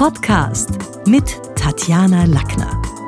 Podcast 0.00 0.70
mit 1.04 1.38
Tatjana 1.56 2.24
Lackner. 2.24 2.99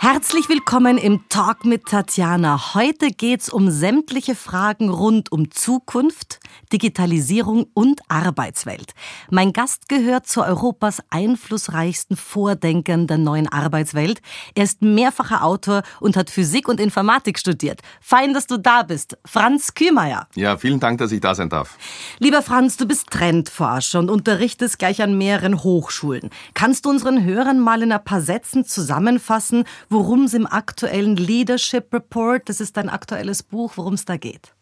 Herzlich 0.00 0.48
willkommen 0.48 0.96
im 0.96 1.28
Talk 1.28 1.64
mit 1.64 1.86
Tatjana. 1.86 2.74
Heute 2.74 3.08
geht 3.08 3.40
es 3.40 3.48
um 3.48 3.68
sämtliche 3.68 4.36
Fragen 4.36 4.90
rund 4.90 5.32
um 5.32 5.50
Zukunft, 5.50 6.38
Digitalisierung 6.72 7.66
und 7.74 8.00
Arbeitswelt. 8.06 8.94
Mein 9.28 9.52
Gast 9.52 9.88
gehört 9.88 10.28
zu 10.28 10.44
Europas 10.44 11.02
einflussreichsten 11.10 12.16
Vordenkern 12.16 13.08
der 13.08 13.18
neuen 13.18 13.48
Arbeitswelt. 13.48 14.20
Er 14.54 14.62
ist 14.62 14.82
mehrfacher 14.82 15.42
Autor 15.42 15.82
und 15.98 16.16
hat 16.16 16.30
Physik 16.30 16.68
und 16.68 16.78
Informatik 16.78 17.36
studiert. 17.36 17.80
Fein, 18.00 18.34
dass 18.34 18.46
du 18.46 18.56
da 18.56 18.84
bist. 18.84 19.18
Franz 19.24 19.74
Kühmeier. 19.74 20.28
Ja, 20.36 20.58
vielen 20.58 20.78
Dank, 20.78 20.98
dass 20.98 21.10
ich 21.10 21.20
da 21.20 21.34
sein 21.34 21.48
darf. 21.48 21.76
Lieber 22.20 22.42
Franz, 22.42 22.76
du 22.76 22.86
bist 22.86 23.08
Trendforscher 23.10 23.98
und 23.98 24.10
unterrichtest 24.10 24.78
gleich 24.78 25.02
an 25.02 25.18
mehreren 25.18 25.64
Hochschulen. 25.64 26.30
Kannst 26.54 26.84
du 26.84 26.90
unseren 26.90 27.24
Hörern 27.24 27.58
mal 27.58 27.82
in 27.82 27.90
ein 27.90 28.04
paar 28.04 28.20
Sätzen 28.20 28.64
zusammenfassen, 28.64 29.64
worum 29.88 30.24
es 30.24 30.34
im 30.34 30.46
aktuellen 30.46 31.16
Leadership 31.16 31.92
Report, 31.92 32.48
das 32.48 32.60
ist 32.60 32.76
dein 32.76 32.88
aktuelles 32.88 33.42
Buch, 33.42 33.72
worum 33.76 33.94
es 33.94 34.04
da 34.04 34.16
geht. 34.16 34.54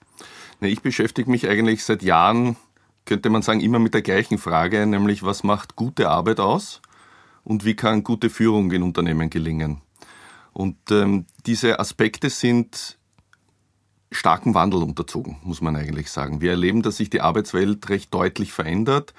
Ich 0.61 0.81
beschäftige 0.81 1.31
mich 1.31 1.49
eigentlich 1.49 1.85
seit 1.85 2.03
Jahren, 2.03 2.57
könnte 3.05 3.29
man 3.31 3.43
sagen, 3.43 3.61
immer 3.61 3.79
mit 3.79 3.95
der 3.95 4.03
gleichen 4.03 4.39
Frage, 4.39 4.87
nämlich 4.87 5.23
was 5.23 5.45
macht 5.45 5.77
gute 5.77 6.09
Arbeit 6.09 6.41
aus 6.41 6.81
und 7.45 7.65
wie 7.65 7.75
kann 7.75 8.03
gute 8.03 8.31
Führung 8.31 8.71
in 8.73 8.83
Unternehmen 8.83 9.31
gelingen. 9.31 9.83
Und 10.53 10.77
ähm, 10.91 11.27
diese 11.45 11.79
Aspekte 11.79 12.31
sind 12.31 12.97
starken 14.11 14.55
Wandel 14.55 14.83
unterzogen, 14.83 15.37
muss 15.43 15.61
man 15.61 15.77
eigentlich 15.77 16.11
sagen. 16.11 16.41
Wir 16.41 16.53
erleben, 16.53 16.83
dass 16.83 16.97
sich 16.97 17.11
die 17.11 17.21
Arbeitswelt 17.21 17.89
recht 17.91 18.15
deutlich 18.15 18.53
verändert. 18.53 19.13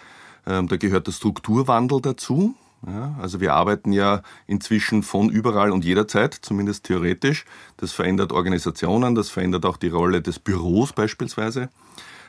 Ähm, 0.47 0.67
da 0.67 0.77
gehört 0.77 1.07
der 1.07 1.11
Strukturwandel 1.11 2.01
dazu. 2.01 2.55
Ja, 2.87 3.15
also 3.21 3.41
wir 3.41 3.53
arbeiten 3.53 3.91
ja 3.91 4.21
inzwischen 4.45 5.03
von 5.03 5.29
überall 5.29 5.71
und 5.71 5.83
jederzeit, 5.83 6.33
zumindest 6.33 6.85
theoretisch. 6.85 7.43
Das 7.75 7.91
verändert 7.91 8.31
Organisationen, 8.31 9.13
das 9.13 9.29
verändert 9.29 9.65
auch 9.65 9.75
die 9.75 9.89
Rolle 9.89 10.21
des 10.21 10.39
Büros 10.39 10.93
beispielsweise. 10.93 11.69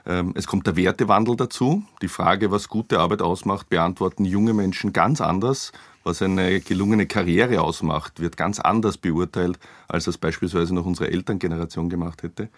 Ähm, 0.04 0.32
es 0.34 0.48
kommt 0.48 0.66
der 0.66 0.74
Wertewandel 0.74 1.36
dazu. 1.36 1.84
Die 2.02 2.08
Frage, 2.08 2.50
was 2.50 2.68
gute 2.68 2.98
Arbeit 2.98 3.22
ausmacht, 3.22 3.68
beantworten 3.68 4.24
junge 4.24 4.52
Menschen 4.52 4.92
ganz 4.92 5.20
anders. 5.20 5.72
Was 6.02 6.22
eine 6.22 6.60
gelungene 6.60 7.06
Karriere 7.06 7.60
ausmacht, 7.60 8.18
wird 8.18 8.36
ganz 8.36 8.58
anders 8.58 8.96
beurteilt, 8.96 9.58
als 9.86 10.06
das 10.06 10.18
beispielsweise 10.18 10.74
noch 10.74 10.86
unsere 10.86 11.10
Elterngeneration 11.10 11.88
gemacht 11.88 12.22
hätte. 12.22 12.48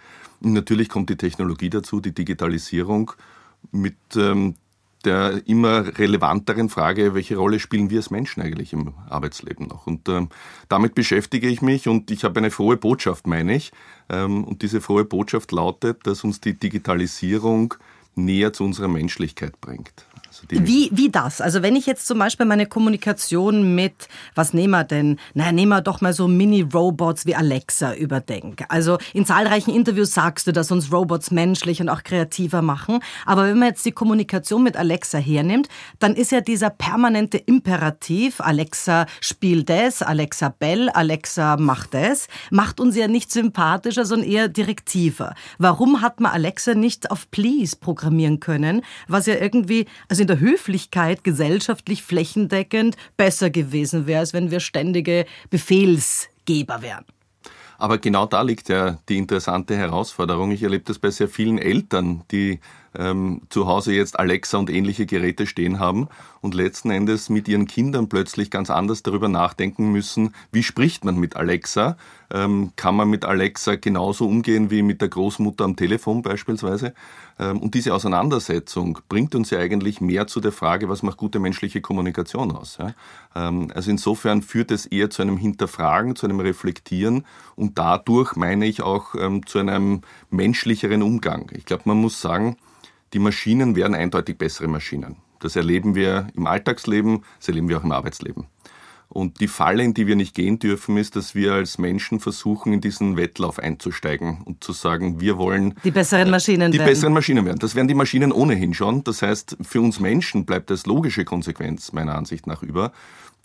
Und 0.41 0.55
natürlich 0.55 0.89
kommt 0.89 1.11
die 1.11 1.17
Technologie 1.17 1.69
dazu, 1.69 2.01
die 2.01 2.15
Digitalisierung 2.15 3.13
mit 3.73 3.97
ähm, 4.17 4.55
der 5.05 5.43
immer 5.47 5.99
relevanteren 5.99 6.69
Frage, 6.69 7.15
welche 7.15 7.37
Rolle 7.37 7.59
spielen 7.59 7.91
wir 7.91 7.99
als 7.99 8.11
Menschen 8.11 8.43
eigentlich 8.43 8.73
im 8.73 8.95
Arbeitsleben 9.09 9.67
noch? 9.67 9.87
Und 9.87 10.09
ähm, 10.09 10.29
damit 10.69 10.95
beschäftige 10.95 11.49
ich 11.49 11.63
mich 11.63 11.89
und 11.89 12.11
ich 12.11 12.25
habe 12.25 12.39
eine 12.41 12.51
frohe 12.51 12.77
Botschaft, 12.77 13.27
meine 13.27 13.55
ich. 13.55 13.73
Ähm, 14.09 14.45
und 14.45 14.63
diese 14.63 14.81
frohe 14.81 15.05
Botschaft 15.05 15.53
lautet, 15.53 16.07
dass 16.07 16.25
uns 16.25 16.41
die 16.41 16.59
Digitalisierung 16.59 17.75
näher 18.15 18.53
zu 18.53 18.65
unserer 18.65 18.89
Menschlichkeit 18.89 19.61
bringt. 19.61 20.07
Also 20.31 20.45
wie, 20.49 20.91
wie 20.93 21.09
das? 21.09 21.41
Also 21.41 21.61
wenn 21.61 21.75
ich 21.75 21.87
jetzt 21.87 22.07
zum 22.07 22.21
Beispiel 22.21 22.47
meine 22.47 22.67
Kommunikation 22.67 23.75
mit, 23.75 24.07
was 24.37 24.55
nehmen 24.55 24.71
wir 24.71 24.85
denn? 24.85 25.19
Na, 25.35 25.51
nehmen 25.51 25.71
wir 25.71 25.81
doch 25.81 26.01
mal 26.01 26.13
so 26.13 26.29
Mini-Robots 26.29 27.27
wie 27.27 27.35
Alexa 27.35 27.95
überdenke. 27.95 28.65
Also 28.71 28.99
in 29.13 29.27
zahlreichen 29.27 29.75
Interviews 29.75 30.15
sagst 30.15 30.47
du, 30.47 30.53
dass 30.53 30.71
uns 30.71 30.93
Robots 30.93 31.33
menschlich 31.33 31.81
und 31.81 31.89
auch 31.89 32.05
kreativer 32.05 32.63
machen. 32.63 33.01
Aber 33.27 33.43
wenn 33.43 33.59
man 33.59 33.71
jetzt 33.71 33.85
die 33.85 33.91
Kommunikation 33.91 34.63
mit 34.63 34.77
Alexa 34.77 35.19
hernimmt, 35.19 35.69
dann 35.99 36.15
ist 36.15 36.31
ja 36.31 36.41
dieser 36.41 36.71
permanente 36.71 37.37
Imperativ, 37.37 38.41
Alexa 38.41 39.07
spielt 39.21 39.69
das, 39.69 40.01
Alexa 40.01 40.55
Bell, 40.57 40.91
Alexa 40.91 41.57
macht 41.57 41.93
das, 41.93 42.29
macht 42.53 42.79
uns 42.79 42.95
ja 42.95 43.09
nicht 43.09 43.33
sympathischer, 43.33 44.05
sondern 44.05 44.29
eher 44.29 44.47
direktiver. 44.47 45.35
Warum 45.59 46.03
hat 46.03 46.21
man 46.21 46.31
Alexa 46.31 46.75
nicht 46.75 47.11
auf 47.11 47.29
Please 47.33 47.77
programmieren 47.77 48.39
können, 48.39 48.83
was 49.09 49.27
ja 49.27 49.35
irgendwie, 49.35 49.87
also 50.09 50.20
in 50.21 50.27
der 50.27 50.41
Höflichkeit 50.41 51.25
gesellschaftlich 51.25 52.03
flächendeckend 52.03 52.97
besser 53.17 53.51
gewesen 53.51 54.07
wäre, 54.07 54.21
als 54.21 54.33
wenn 54.33 54.51
wir 54.51 54.61
ständige 54.61 55.27
Befehlsgeber 55.51 56.83
wären. 56.83 57.05
Aber 57.79 57.97
genau 57.97 58.27
da 58.27 58.43
liegt 58.43 58.69
ja 58.69 58.99
die 59.09 59.17
interessante 59.17 59.75
Herausforderung. 59.75 60.51
Ich 60.51 60.63
erlebe 60.63 60.85
das 60.85 60.99
bei 60.99 61.11
sehr 61.11 61.29
vielen 61.29 61.57
Eltern, 61.57 62.23
die 62.31 62.61
ähm, 62.95 63.41
zu 63.49 63.67
Hause 63.67 63.95
jetzt 63.95 64.19
Alexa 64.19 64.59
und 64.59 64.69
ähnliche 64.69 65.07
Geräte 65.07 65.47
stehen 65.47 65.79
haben 65.79 66.09
und 66.41 66.55
letzten 66.55 66.91
Endes 66.91 67.29
mit 67.29 67.49
ihren 67.49 67.67
Kindern 67.67 68.09
plötzlich 68.09 68.51
ganz 68.51 68.71
anders 68.71 69.03
darüber 69.03 69.29
nachdenken 69.29 69.93
müssen, 69.93 70.35
wie 70.53 70.63
spricht 70.63 71.05
man 71.05 71.17
mit 71.17 71.37
Alexa? 71.37 71.97
Ähm, 72.33 72.73
kann 72.77 72.95
man 72.95 73.11
mit 73.11 73.25
Alexa 73.25 73.77
genauso 73.77 74.27
umgehen 74.27 74.71
wie 74.71 74.83
mit 74.83 75.01
der 75.01 75.09
Großmutter 75.09 75.65
am 75.65 75.77
Telefon 75.77 76.23
beispielsweise? 76.23 76.95
Ähm, 77.39 77.59
und 77.59 77.75
diese 77.75 77.93
Auseinandersetzung 77.93 78.99
bringt 79.09 79.35
uns 79.35 79.51
ja 79.51 79.59
eigentlich 79.59 80.01
mehr 80.01 80.27
zu 80.27 80.41
der 80.41 80.53
Frage, 80.53 80.89
was 80.89 81.03
macht 81.03 81.17
gute 81.17 81.41
menschliche 81.41 81.81
Kommunikation 81.81 82.53
aus? 82.53 82.79
Ja? 82.79 82.95
Ähm, 83.35 83.71
also 83.75 83.91
insofern 83.91 84.43
führt 84.43 84.71
es 84.71 84.87
eher 84.87 85.11
zu 85.11 85.23
einem 85.23 85.37
Hinterfragen, 85.37 86.17
zu 86.17 86.27
einem 86.27 86.41
Reflektieren 86.41 87.27
und 87.57 87.79
dadurch 87.79 88.37
meine 88.37 88.67
ich 88.67 88.83
auch 88.83 89.15
ähm, 89.15 89.45
zu 89.47 89.59
einem 89.59 90.03
menschlicheren 90.31 91.03
Umgang. 91.03 91.51
Ich 91.55 91.67
glaube, 91.67 91.83
man 91.87 91.99
muss 91.99 92.21
sagen, 92.21 92.57
die 93.13 93.19
Maschinen 93.19 93.75
werden 93.75 93.95
eindeutig 93.95 94.39
bessere 94.39 94.69
Maschinen. 94.69 95.17
Das 95.41 95.57
erleben 95.57 95.95
wir 95.95 96.29
im 96.35 96.47
Alltagsleben, 96.47 97.25
das 97.39 97.49
erleben 97.49 97.69
wir 97.69 97.79
auch 97.79 97.85
im 97.85 97.93
Arbeitsleben. 97.93 98.47
Und 99.13 99.41
die 99.41 99.49
Falle, 99.49 99.83
in 99.83 99.93
die 99.93 100.07
wir 100.07 100.15
nicht 100.15 100.37
gehen 100.37 100.61
dürfen, 100.61 100.97
ist, 100.97 101.17
dass 101.17 101.35
wir 101.35 101.55
als 101.55 101.79
Menschen 101.79 102.21
versuchen, 102.21 102.73
in 102.73 102.81
diesen 102.81 103.17
Wettlauf 103.17 103.59
einzusteigen 103.59 104.43
und 104.45 104.63
zu 104.63 104.73
sagen, 104.73 105.21
wir 105.21 105.37
wollen 105.37 105.75
die 105.83 105.91
besseren 105.91 106.31
Maschinen 106.31 106.71
die 106.71 106.79
werden. 106.79 106.89
besseren 106.89 107.13
Maschinen 107.13 107.45
werden. 107.45 107.59
Das 107.59 107.75
werden 107.75 107.89
die 107.89 107.95
Maschinen 107.95 108.31
ohnehin 108.31 108.73
schon. 108.73 109.03
Das 109.03 109.23
heißt, 109.23 109.57
für 109.63 109.81
uns 109.81 109.99
Menschen 109.99 110.47
bleibt 110.47 110.71
das 110.71 110.87
logische 110.87 111.25
Konsequenz 111.25 111.93
meiner 111.93 112.15
Ansicht 112.15 112.47
nach 112.47 112.63
über, 112.63 112.93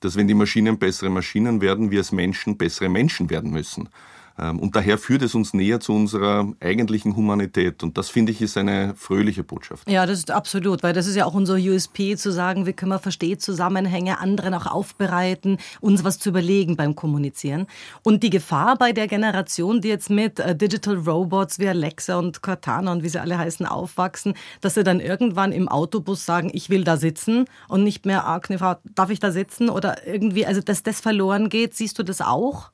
dass 0.01 0.15
wenn 0.15 0.27
die 0.27 0.35
Maschinen 0.35 0.77
bessere 0.77 1.09
Maschinen 1.09 1.61
werden, 1.61 1.89
wir 1.89 1.97
als 1.99 2.11
Menschen 2.11 2.57
bessere 2.57 2.89
Menschen 2.89 3.31
werden 3.31 3.49
müssen. 3.49 3.89
Ähm, 4.37 4.59
und 4.59 4.75
daher 4.75 4.97
führt 4.97 5.21
es 5.21 5.35
uns 5.35 5.53
näher 5.53 5.79
zu 5.79 5.93
unserer 5.93 6.51
eigentlichen 6.59 7.15
Humanität. 7.15 7.83
Und 7.83 7.97
das 7.97 8.09
finde 8.09 8.31
ich 8.31 8.41
ist 8.41 8.57
eine 8.57 8.93
fröhliche 8.95 9.43
Botschaft. 9.43 9.89
Ja, 9.89 10.05
das 10.05 10.19
ist 10.19 10.31
absolut, 10.31 10.83
weil 10.83 10.93
das 10.93 11.07
ist 11.07 11.15
ja 11.15 11.25
auch 11.25 11.33
unser 11.33 11.55
USP, 11.55 12.15
zu 12.15 12.31
sagen, 12.31 12.65
wie 12.65 12.73
können 12.73 12.91
wir 12.91 12.99
verstehen 12.99 13.39
Zusammenhänge, 13.39 14.19
anderen 14.19 14.53
auch 14.53 14.65
aufbereiten, 14.65 15.57
uns 15.81 16.03
was 16.03 16.19
zu 16.19 16.29
überlegen 16.29 16.75
beim 16.75 16.95
Kommunizieren. 16.95 17.67
Und 18.03 18.23
die 18.23 18.29
Gefahr 18.29 18.77
bei 18.77 18.91
der 18.91 19.07
Generation, 19.07 19.81
die 19.81 19.87
jetzt 19.87 20.09
mit 20.09 20.39
äh, 20.39 20.55
Digital 20.55 20.95
Robots 20.95 21.59
wie 21.59 21.67
Alexa 21.67 22.17
und 22.17 22.41
Cortana 22.41 22.91
und 22.91 23.03
wie 23.03 23.09
sie 23.09 23.19
alle 23.19 23.37
heißen, 23.37 23.65
aufwachsen, 23.65 24.35
dass 24.61 24.75
sie 24.75 24.83
dann 24.83 24.99
irgendwann 24.99 25.51
im 25.51 25.67
Autobus 25.67 26.25
sagen, 26.25 26.49
ich 26.53 26.69
will 26.69 26.83
da 26.83 26.97
sitzen 26.97 27.45
und 27.67 27.83
nicht 27.83 28.05
mehr, 28.05 28.25
ah, 28.25 28.39
Kniffer, 28.39 28.79
darf 28.95 29.09
ich 29.09 29.19
da 29.19 29.31
sitzen? 29.31 29.69
Oder 29.69 30.05
irgendwie, 30.05 30.45
also 30.45 30.61
dass 30.61 30.83
das 30.83 31.01
verloren 31.01 31.49
geht, 31.49 31.75
siehst 31.75 31.97
du 31.99 32.03
das 32.03 32.21
auch? 32.21 32.71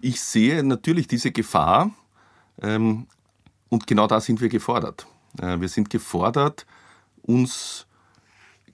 Ich 0.00 0.20
sehe 0.20 0.62
natürlich 0.62 1.08
diese 1.08 1.32
Gefahr 1.32 1.90
ähm, 2.62 3.06
und 3.68 3.86
genau 3.86 4.06
da 4.06 4.20
sind 4.20 4.40
wir 4.40 4.48
gefordert. 4.48 5.06
Äh, 5.40 5.60
wir 5.60 5.68
sind 5.68 5.90
gefordert, 5.90 6.66
uns 7.22 7.86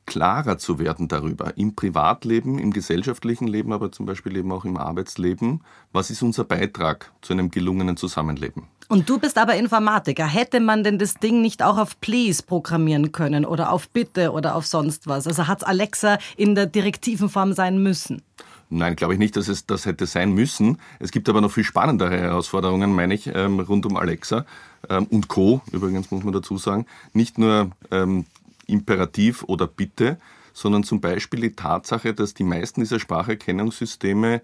klarer 0.06 0.58
zu 0.58 0.78
werden 0.78 1.08
darüber, 1.08 1.56
im 1.56 1.74
Privatleben, 1.74 2.58
im 2.58 2.72
gesellschaftlichen 2.72 3.46
Leben, 3.46 3.72
aber 3.72 3.90
zum 3.90 4.04
Beispiel 4.04 4.36
eben 4.36 4.52
auch 4.52 4.66
im 4.66 4.76
Arbeitsleben, 4.76 5.62
was 5.92 6.10
ist 6.10 6.22
unser 6.22 6.44
Beitrag 6.44 7.10
zu 7.22 7.32
einem 7.32 7.50
gelungenen 7.50 7.96
Zusammenleben. 7.96 8.68
Und 8.88 9.08
du 9.08 9.18
bist 9.18 9.38
aber 9.38 9.54
Informatiker. 9.54 10.26
Hätte 10.26 10.60
man 10.60 10.84
denn 10.84 10.98
das 10.98 11.14
Ding 11.14 11.40
nicht 11.40 11.62
auch 11.62 11.78
auf 11.78 11.98
Please 12.00 12.42
programmieren 12.42 13.12
können 13.12 13.46
oder 13.46 13.72
auf 13.72 13.88
Bitte 13.88 14.32
oder 14.32 14.54
auf 14.54 14.66
sonst 14.66 15.06
was? 15.06 15.26
Also 15.26 15.46
hat 15.46 15.66
Alexa 15.66 16.18
in 16.36 16.54
der 16.54 16.66
direktiven 16.66 17.30
Form 17.30 17.54
sein 17.54 17.82
müssen? 17.82 18.22
Nein, 18.70 18.96
glaube 18.96 19.14
ich 19.14 19.18
nicht, 19.18 19.36
dass 19.36 19.48
es 19.48 19.66
das 19.66 19.86
hätte 19.86 20.06
sein 20.06 20.32
müssen. 20.32 20.78
Es 20.98 21.10
gibt 21.10 21.28
aber 21.28 21.40
noch 21.40 21.52
viel 21.52 21.64
spannendere 21.64 22.18
Herausforderungen, 22.18 22.92
meine 22.94 23.14
ich, 23.14 23.26
ähm, 23.34 23.60
rund 23.60 23.86
um 23.86 23.96
Alexa 23.96 24.46
ähm, 24.88 25.06
und 25.06 25.28
Co. 25.28 25.60
Übrigens 25.70 26.10
muss 26.10 26.24
man 26.24 26.32
dazu 26.32 26.58
sagen. 26.58 26.86
Nicht 27.12 27.38
nur 27.38 27.70
ähm, 27.90 28.26
Imperativ 28.66 29.44
oder 29.44 29.66
Bitte, 29.66 30.18
sondern 30.52 30.84
zum 30.84 31.00
Beispiel 31.00 31.40
die 31.40 31.56
Tatsache, 31.56 32.14
dass 32.14 32.34
die 32.34 32.44
meisten 32.44 32.80
dieser 32.80 33.00
Spracherkennungssysteme 33.00 34.40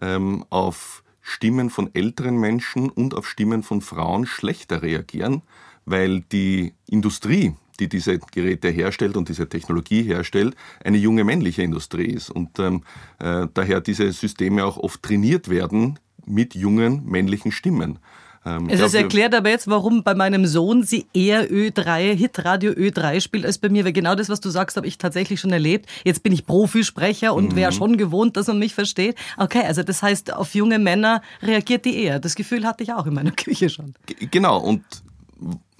ähm, 0.00 0.44
auf 0.50 1.02
Stimmen 1.22 1.70
von 1.70 1.94
älteren 1.94 2.36
Menschen 2.36 2.90
und 2.90 3.14
auf 3.14 3.28
Stimmen 3.28 3.62
von 3.62 3.80
Frauen 3.80 4.26
schlechter 4.26 4.82
reagieren, 4.82 5.42
weil 5.86 6.20
die 6.20 6.74
Industrie 6.88 7.54
die 7.80 7.88
diese 7.88 8.18
Geräte 8.18 8.68
herstellt 8.68 9.16
und 9.16 9.28
diese 9.28 9.48
Technologie 9.48 10.02
herstellt, 10.02 10.54
eine 10.84 10.98
junge 10.98 11.24
männliche 11.24 11.62
Industrie 11.62 12.06
ist. 12.06 12.30
Und 12.30 12.58
ähm, 12.58 12.82
äh, 13.18 13.46
daher 13.52 13.80
diese 13.80 14.10
Systeme 14.12 14.64
auch 14.64 14.76
oft 14.76 15.02
trainiert 15.02 15.48
werden 15.48 15.98
mit 16.24 16.54
jungen 16.54 17.04
männlichen 17.04 17.52
Stimmen. 17.52 17.98
Ähm, 18.44 18.68
es 18.68 18.80
ist 18.80 18.94
erklärt 18.94 19.34
aber 19.34 19.50
jetzt, 19.50 19.68
warum 19.68 20.02
bei 20.02 20.14
meinem 20.14 20.46
Sohn 20.46 20.82
sie 20.82 21.06
eher 21.14 21.48
Ö3, 21.50 22.14
Hitradio 22.14 22.72
Ö3 22.72 23.20
spielt 23.20 23.46
als 23.46 23.58
bei 23.58 23.68
mir, 23.68 23.84
weil 23.84 23.92
genau 23.92 24.14
das, 24.14 24.28
was 24.28 24.40
du 24.40 24.50
sagst, 24.50 24.76
habe 24.76 24.86
ich 24.86 24.98
tatsächlich 24.98 25.40
schon 25.40 25.52
erlebt. 25.52 25.88
Jetzt 26.04 26.22
bin 26.22 26.32
ich 26.32 26.44
Profisprecher 26.44 27.34
und 27.34 27.52
mhm. 27.52 27.56
wäre 27.56 27.72
schon 27.72 27.96
gewohnt, 27.96 28.36
dass 28.36 28.48
man 28.48 28.58
mich 28.58 28.74
versteht. 28.74 29.16
Okay, 29.36 29.62
also 29.64 29.82
das 29.82 30.02
heißt, 30.02 30.32
auf 30.34 30.54
junge 30.54 30.78
Männer 30.78 31.22
reagiert 31.42 31.84
die 31.84 32.02
eher. 32.02 32.18
Das 32.18 32.34
Gefühl 32.34 32.66
hatte 32.66 32.82
ich 32.82 32.92
auch 32.92 33.06
in 33.06 33.14
meiner 33.14 33.30
Küche 33.36 33.70
schon. 33.70 33.94
Genau, 34.30 34.58
und 34.58 34.82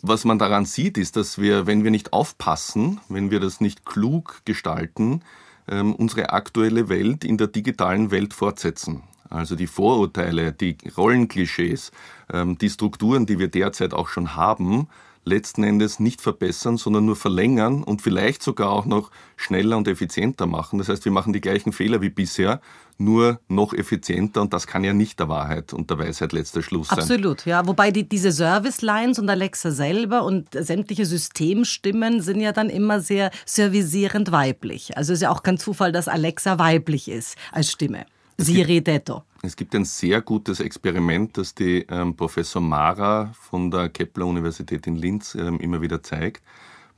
was 0.03 0.25
man 0.25 0.39
daran 0.39 0.65
sieht, 0.65 0.99
ist, 0.99 1.17
dass 1.17 1.39
wir, 1.39 1.67
wenn 1.67 1.85
wir 1.85 1.93
nicht 1.93 2.13
aufpassen, 2.13 3.01
wenn 3.09 3.31
wir 3.31 3.41
das 3.41 3.61
nicht 3.61 3.87
klug 3.87 4.43
gestalten, 4.45 5.23
ähm, 5.69 5.95
unsere 5.95 6.31
aktuelle 6.31 6.89
Welt 6.89 7.25
in 7.25 7.39
der 7.39 7.47
digitalen 7.47 8.11
Welt 8.11 8.35
fortsetzen. 8.35 9.05
Also 9.31 9.55
die 9.55 9.67
Vorurteile, 9.67 10.53
die 10.53 10.77
Rollenklischees, 10.97 11.93
ähm, 12.33 12.59
die 12.59 12.69
Strukturen, 12.69 13.27
die 13.27 13.39
wir 13.39 13.49
derzeit 13.49 13.95
auch 13.95 14.09
schon 14.09 14.37
haben, 14.37 14.89
letzten 15.25 15.63
Endes 15.63 16.01
nicht 16.01 16.21
verbessern, 16.21 16.77
sondern 16.77 17.07
nur 17.07 17.17
verlängern 17.17 17.83
und 17.83 18.03
vielleicht 18.03 18.43
sogar 18.43 18.71
auch 18.71 18.85
noch 18.85 19.11
schneller 19.37 19.77
und 19.77 19.89
effizienter 19.89 20.47
machen. 20.47 20.79
Das 20.79 20.89
heißt, 20.89 21.05
wir 21.05 21.13
machen 21.13 21.33
die 21.33 21.41
gleichen 21.41 21.73
Fehler 21.73 22.01
wie 22.01 22.11
bisher, 22.11 22.61
nur 22.99 23.41
noch 23.49 23.73
effizienter 23.73 24.43
und 24.43 24.53
das 24.53 24.67
kann 24.67 24.85
ja 24.85 24.93
nicht 24.93 25.19
der 25.19 25.29
Wahrheit 25.29 25.73
und 25.73 25.91
der 25.91 25.99
Weisheit 25.99 26.33
letzter 26.33 26.63
Schluss 26.63 26.89
sein. 26.89 27.01
Absolut, 27.01 27.47
ja. 27.47 27.67
Wobei 27.67 27.91
die, 27.91 28.09
diese 28.09 28.33
Service-Lines 28.33 29.19
und 29.19 29.29
Alexa 29.29 29.71
selber 29.71 30.25
und 30.25 30.49
sämtliche 30.53 31.07
Systemstimmen 31.07 32.21
sind 32.21 32.41
ja 32.41 32.53
dann 32.53 32.71
immer 32.71 33.01
sehr 33.01 33.31
servisierend 33.47 34.33
weiblich. 34.33 34.97
Also 34.97 35.13
ist 35.13 35.23
ja 35.23 35.31
auch 35.31 35.43
kein 35.43 35.59
Zufall, 35.59 35.93
dass 35.93 36.09
Alexa 36.09 36.59
weiblich 36.59 37.09
ist 37.09 37.37
als 37.51 37.71
Stimme. 37.71 38.07
Siri 38.39 38.83
Detto. 38.83 39.23
Es 39.45 39.57
gibt 39.57 39.75
ein 39.75 39.85
sehr 39.85 40.21
gutes 40.21 40.61
Experiment, 40.61 41.37
das 41.37 41.57
die 41.57 41.85
ähm, 41.89 42.15
Professor 42.15 42.63
Mara 42.63 43.33
von 43.35 43.73
der 43.73 43.89
Kepler 43.89 44.27
Universität 44.27 44.87
in 44.87 44.95
Linz 44.95 45.35
ähm, 45.35 45.59
immer 45.59 45.83
wieder 45.83 46.01
zeigt, 46.01 46.45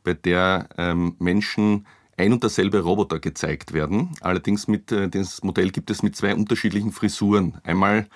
bei 0.03 0.13
der 0.13 0.69
ähm, 0.77 1.17
Menschen 1.19 1.87
ein 2.19 2.35
und 2.35 2.43
derselbe 2.43 2.81
Roboter 2.81 3.19
gezeigt 3.19 3.73
werden. 3.73 4.11
Allerdings 4.21 4.69
mit 4.69 4.93
äh, 4.93 5.09
das 5.09 5.43
Modell 5.43 5.71
gibt 5.71 5.91
es 5.91 6.03
mit 6.03 6.17
zwei 6.17 6.35
unterschiedlichen 6.35 6.93
Frisuren. 6.93 7.55
Einmal 7.65 8.09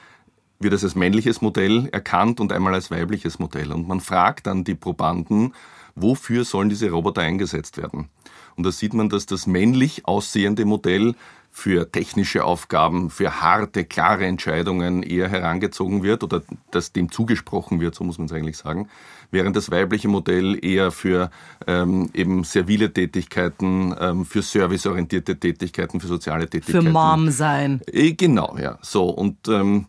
wird 0.59 0.75
es 0.75 0.85
als 0.85 0.95
männliches 0.95 1.41
Modell 1.41 1.89
erkannt 1.91 2.39
und 2.39 2.53
einmal 2.53 2.75
als 2.75 2.91
weibliches 2.91 3.39
Modell. 3.39 3.73
Und 3.73 3.89
man 3.89 4.01
fragt 4.01 4.47
dann 4.47 4.63
die 4.63 4.75
Probanden, 4.75 5.55
wofür 5.95 6.45
sollen 6.45 6.69
diese 6.69 6.91
Roboter 6.91 7.23
eingesetzt 7.23 7.79
werden? 7.79 8.11
Und 8.57 8.65
da 8.65 8.73
sieht 8.73 8.93
man, 8.93 9.09
dass 9.09 9.25
das 9.25 9.47
männlich 9.47 10.05
aussehende 10.05 10.67
Modell 10.67 11.15
für 11.59 11.91
technische 11.91 12.45
Aufgaben, 12.45 13.11
für 13.11 13.41
harte, 13.43 13.85
klare 13.85 14.25
Entscheidungen 14.25 15.03
eher 15.03 15.29
herangezogen 15.29 16.05
wird 16.05 16.23
oder 16.23 16.43
dass 16.71 16.93
dem 16.93 17.11
zugesprochen 17.11 17.81
wird, 17.81 17.97
so 17.97 18.05
muss 18.05 18.17
man 18.17 18.27
es 18.27 18.33
eigentlich 18.33 18.57
sagen, 18.57 18.89
während 19.33 19.57
das 19.57 19.69
weibliche 19.73 20.07
Modell 20.07 20.65
eher 20.65 20.93
für 20.93 21.31
ähm, 21.67 22.11
eben 22.15 22.45
servile 22.45 22.93
Tätigkeiten, 22.93 23.93
ähm, 23.99 24.25
für 24.25 24.41
serviceorientierte 24.41 25.37
Tätigkeiten, 25.41 25.99
für 25.99 26.07
soziale 26.07 26.49
Tätigkeiten. 26.49 26.87
Für 26.87 26.93
Mom 26.93 27.29
sein. 27.31 27.81
Äh, 27.89 28.13
genau, 28.13 28.57
ja. 28.57 28.79
So, 28.81 29.07
und 29.11 29.49
ähm, 29.49 29.87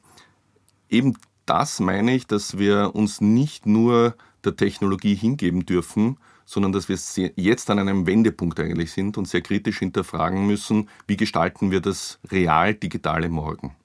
eben 0.89 1.18
das 1.45 1.80
meine 1.80 2.15
ich, 2.15 2.25
dass 2.25 2.57
wir 2.57 2.95
uns 2.95 3.22
nicht 3.22 3.68
nur 3.68 4.15
der 4.44 4.56
Technologie 4.56 5.13
hingeben 5.13 5.68
dürfen, 5.68 6.18
sondern 6.50 6.72
dass 6.72 6.90
wir 6.90 6.98
jetzt 7.36 7.69
an 7.69 7.78
einem 7.78 8.07
Wendepunkt 8.07 8.60
eigentlich 8.60 8.92
sind 8.92 9.19
und 9.19 9.28
sehr 9.28 9.42
kritisch 9.42 9.80
hinterfragen 9.80 10.48
müssen, 10.48 10.90
wie 11.06 11.16
gestalten 11.16 11.69
wir 11.69 11.80
das 11.80 12.18
real-digitale 12.31 13.30
Morgen. 13.30 13.75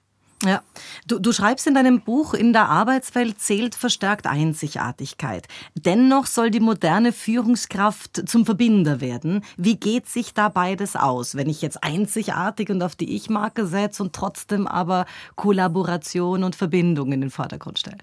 Ja, 0.43 0.63
du, 1.07 1.19
du 1.19 1.31
schreibst 1.31 1.67
in 1.67 1.75
deinem 1.75 2.01
Buch, 2.01 2.33
in 2.33 2.53
der 2.53 2.67
Arbeitswelt 2.67 3.39
zählt 3.39 3.75
verstärkt 3.75 4.25
Einzigartigkeit. 4.25 5.47
Dennoch 5.75 6.25
soll 6.25 6.49
die 6.49 6.59
moderne 6.59 7.13
Führungskraft 7.13 8.27
zum 8.27 8.45
Verbinder 8.45 8.99
werden. 8.99 9.43
Wie 9.57 9.77
geht 9.77 10.07
sich 10.07 10.33
da 10.33 10.49
beides 10.49 10.95
aus, 10.95 11.35
wenn 11.35 11.49
ich 11.49 11.61
jetzt 11.61 11.83
einzigartig 11.83 12.69
und 12.71 12.81
auf 12.81 12.95
die 12.95 13.15
Ich-Marke 13.15 13.67
setze 13.67 14.01
und 14.01 14.13
trotzdem 14.13 14.65
aber 14.65 15.05
Kollaboration 15.35 16.43
und 16.43 16.55
Verbindung 16.55 17.11
in 17.11 17.21
den 17.21 17.29
Vordergrund 17.29 17.77
stelle? 17.77 17.99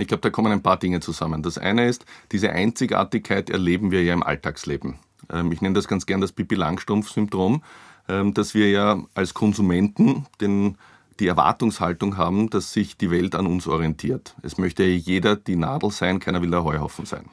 Ich 0.00 0.08
glaube, 0.08 0.22
da 0.22 0.30
kommen 0.30 0.50
ein 0.50 0.62
paar 0.62 0.78
Dinge 0.78 1.00
zusammen. 1.00 1.42
Das 1.42 1.58
eine 1.58 1.86
ist, 1.86 2.06
diese 2.32 2.50
Einzigartigkeit 2.50 3.50
erleben 3.50 3.90
wir 3.90 4.02
ja 4.02 4.14
im 4.14 4.22
Alltagsleben. 4.22 4.94
Ähm, 5.30 5.52
ich 5.52 5.60
nenne 5.60 5.74
das 5.74 5.88
ganz 5.88 6.06
gern 6.06 6.20
das 6.20 6.32
Pipi 6.32 6.54
Langstrumpf-Syndrom, 6.54 7.62
ähm, 8.08 8.34
dass 8.34 8.54
wir 8.54 8.70
ja 8.70 9.02
als 9.14 9.34
Konsumenten 9.34 10.26
den, 10.40 10.78
die 11.18 11.26
Erwartungshaltung 11.26 12.16
haben, 12.16 12.48
dass 12.48 12.72
sich 12.72 12.96
die 12.96 13.10
Welt 13.10 13.34
an 13.34 13.46
uns 13.46 13.66
orientiert. 13.66 14.34
Es 14.42 14.56
möchte 14.56 14.84
jeder 14.84 15.36
die 15.36 15.56
Nadel 15.56 15.90
sein, 15.90 16.18
keiner 16.18 16.40
will 16.40 16.50
der 16.50 16.64
Heuhaufen 16.64 17.04
sein. 17.04 17.26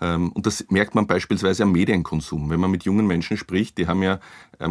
Ähm, 0.00 0.30
und 0.32 0.46
das 0.46 0.66
merkt 0.68 0.94
man 0.94 1.06
beispielsweise 1.06 1.62
am 1.62 1.72
Medienkonsum. 1.72 2.50
Wenn 2.50 2.60
man 2.60 2.70
mit 2.70 2.84
jungen 2.84 3.06
Menschen 3.06 3.38
spricht, 3.38 3.78
die 3.78 3.86
haben 3.86 4.02
ja 4.02 4.20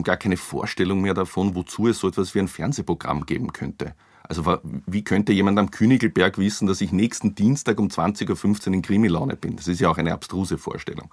gar 0.04 0.18
keine 0.18 0.38
Vorstellung 0.38 1.02
mehr 1.02 1.16
davon, 1.16 1.56
wozu 1.56 1.88
es 1.88 2.00
so 2.00 2.08
etwas 2.08 2.36
wie 2.36 2.40
ein 2.40 2.48
Fernsehprogramm 2.48 3.26
geben 3.26 3.54
könnte. 3.54 3.96
Also 4.30 4.58
wie 4.86 5.04
könnte 5.04 5.32
jemand 5.32 5.58
am 5.58 5.72
Königelberg 5.72 6.38
wissen, 6.38 6.68
dass 6.68 6.82
ich 6.82 6.92
nächsten 6.92 7.36
Dienstag 7.36 7.80
um 7.80 7.88
20.15 7.88 8.68
Uhr 8.68 8.74
in 8.74 8.82
Krimilaune 8.82 9.36
bin? 9.36 9.56
Das 9.56 9.68
ist 9.68 9.80
ja 9.80 9.90
auch 9.90 9.98
eine 9.98 10.14
abstruse 10.14 10.58
Vorstellung. 10.58 11.10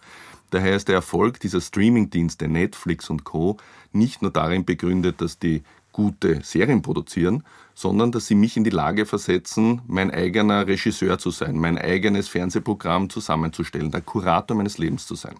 Daher 0.51 0.77
ist 0.77 0.89
der 0.89 0.97
Erfolg 0.97 1.41
dieser 1.41 1.61
Streamingdienste 1.61 2.49
Netflix 2.49 3.11
und 3.11 3.25
Co. 3.25 3.57
nicht 3.93 4.23
nur 4.23 4.31
darin 4.31 4.65
begründet, 4.65 5.21
dass 5.21 5.39
die 5.39 5.63
gute 5.93 6.43
Serien 6.43 6.83
produzieren, 6.83 7.45
sondern 7.75 8.13
dass 8.13 8.27
sie 8.27 8.35
mich 8.35 8.57
in 8.57 8.65
die 8.65 8.71
Lage 8.71 9.07
versetzen, 9.07 9.81
mein 9.87 10.11
eigener 10.11 10.67
Regisseur 10.67 11.19
zu 11.19 11.31
sein, 11.31 11.57
mein 11.57 11.79
eigenes 11.79 12.29
Fernsehprogramm 12.29 13.11
zusammenzustellen, 13.11 13.91
der 13.91 14.01
Kurator 14.01 14.57
meines 14.57 14.79
Lebens 14.79 15.07
zu 15.07 15.15
sein. 15.15 15.37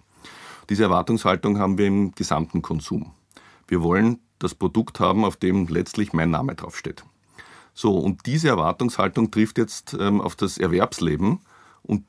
Diese 0.71 0.85
Erwartungshaltung 0.85 1.59
haben 1.59 1.77
wir 1.77 1.87
im 1.87 2.13
gesamten 2.15 2.63
Konsum. 2.63 3.13
Wir 3.67 3.83
wollen 3.83 4.19
das 4.39 4.55
Produkt 4.55 5.01
haben, 5.01 5.25
auf 5.25 5.37
dem 5.37 5.67
letztlich 5.67 6.13
mein 6.13 6.31
Name 6.31 6.55
draufsteht. 6.55 7.05
So, 7.75 7.99
und 7.99 8.25
diese 8.27 8.49
Erwartungshaltung 8.49 9.31
trifft 9.31 9.59
jetzt 9.59 9.97
ähm, 9.99 10.21
auf 10.21 10.37
das 10.37 10.59
Erwerbsleben 10.59 11.41
und 11.83 12.05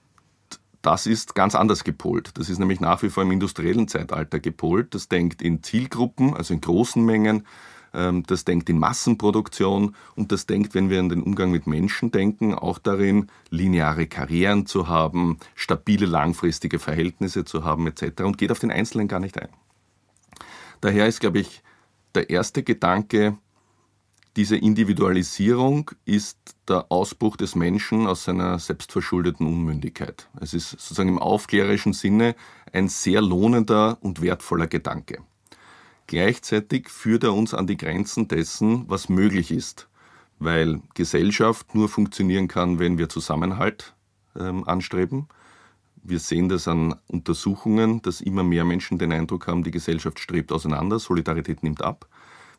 das 0.83 1.07
ist 1.07 1.33
ganz 1.33 1.56
anders 1.56 1.83
gepolt. 1.83 2.31
Das 2.35 2.47
ist 2.47 2.59
nämlich 2.59 2.79
nach 2.79 3.01
wie 3.01 3.09
vor 3.09 3.23
im 3.23 3.31
industriellen 3.31 3.88
Zeitalter 3.88 4.39
gepolt. 4.39 4.94
Das 4.94 5.09
denkt 5.09 5.41
in 5.41 5.63
Zielgruppen, 5.63 6.35
also 6.35 6.53
in 6.53 6.62
großen 6.62 7.03
Mengen. 7.03 7.47
Ähm, 7.95 8.23
das 8.27 8.45
denkt 8.45 8.69
in 8.69 8.77
Massenproduktion 8.77 9.95
und 10.15 10.31
das 10.31 10.45
denkt, 10.45 10.75
wenn 10.75 10.91
wir 10.91 11.00
an 11.00 11.09
den 11.09 11.23
Umgang 11.23 11.50
mit 11.50 11.65
Menschen 11.65 12.12
denken, 12.12 12.53
auch 12.53 12.77
darin, 12.77 13.31
lineare 13.50 14.06
Karrieren 14.06 14.67
zu 14.67 14.88
haben, 14.88 15.39
stabile 15.56 16.06
langfristige 16.06 16.77
Verhältnisse 16.77 17.45
zu 17.45 17.63
haben 17.63 17.88
etc. 17.88 18.22
und 18.22 18.38
geht 18.38 18.51
auf 18.51 18.60
den 18.60 18.69
Einzelnen 18.69 19.07
gar 19.07 19.19
nicht 19.19 19.41
ein. 19.41 19.50
Daher 20.81 21.07
ist, 21.07 21.22
glaube 21.22 21.39
ich, 21.39 21.63
der 22.13 22.29
erste 22.29 22.62
Gedanke, 22.62 23.38
diese 24.36 24.58
Individualisierung 24.58 25.92
ist 26.04 26.38
der 26.68 26.92
Ausbruch 26.92 27.38
des 27.38 27.56
Menschen 27.56 28.06
aus 28.06 28.25
seiner 28.25 28.60
selbstverschuldeten 28.60 29.48
Unmündigkeit. 29.48 30.27
Es 30.42 30.54
ist 30.54 30.72
sozusagen 30.72 31.10
im 31.10 31.20
aufklärerischen 31.20 31.94
Sinne 31.94 32.36
ein 32.74 32.89
sehr 32.89 33.22
lohnender 33.22 33.98
und 34.01 34.22
wertvoller 34.22 34.68
Gedanke. 34.68 35.20
Gleichzeitig 36.08 36.89
führt 36.89 37.24
er 37.24 37.34
uns 37.34 37.54
an 37.54 37.65
die 37.65 37.77
Grenzen 37.77 38.27
dessen, 38.27 38.89
was 38.89 39.08
möglich 39.08 39.51
ist, 39.51 39.88
weil 40.38 40.82
Gesellschaft 40.94 41.74
nur 41.74 41.88
funktionieren 41.88 42.50
kann, 42.50 42.77
wenn 42.77 42.98
wir 42.98 43.08
Zusammenhalt 43.08 43.96
ähm, 44.38 44.68
anstreben. 44.68 45.27
Wir 46.04 46.20
sehen 46.20 46.50
das 46.50 46.68
an 46.68 46.96
Untersuchungen, 47.08 48.01
dass 48.01 48.22
immer 48.22 48.44
mehr 48.44 48.65
Menschen 48.65 49.00
den 49.00 49.13
Eindruck 49.13 49.48
haben, 49.48 49.63
die 49.63 49.72
Gesellschaft 49.72 50.20
strebt 50.20 50.51
auseinander, 50.51 51.00
Solidarität 51.00 51.63
nimmt 51.63 51.82
ab. 51.82 52.08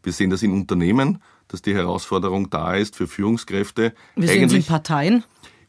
Wir 0.02 0.12
sehen 0.12 0.30
das 0.30 0.42
in 0.42 0.52
Unternehmen, 0.52 1.22
dass 1.48 1.62
die 1.62 1.74
Herausforderung 1.74 2.50
da 2.50 2.74
ist 2.74 2.96
für 2.96 3.06
Führungskräfte. 3.06 3.92
Wir 4.14 4.28
sehen 4.28 4.44
es 4.44 4.52
in 4.52 4.64
Parteien? 4.64 5.24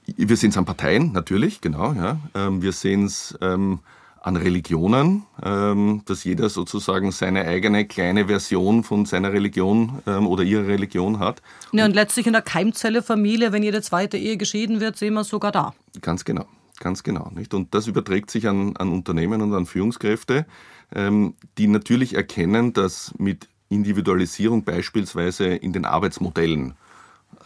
Wir 0.06 0.38
sehen 0.38 0.52
es 0.52 0.58
an 0.58 0.66
Parteien, 0.66 1.12
natürlich, 1.12 1.62
genau. 1.62 1.94
Ja. 1.94 2.20
Ähm, 2.34 2.62
wir 2.62 2.72
sehen 2.72 3.06
es 3.06 3.38
ähm, 3.42 3.80
an 4.22 4.36
Religionen, 4.36 5.24
ähm, 5.42 6.02
dass 6.06 6.24
jeder 6.26 6.50
sozusagen 6.50 7.12
seine 7.12 7.46
eigene 7.46 7.86
kleine 7.86 8.28
Version 8.28 8.84
von 8.84 9.06
seiner 9.06 9.32
Religion 9.32 10.02
ähm, 10.06 10.28
oder 10.28 10.44
ihrer 10.44 10.68
Religion 10.68 11.20
hat. 11.20 11.42
Ja, 11.72 11.86
und 11.86 11.94
letztlich 11.96 12.28
in 12.28 12.34
der 12.34 12.42
Keimzelle 12.42 13.02
Familie, 13.02 13.52
wenn 13.54 13.64
jede 13.64 13.82
zweite 13.82 14.18
Ehe 14.18 14.38
geschieden 14.38 14.82
wird, 14.82 14.98
sehen 14.98 15.14
wir 15.14 15.22
es 15.22 15.30
sogar 15.30 15.52
da. 15.52 15.74
Ganz 16.02 16.26
genau, 16.26 16.46
ganz 16.80 17.04
genau. 17.04 17.32
Nicht? 17.34 17.54
Und 17.54 17.74
das 17.74 17.88
überträgt 17.88 18.30
sich 18.30 18.48
an, 18.48 18.76
an 18.78 18.92
Unternehmen 18.92 19.42
und 19.42 19.54
an 19.54 19.66
Führungskräfte, 19.66 20.46
ähm, 20.94 21.36
die 21.58 21.68
natürlich 21.68 22.16
erkennen, 22.16 22.74
dass 22.74 23.14
mit 23.18 23.48
Individualisierung 23.70 24.64
beispielsweise 24.64 25.48
in 25.48 25.74
den 25.74 25.86
Arbeitsmodellen. 25.86 26.76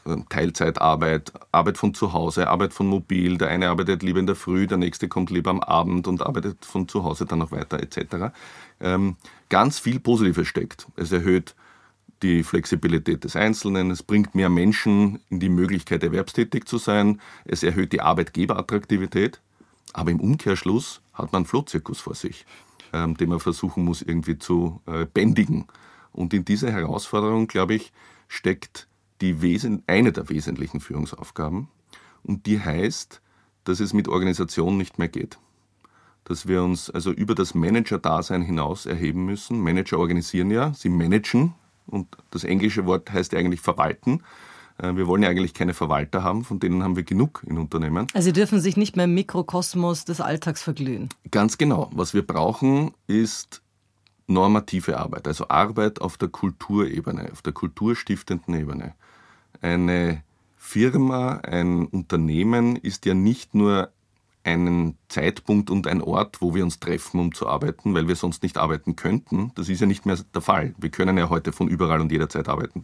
Ähm, 0.06 0.26
Teilzeitarbeit, 0.30 1.32
Arbeit 1.52 1.78
von 1.78 1.94
zu 1.94 2.14
Hause, 2.14 2.48
Arbeit 2.48 2.74
von 2.74 2.88
mobil, 2.88 3.38
der 3.38 3.50
eine 3.50 3.70
arbeitet 3.70 4.04
lieber 4.04 4.20
in 4.20 4.26
der 4.26 4.36
Früh, 4.36 4.68
der 4.68 4.78
nächste 4.78 5.08
kommt 5.08 5.30
lieber 5.30 5.52
am 5.52 5.60
Abend 5.60 6.08
und 6.08 6.26
arbeitet 6.26 6.66
von 6.66 6.88
zu 6.88 7.04
Hause 7.04 7.26
dann 7.26 7.40
noch 7.40 7.52
weiter 7.52 7.80
etc. 7.80 8.34
Ähm, 8.80 9.16
ganz 9.50 9.80
viel 9.80 10.00
Positives 10.00 10.48
steckt. 10.48 10.88
Es 10.96 11.12
erhöht 11.12 11.56
die 12.24 12.44
Flexibilität 12.44 13.24
des 13.24 13.36
Einzelnen, 13.36 13.92
es 13.92 14.04
bringt 14.04 14.36
mehr 14.36 14.50
Menschen 14.50 15.20
in 15.30 15.40
die 15.40 15.50
Möglichkeit, 15.50 16.04
erwerbstätig 16.04 16.66
zu 16.66 16.78
sein, 16.78 17.20
es 17.46 17.64
erhöht 17.64 17.94
die 17.94 18.02
Arbeitgeberattraktivität, 18.02 19.40
aber 19.94 20.12
im 20.12 20.20
Umkehrschluss 20.20 21.02
hat 21.14 21.32
man 21.32 21.42
einen 21.42 21.46
Flohzirkus 21.48 22.00
vor 22.00 22.16
sich, 22.16 22.46
ähm, 22.94 23.18
den 23.18 23.30
man 23.30 23.40
versuchen 23.40 23.84
muss 23.84 24.02
irgendwie 24.02 24.38
zu 24.38 24.82
äh, 24.86 25.06
bändigen. 25.06 25.66
Und 26.12 26.34
in 26.34 26.46
dieser 26.46 26.72
Herausforderung, 26.72 27.48
glaube 27.48 27.76
ich, 27.76 27.92
steckt 28.28 28.88
die 29.22 29.42
Wesen 29.42 29.84
eine 29.88 30.12
der 30.12 30.30
wesentlichen 30.30 30.80
Führungsaufgaben 30.80 31.68
und 32.24 32.46
die 32.46 32.60
heißt, 32.60 33.22
dass 33.64 33.80
es 33.80 33.94
mit 33.94 34.08
Organisation 34.08 34.78
nicht 34.78 34.98
mehr 34.98 35.08
geht. 35.08 35.38
Dass 36.24 36.48
wir 36.48 36.64
uns 36.64 36.90
also 36.90 37.12
über 37.12 37.36
das 37.36 37.54
Manager-Dasein 37.54 38.42
hinaus 38.42 38.86
erheben 38.86 39.26
müssen. 39.26 39.60
Manager 39.60 40.00
organisieren 40.00 40.52
ja, 40.52 40.74
sie 40.74 40.90
managen 40.90 41.54
und 41.88 42.08
das 42.32 42.44
englische 42.44 42.86
Wort 42.86 43.12
heißt 43.12 43.34
eigentlich 43.36 43.62
verwalten. 43.62 44.22
Äh, 44.78 44.96
wir 44.96 45.08
wollen 45.08 45.24
ja 45.24 45.30
eigentlich 45.30 45.54
keine 45.54 45.74
Verwalter 45.74 46.24
haben, 46.24 46.44
von 46.44 46.60
denen 46.60 46.84
haben 46.84 46.96
wir 46.96 47.04
genug 47.04 47.44
in 47.46 47.58
Unternehmen. 47.58 48.08
Also 48.14 48.26
sie 48.26 48.34
dürfen 48.34 48.60
sich 48.60 48.78
nicht 48.78 48.96
mehr 48.96 49.06
im 49.06 49.14
Mikrokosmos 49.14 50.06
des 50.06 50.22
Alltags 50.22 50.62
verglühen. 50.62 51.10
Ganz 51.30 51.58
genau. 51.58 51.90
Was 51.94 52.14
wir 52.14 52.26
brauchen, 52.26 52.92
ist 53.08 53.62
normative 54.34 54.98
Arbeit, 54.98 55.28
also 55.28 55.48
Arbeit 55.50 56.02
auf 56.02 56.18
der 56.18 56.30
Kulturebene, 56.30 57.30
auf 57.32 57.42
der 57.42 57.54
kulturstiftenden 57.54 58.56
Ebene. 58.56 58.94
Eine 59.62 60.24
Firma, 60.58 61.38
ein 61.38 61.86
Unternehmen 61.88 62.76
ist 62.76 63.06
ja 63.06 63.14
nicht 63.14 63.56
nur 63.56 63.92
einen 64.44 64.98
Zeitpunkt 65.08 65.70
und 65.70 65.88
ein 65.88 66.02
Ort, 66.02 66.42
wo 66.42 66.56
wir 66.56 66.64
uns 66.64 66.80
treffen, 66.80 67.20
um 67.20 67.34
zu 67.34 67.48
arbeiten, 67.48 67.94
weil 67.94 68.08
wir 68.08 68.16
sonst 68.16 68.42
nicht 68.44 68.58
arbeiten 68.58 68.96
könnten. 68.96 69.52
Das 69.56 69.70
ist 69.70 69.82
ja 69.82 69.88
nicht 69.88 70.06
mehr 70.06 70.18
der 70.34 70.42
Fall. 70.42 70.74
Wir 70.78 70.90
können 70.90 71.18
ja 71.18 71.30
heute 71.30 71.52
von 71.52 71.68
überall 71.68 72.02
und 72.02 72.12
jederzeit 72.12 72.50
arbeiten. 72.50 72.84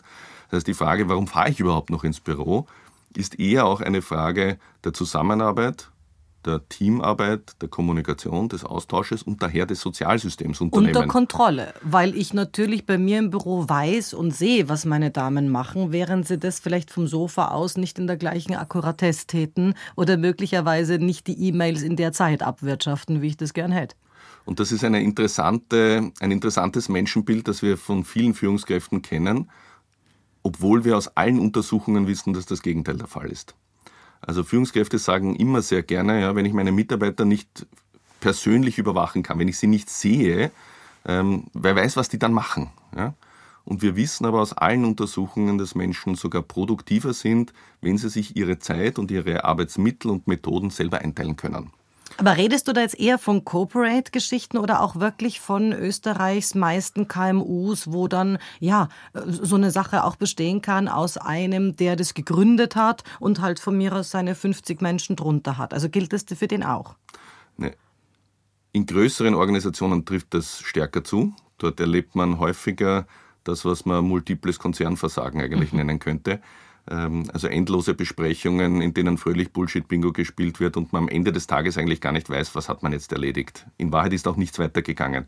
Das 0.49 0.57
heißt, 0.57 0.67
die 0.67 0.73
Frage, 0.73 1.09
warum 1.09 1.27
fahre 1.27 1.49
ich 1.49 1.59
überhaupt 1.59 1.89
noch 1.89 2.03
ins 2.03 2.19
Büro, 2.19 2.67
ist 3.15 3.39
eher 3.39 3.65
auch 3.65 3.81
eine 3.81 4.01
Frage 4.01 4.59
der 4.83 4.93
Zusammenarbeit, 4.93 5.89
der 6.47 6.67
Teamarbeit, 6.69 7.61
der 7.61 7.69
Kommunikation, 7.69 8.49
des 8.49 8.63
Austausches 8.63 9.21
und 9.21 9.43
daher 9.43 9.65
des 9.65 9.81
Sozialsystems 9.81 10.61
Unternehmen. 10.61 10.95
Unter 10.95 11.07
Kontrolle, 11.07 11.73
weil 11.83 12.15
ich 12.15 12.33
natürlich 12.33 12.85
bei 12.85 12.97
mir 12.97 13.19
im 13.19 13.29
Büro 13.29 13.67
weiß 13.67 14.13
und 14.13 14.33
sehe, 14.33 14.69
was 14.69 14.85
meine 14.85 15.11
Damen 15.11 15.49
machen, 15.49 15.91
während 15.91 16.27
sie 16.27 16.37
das 16.37 16.59
vielleicht 16.59 16.89
vom 16.89 17.07
Sofa 17.07 17.49
aus 17.49 17.77
nicht 17.77 17.99
in 17.99 18.07
der 18.07 18.17
gleichen 18.17 18.55
Akkuratesse 18.55 19.27
täten 19.27 19.75
oder 19.95 20.17
möglicherweise 20.17 20.97
nicht 20.97 21.27
die 21.27 21.47
E-Mails 21.47 21.83
in 21.83 21.95
der 21.95 22.13
Zeit 22.13 22.41
abwirtschaften, 22.41 23.21
wie 23.21 23.27
ich 23.27 23.37
das 23.37 23.53
gern 23.53 23.71
hätte. 23.71 23.95
Und 24.45 24.61
das 24.61 24.71
ist 24.71 24.85
eine 24.85 25.03
interessante, 25.03 26.11
ein 26.21 26.31
interessantes 26.31 26.87
Menschenbild, 26.87 27.47
das 27.49 27.61
wir 27.61 27.77
von 27.77 28.05
vielen 28.05 28.33
Führungskräften 28.33 29.01
kennen, 29.01 29.51
obwohl 30.41 30.85
wir 30.85 30.95
aus 30.95 31.09
allen 31.17 31.39
Untersuchungen 31.39 32.07
wissen, 32.07 32.31
dass 32.33 32.45
das 32.45 32.61
Gegenteil 32.61 32.95
der 32.95 33.07
Fall 33.07 33.29
ist. 33.29 33.55
Also 34.21 34.43
Führungskräfte 34.43 35.00
sagen 35.00 35.36
immer 35.36 35.62
sehr 35.62 35.83
gerne, 35.83 36.21
ja, 36.21 36.36
wenn 36.36 36.45
ich 36.45 36.53
meine 36.53 36.71
Mitarbeiter 36.71 37.25
nicht 37.25 37.65
persönlich 38.19 38.77
überwachen 38.77 39.24
kann, 39.24 39.39
wenn 39.39 39.47
ich 39.47 39.57
sie 39.57 39.67
nicht 39.67 39.89
sehe, 39.89 40.51
ähm, 41.05 41.45
wer 41.53 41.75
weiß, 41.75 41.97
was 41.97 42.09
die 42.09 42.19
dann 42.19 42.33
machen. 42.33 42.71
Ja? 42.95 43.13
Und 43.63 43.81
wir 43.81 43.95
wissen 43.95 44.25
aber 44.25 44.41
aus 44.41 44.53
allen 44.53 44.86
Untersuchungen, 44.86 45.57
dass 45.57 45.75
Menschen 45.75 46.15
sogar 46.15 46.41
produktiver 46.41 47.13
sind, 47.13 47.53
wenn 47.81 47.97
sie 47.97 48.09
sich 48.09 48.36
ihre 48.36 48.59
Zeit 48.59 48.97
und 48.97 49.12
ihre 49.12 49.43
Arbeitsmittel 49.43 50.09
und 50.09 50.27
Methoden 50.27 50.69
selber 50.69 51.00
einteilen 51.00 51.36
können. 51.36 51.71
Aber 52.17 52.37
redest 52.37 52.67
du 52.67 52.73
da 52.73 52.81
jetzt 52.81 52.99
eher 52.99 53.19
von 53.19 53.43
Corporate-Geschichten 53.43 54.57
oder 54.57 54.81
auch 54.81 54.95
wirklich 54.95 55.39
von 55.39 55.73
Österreichs 55.73 56.55
meisten 56.55 57.07
KMUs, 57.07 57.91
wo 57.91 58.07
dann 58.07 58.39
ja 58.59 58.89
so 59.25 59.55
eine 59.55 59.71
Sache 59.71 60.03
auch 60.03 60.15
bestehen 60.15 60.61
kann 60.61 60.87
aus 60.87 61.17
einem, 61.17 61.75
der 61.75 61.95
das 61.95 62.13
gegründet 62.13 62.75
hat 62.75 63.03
und 63.19 63.41
halt 63.41 63.59
von 63.59 63.77
mir 63.77 63.93
aus 63.93 64.11
seine 64.11 64.35
50 64.35 64.81
Menschen 64.81 65.15
drunter 65.15 65.57
hat? 65.57 65.73
Also 65.73 65.89
gilt 65.89 66.13
das 66.13 66.25
für 66.27 66.47
den 66.47 66.63
auch? 66.63 66.95
Nee. 67.57 67.73
In 68.71 68.85
größeren 68.85 69.35
Organisationen 69.35 70.05
trifft 70.05 70.33
das 70.33 70.61
stärker 70.61 71.03
zu. 71.03 71.33
Dort 71.57 71.79
erlebt 71.79 72.15
man 72.15 72.39
häufiger 72.39 73.07
das, 73.43 73.65
was 73.65 73.85
man 73.85 74.05
multiples 74.05 74.59
Konzernversagen 74.59 75.41
eigentlich 75.41 75.71
mhm. 75.71 75.79
nennen 75.79 75.99
könnte. 75.99 76.41
Ähm, 76.89 77.25
also 77.34 77.48
endlose 77.48 77.94
Besprechungen, 77.94 78.82
in 78.82 78.94
denen 78.94 79.17
fröhlich 79.17 79.51
Bullshit-Bingo 79.51 80.12
gespielt 80.12 80.60
wird 80.60 80.77
und 80.77 80.94
man 80.94 81.03
am 81.03 81.10
Ende 81.10 81.32
des 81.32 81.48
Tages 81.48 81.77
eigentlich 81.77 82.01
gar 82.01 82.12
nicht 82.12 82.29
weiß, 82.29 82.56
was 82.56 82.70
hat 82.70 82.84
man 82.84 82.91
jetzt 82.91 83.12
erledigt. 83.12 83.65
In 83.77 83.91
Wahrheit 83.91 84.13
ist 84.13 84.27
auch 84.27 84.38
nichts 84.38 84.60
weitergegangen. 84.60 85.25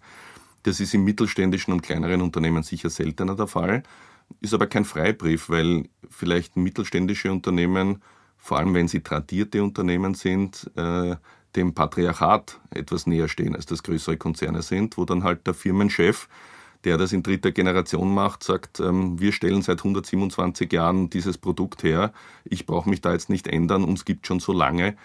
Das 0.64 0.80
ist 0.80 0.94
im 0.94 1.04
mittelständischen 1.04 1.74
und 1.74 1.82
kleineren 1.82 2.22
Unternehmen 2.22 2.64
sicher 2.64 2.90
seltener 2.90 3.36
der 3.36 3.48
Fall, 3.48 3.84
ist 4.42 4.54
aber 4.54 4.68
kein 4.68 4.86
Freibrief, 4.86 5.50
weil 5.50 5.90
vielleicht 6.10 6.58
mittelständische 6.58 7.32
Unternehmen, 7.32 8.02
vor 8.38 8.60
allem 8.60 8.74
wenn 8.74 8.88
sie 8.88 9.02
tradierte 9.02 9.64
Unternehmen 9.64 10.14
sind, 10.14 10.70
äh, 10.76 11.16
dem 11.56 11.74
Patriarchat 11.74 12.60
etwas 12.70 13.08
näher 13.08 13.28
stehen, 13.28 13.56
als 13.56 13.66
das 13.66 13.84
größere 13.84 14.18
Konzerne 14.18 14.62
sind, 14.62 14.98
wo 14.98 15.06
dann 15.06 15.24
halt 15.24 15.48
der 15.48 15.54
Firmenchef 15.54 16.28
der 16.86 16.98
das 16.98 17.12
in 17.14 17.24
dritter 17.24 17.52
Generation 17.52 18.14
macht, 18.14 18.44
sagt, 18.44 18.80
ähm, 18.80 19.20
wir 19.20 19.32
stellen 19.32 19.62
seit 19.62 19.80
127 19.80 20.72
Jahren 20.72 21.10
dieses 21.10 21.38
Produkt 21.38 21.84
her, 21.84 22.14
ich 22.46 22.66
brauche 22.66 22.90
mich 22.90 23.02
da 23.02 23.12
jetzt 23.12 23.30
nicht 23.30 23.48
ändern, 23.48 23.84
uns 23.84 24.06
gibt 24.06 24.28
schon 24.28 24.40
so 24.40 24.54
lange. 24.54 24.96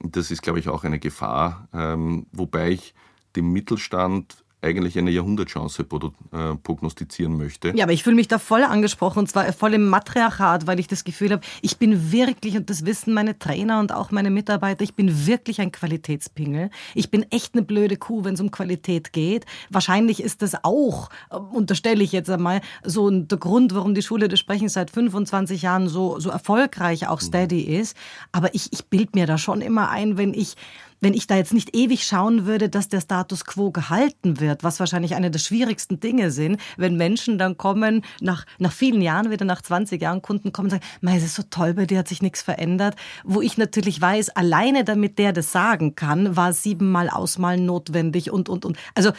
Das 0.00 0.30
ist, 0.30 0.42
glaube 0.42 0.58
ich, 0.58 0.68
auch 0.68 0.84
eine 0.84 0.98
Gefahr, 0.98 1.68
ähm, 1.72 2.26
wobei 2.32 2.70
ich 2.70 2.94
dem 3.36 3.52
Mittelstand 3.52 4.42
eigentlich 4.62 4.96
eine 4.96 5.10
Jahrhundertchance 5.10 5.82
äh, 5.82 6.54
prognostizieren 6.62 7.36
möchte. 7.36 7.72
Ja, 7.76 7.84
aber 7.84 7.92
ich 7.92 8.04
fühle 8.04 8.16
mich 8.16 8.28
da 8.28 8.38
voll 8.38 8.62
angesprochen 8.62 9.20
und 9.20 9.28
zwar 9.28 9.52
voll 9.52 9.74
im 9.74 9.88
Matriarchat, 9.88 10.66
weil 10.66 10.78
ich 10.78 10.86
das 10.86 11.04
Gefühl 11.04 11.32
habe, 11.32 11.42
ich 11.62 11.78
bin 11.78 12.12
wirklich, 12.12 12.56
und 12.56 12.70
das 12.70 12.86
wissen 12.86 13.12
meine 13.12 13.38
Trainer 13.38 13.80
und 13.80 13.92
auch 13.92 14.12
meine 14.12 14.30
Mitarbeiter, 14.30 14.84
ich 14.84 14.94
bin 14.94 15.26
wirklich 15.26 15.60
ein 15.60 15.72
Qualitätspingel. 15.72 16.70
Ich 16.94 17.10
bin 17.10 17.26
echt 17.30 17.54
eine 17.54 17.62
blöde 17.62 17.96
Kuh, 17.96 18.24
wenn 18.24 18.34
es 18.34 18.40
um 18.40 18.52
Qualität 18.52 19.12
geht. 19.12 19.46
Wahrscheinlich 19.68 20.22
ist 20.22 20.42
das 20.42 20.64
auch, 20.64 21.08
äh, 21.30 21.36
unterstelle 21.36 22.04
ich 22.04 22.12
jetzt 22.12 22.30
einmal, 22.30 22.60
so 22.84 23.10
der 23.10 23.38
Grund, 23.38 23.74
warum 23.74 23.94
die 23.94 24.02
Schule 24.02 24.28
des 24.28 24.38
Sprechens 24.38 24.74
seit 24.74 24.90
25 24.90 25.62
Jahren 25.62 25.88
so, 25.88 26.20
so 26.20 26.30
erfolgreich 26.30 27.08
auch 27.08 27.20
steady 27.20 27.66
mhm. 27.66 27.80
ist. 27.80 27.96
Aber 28.30 28.54
ich, 28.54 28.72
ich 28.72 28.86
bild 28.86 29.16
mir 29.16 29.26
da 29.26 29.38
schon 29.38 29.60
immer 29.60 29.90
ein, 29.90 30.16
wenn 30.16 30.34
ich 30.34 30.54
wenn 31.02 31.12
ich 31.12 31.26
da 31.26 31.36
jetzt 31.36 31.52
nicht 31.52 31.76
ewig 31.76 32.06
schauen 32.06 32.46
würde, 32.46 32.70
dass 32.70 32.88
der 32.88 33.02
Status 33.02 33.44
quo 33.44 33.70
gehalten 33.70 34.40
wird, 34.40 34.64
was 34.64 34.80
wahrscheinlich 34.80 35.14
eine 35.14 35.30
der 35.30 35.40
schwierigsten 35.40 36.00
Dinge 36.00 36.30
sind, 36.30 36.58
wenn 36.78 36.96
Menschen 36.96 37.36
dann 37.36 37.58
kommen, 37.58 38.02
nach, 38.20 38.46
nach 38.58 38.72
vielen 38.72 39.02
Jahren, 39.02 39.30
wieder 39.30 39.44
nach 39.44 39.60
20 39.60 40.00
Jahren 40.00 40.22
Kunden 40.22 40.52
kommen 40.52 40.66
und 40.66 40.70
sagen, 40.70 40.84
Mei, 41.02 41.16
es 41.16 41.24
ist 41.24 41.34
so 41.34 41.42
toll, 41.50 41.74
bei 41.74 41.84
dir 41.84 41.98
hat 41.98 42.08
sich 42.08 42.22
nichts 42.22 42.40
verändert, 42.40 42.96
wo 43.24 43.42
ich 43.42 43.58
natürlich 43.58 44.00
weiß, 44.00 44.30
alleine 44.30 44.84
damit 44.84 45.18
der 45.18 45.32
das 45.32 45.52
sagen 45.52 45.96
kann, 45.96 46.36
war 46.36 46.52
siebenmal 46.52 47.10
Ausmalen 47.10 47.66
notwendig 47.66 48.30
und, 48.30 48.48
und, 48.48 48.64
und. 48.64 48.78
Also 48.94 49.12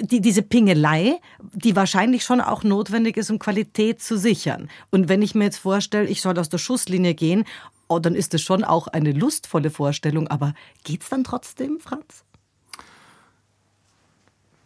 die, 0.00 0.20
diese 0.20 0.42
Pingelei, 0.42 1.18
die 1.54 1.74
wahrscheinlich 1.76 2.24
schon 2.24 2.40
auch 2.40 2.62
notwendig 2.62 3.16
ist, 3.16 3.30
um 3.30 3.38
Qualität 3.38 4.02
zu 4.02 4.18
sichern. 4.18 4.68
Und 4.90 5.08
wenn 5.08 5.22
ich 5.22 5.34
mir 5.34 5.44
jetzt 5.44 5.58
vorstelle, 5.58 6.08
ich 6.08 6.20
soll 6.20 6.38
aus 6.38 6.50
der 6.50 6.58
Schusslinie 6.58 7.14
gehen 7.14 7.44
oh, 7.92 7.98
dann 7.98 8.14
ist 8.14 8.34
es 8.34 8.42
schon 8.42 8.64
auch 8.64 8.88
eine 8.88 9.12
lustvolle 9.12 9.70
Vorstellung. 9.70 10.28
Aber 10.28 10.54
geht 10.84 11.02
es 11.02 11.08
dann 11.08 11.24
trotzdem, 11.24 11.78
Franz? 11.80 12.24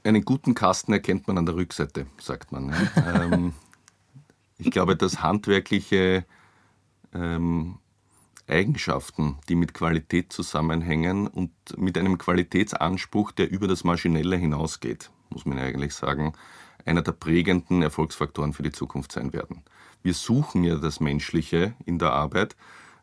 Einen 0.04 0.24
guten 0.24 0.54
Kasten 0.54 0.92
erkennt 0.92 1.26
man 1.26 1.38
an 1.38 1.46
der 1.46 1.56
Rückseite, 1.56 2.06
sagt 2.20 2.52
man. 2.52 2.68
Ja. 2.68 3.24
ähm, 3.24 3.52
ich 4.58 4.70
glaube, 4.70 4.96
dass 4.96 5.20
handwerkliche 5.20 6.24
ähm, 7.12 7.78
Eigenschaften, 8.46 9.38
die 9.48 9.56
mit 9.56 9.74
Qualität 9.74 10.32
zusammenhängen 10.32 11.26
und 11.26 11.50
mit 11.76 11.98
einem 11.98 12.18
Qualitätsanspruch, 12.18 13.32
der 13.32 13.50
über 13.50 13.66
das 13.66 13.82
Maschinelle 13.82 14.36
hinausgeht, 14.36 15.10
muss 15.30 15.44
man 15.44 15.58
eigentlich 15.58 15.94
sagen, 15.94 16.32
einer 16.84 17.02
der 17.02 17.12
prägenden 17.12 17.82
Erfolgsfaktoren 17.82 18.52
für 18.52 18.62
die 18.62 18.70
Zukunft 18.70 19.10
sein 19.10 19.32
werden. 19.32 19.64
Wir 20.04 20.14
suchen 20.14 20.62
ja 20.62 20.76
das 20.76 21.00
Menschliche 21.00 21.74
in 21.84 21.98
der 21.98 22.12
Arbeit 22.12 22.54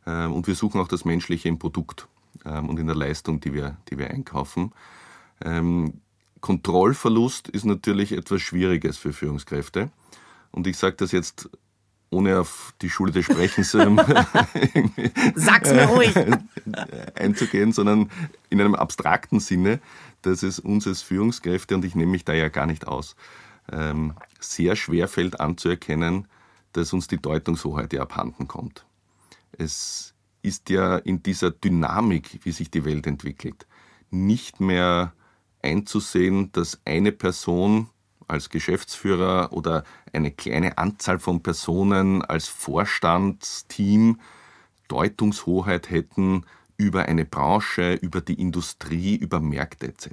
und 0.05 0.48
wir 0.48 0.55
suchen 0.55 0.81
auch 0.81 0.88
das 0.88 1.05
Menschliche 1.05 1.50
im 1.50 1.60
Produkt 1.60 2.07
ähm, 2.45 2.69
und 2.69 2.79
in 2.79 2.88
der 2.88 2.95
Leistung, 2.95 3.39
die 3.39 3.53
wir, 3.53 3.77
die 3.89 3.98
wir 3.98 4.10
einkaufen. 4.10 4.72
Ähm, 5.43 6.01
Kontrollverlust 6.41 7.48
ist 7.48 7.65
natürlich 7.65 8.12
etwas 8.12 8.41
Schwieriges 8.41 8.98
für 8.98 9.13
Führungskräfte. 9.13 9.91
Und 10.51 10.67
ich 10.67 10.77
sage 10.77 10.98
das 10.98 11.12
jetzt 11.12 11.50
ohne 12.10 12.39
auf 12.39 12.74
die 12.81 12.89
Schule 12.89 13.12
des 13.12 13.25
Sprechens 13.25 13.72
Sag's 15.36 15.72
mir 15.72 15.86
ruhig. 15.86 16.13
einzugehen, 17.15 17.72
sondern 17.72 18.12
in 18.50 18.62
einem 18.62 18.75
abstrakten 18.75 19.39
Sinne, 19.39 19.79
dass 20.22 20.43
es 20.43 20.60
uns 20.60 20.86
als 20.86 21.01
Führungskräfte, 21.01 21.75
und 21.75 21.86
ich 21.86 21.95
nehme 21.95 22.12
mich 22.12 22.24
da 22.24 22.33
ja 22.33 22.50
gar 22.50 22.67
nicht 22.67 22.88
aus, 22.88 23.15
sehr 24.39 24.75
schwer 24.75 25.07
fällt 25.07 25.39
anzuerkennen, 25.39 26.27
dass 26.74 26.93
uns 26.93 27.07
die 27.07 27.17
Deutungshoheit 27.17 27.93
ja 27.93 28.01
abhanden 28.01 28.48
kommt. 28.48 28.86
Es 29.57 30.13
ist 30.41 30.69
ja 30.69 30.98
in 30.98 31.24
dieser 31.24 31.51
Dynamik, 31.51 32.39
wie 32.43 32.51
sich 32.51 32.69
die 32.69 32.86
Welt 32.86 33.07
entwickelt, 33.07 33.65
nicht 34.12 34.60
mehr 34.60 35.13
einzusehen, 35.62 36.51
dass 36.51 36.79
eine 36.86 37.12
Person 37.12 37.89
als 38.27 38.50
Geschäftsführer 38.50 39.53
oder 39.53 39.83
eine 40.12 40.31
kleine 40.31 40.77
Anzahl 40.77 41.19
von 41.19 41.41
Personen 41.41 42.22
als 42.22 42.48
Vorstandsteam 42.48 44.19
Deutungshoheit 44.88 45.89
hätten 45.89 46.45
über 46.77 47.03
eine 47.05 47.25
Branche, 47.25 47.93
über 47.93 48.22
die 48.22 48.39
Industrie, 48.39 49.15
über 49.15 49.39
Märkte 49.39 49.88
etc. 49.88 50.10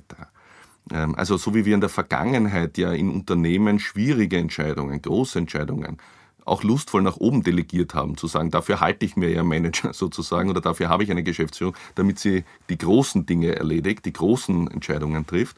Ähm, 0.92 1.14
also 1.16 1.37
so 1.37 1.54
wie 1.54 1.64
wir 1.64 1.75
in 1.75 1.80
der 1.80 1.90
Vergangenheit 1.90 2.78
ja 2.78 2.92
in 2.92 3.11
Unternehmen 3.11 3.78
schwierige 3.78 4.38
Entscheidungen, 4.38 5.02
große 5.02 5.38
Entscheidungen 5.38 5.99
auch 6.44 6.62
lustvoll 6.62 7.02
nach 7.02 7.16
oben 7.16 7.42
delegiert 7.42 7.94
haben, 7.94 8.16
zu 8.16 8.26
sagen, 8.26 8.50
dafür 8.50 8.80
halte 8.80 9.04
ich 9.04 9.16
mir 9.16 9.30
ja 9.30 9.42
Manager 9.42 9.92
sozusagen 9.92 10.50
oder 10.50 10.61
dafür 10.61 10.88
habe 10.88 11.04
ich 11.04 11.11
eine 11.11 11.23
Geschäftsführung, 11.23 11.76
damit 11.94 12.18
sie 12.18 12.44
die 12.68 12.78
großen 12.78 13.26
Dinge 13.26 13.56
erledigt, 13.56 14.04
die 14.04 14.12
großen 14.12 14.70
Entscheidungen 14.70 15.26
trifft, 15.26 15.56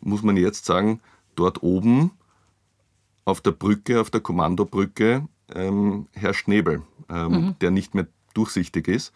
muss 0.00 0.22
man 0.22 0.36
jetzt 0.36 0.64
sagen, 0.64 1.00
dort 1.34 1.62
oben 1.62 2.12
auf 3.24 3.40
der 3.40 3.52
Brücke, 3.52 4.00
auf 4.00 4.10
der 4.10 4.20
Kommandobrücke 4.20 5.26
ähm, 5.54 6.06
herrscht 6.12 6.48
Nebel, 6.48 6.82
ähm, 7.08 7.30
mhm. 7.30 7.54
der 7.60 7.70
nicht 7.70 7.94
mehr 7.94 8.06
durchsichtig 8.34 8.88
ist. 8.88 9.12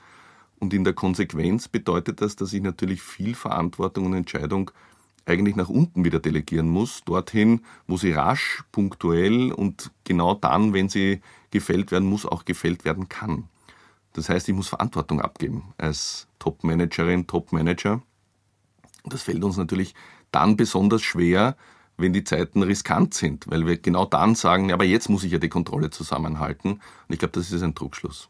Und 0.61 0.75
in 0.75 0.85
der 0.85 0.93
Konsequenz 0.93 1.69
bedeutet 1.69 2.21
das, 2.21 2.35
dass 2.35 2.53
ich 2.53 2.63
natürlich 2.63 3.03
viel 3.03 3.35
Verantwortung 3.35 4.07
und 4.07 4.15
Entscheidung 4.15 4.71
eigentlich 5.29 5.57
nach 5.57 5.69
unten 5.69 6.05
wieder 6.05 6.19
delegieren 6.19 6.69
muss, 6.69 7.05
dorthin, 7.05 7.61
wo 7.87 7.97
sie 7.97 8.13
rasch, 8.13 8.65
punktuell 8.73 9.53
und 9.53 9.91
genau 10.05 10.35
dann, 10.35 10.73
wenn 10.73 10.89
sie 10.89 11.21
gefällt 11.51 11.93
werden 11.93 12.09
muss, 12.09 12.27
auch 12.27 12.45
gefällt 12.45 12.85
werden 12.85 13.09
kann. 13.09 13.45
Das 14.15 14.29
heißt, 14.29 14.49
ich 14.49 14.55
muss 14.55 14.69
Verantwortung 14.69 15.21
abgeben 15.21 15.75
als 15.77 16.27
Top-Managerin, 16.39 17.27
Top-Manager. 17.27 18.03
Das 19.05 19.23
fällt 19.23 19.45
uns 19.45 19.57
natürlich 19.57 19.95
dann 20.33 20.57
besonders 20.57 21.03
schwer, 21.03 21.57
wenn 21.97 22.13
die 22.13 22.25
Zeiten 22.25 22.63
riskant 22.63 23.15
sind, 23.15 23.51
weil 23.51 23.67
wir 23.67 23.77
genau 23.77 24.05
dann 24.05 24.35
sagen, 24.35 24.73
aber 24.73 24.85
jetzt 24.85 25.09
muss 25.09 25.25
ich 25.25 25.33
ja 25.33 25.39
die 25.39 25.49
Kontrolle 25.49 25.91
zusammenhalten. 25.91 26.73
Und 26.73 26.81
ich 27.11 27.19
glaube, 27.19 27.33
das 27.33 27.51
ist 27.51 27.63
ein 27.63 27.75
Trugschluss. 27.75 28.29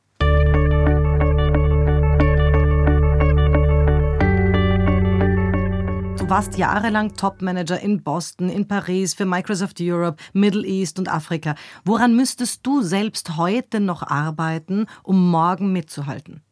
Warst 6.28 6.58
jahrelang 6.58 7.16
Topmanager 7.16 7.80
in 7.80 8.02
Boston, 8.02 8.50
in 8.50 8.68
Paris, 8.68 9.14
für 9.14 9.25
Microsoft 9.25 9.78
Europe, 9.80 10.23
Middle 10.35 10.66
East 10.66 10.99
und 10.99 11.08
Afrika. 11.08 11.54
Woran 11.87 12.14
müsstest 12.14 12.66
du 12.66 12.82
selbst 12.82 13.38
heute 13.38 13.80
noch 13.80 14.02
arbeiten, 14.02 14.87
um 15.02 15.30
morgen 15.30 15.73
mitzuhalten? 15.73 16.42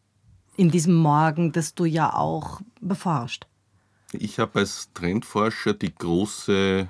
In 0.56 0.70
diesem 0.70 0.94
Morgen, 0.94 1.52
das 1.52 1.74
du 1.74 1.84
ja 1.84 2.14
auch 2.14 2.62
beforscht. 2.80 3.46
Ich 4.12 4.38
habe 4.38 4.60
als 4.60 4.90
Trendforscher 4.94 5.74
die 5.74 5.94
große 5.94 6.88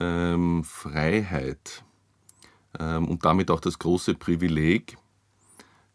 ähm, 0.00 0.64
Freiheit 0.64 1.84
ähm, 2.78 3.08
und 3.08 3.26
damit 3.26 3.50
auch 3.50 3.60
das 3.60 3.78
große 3.78 4.14
Privileg, 4.14 4.96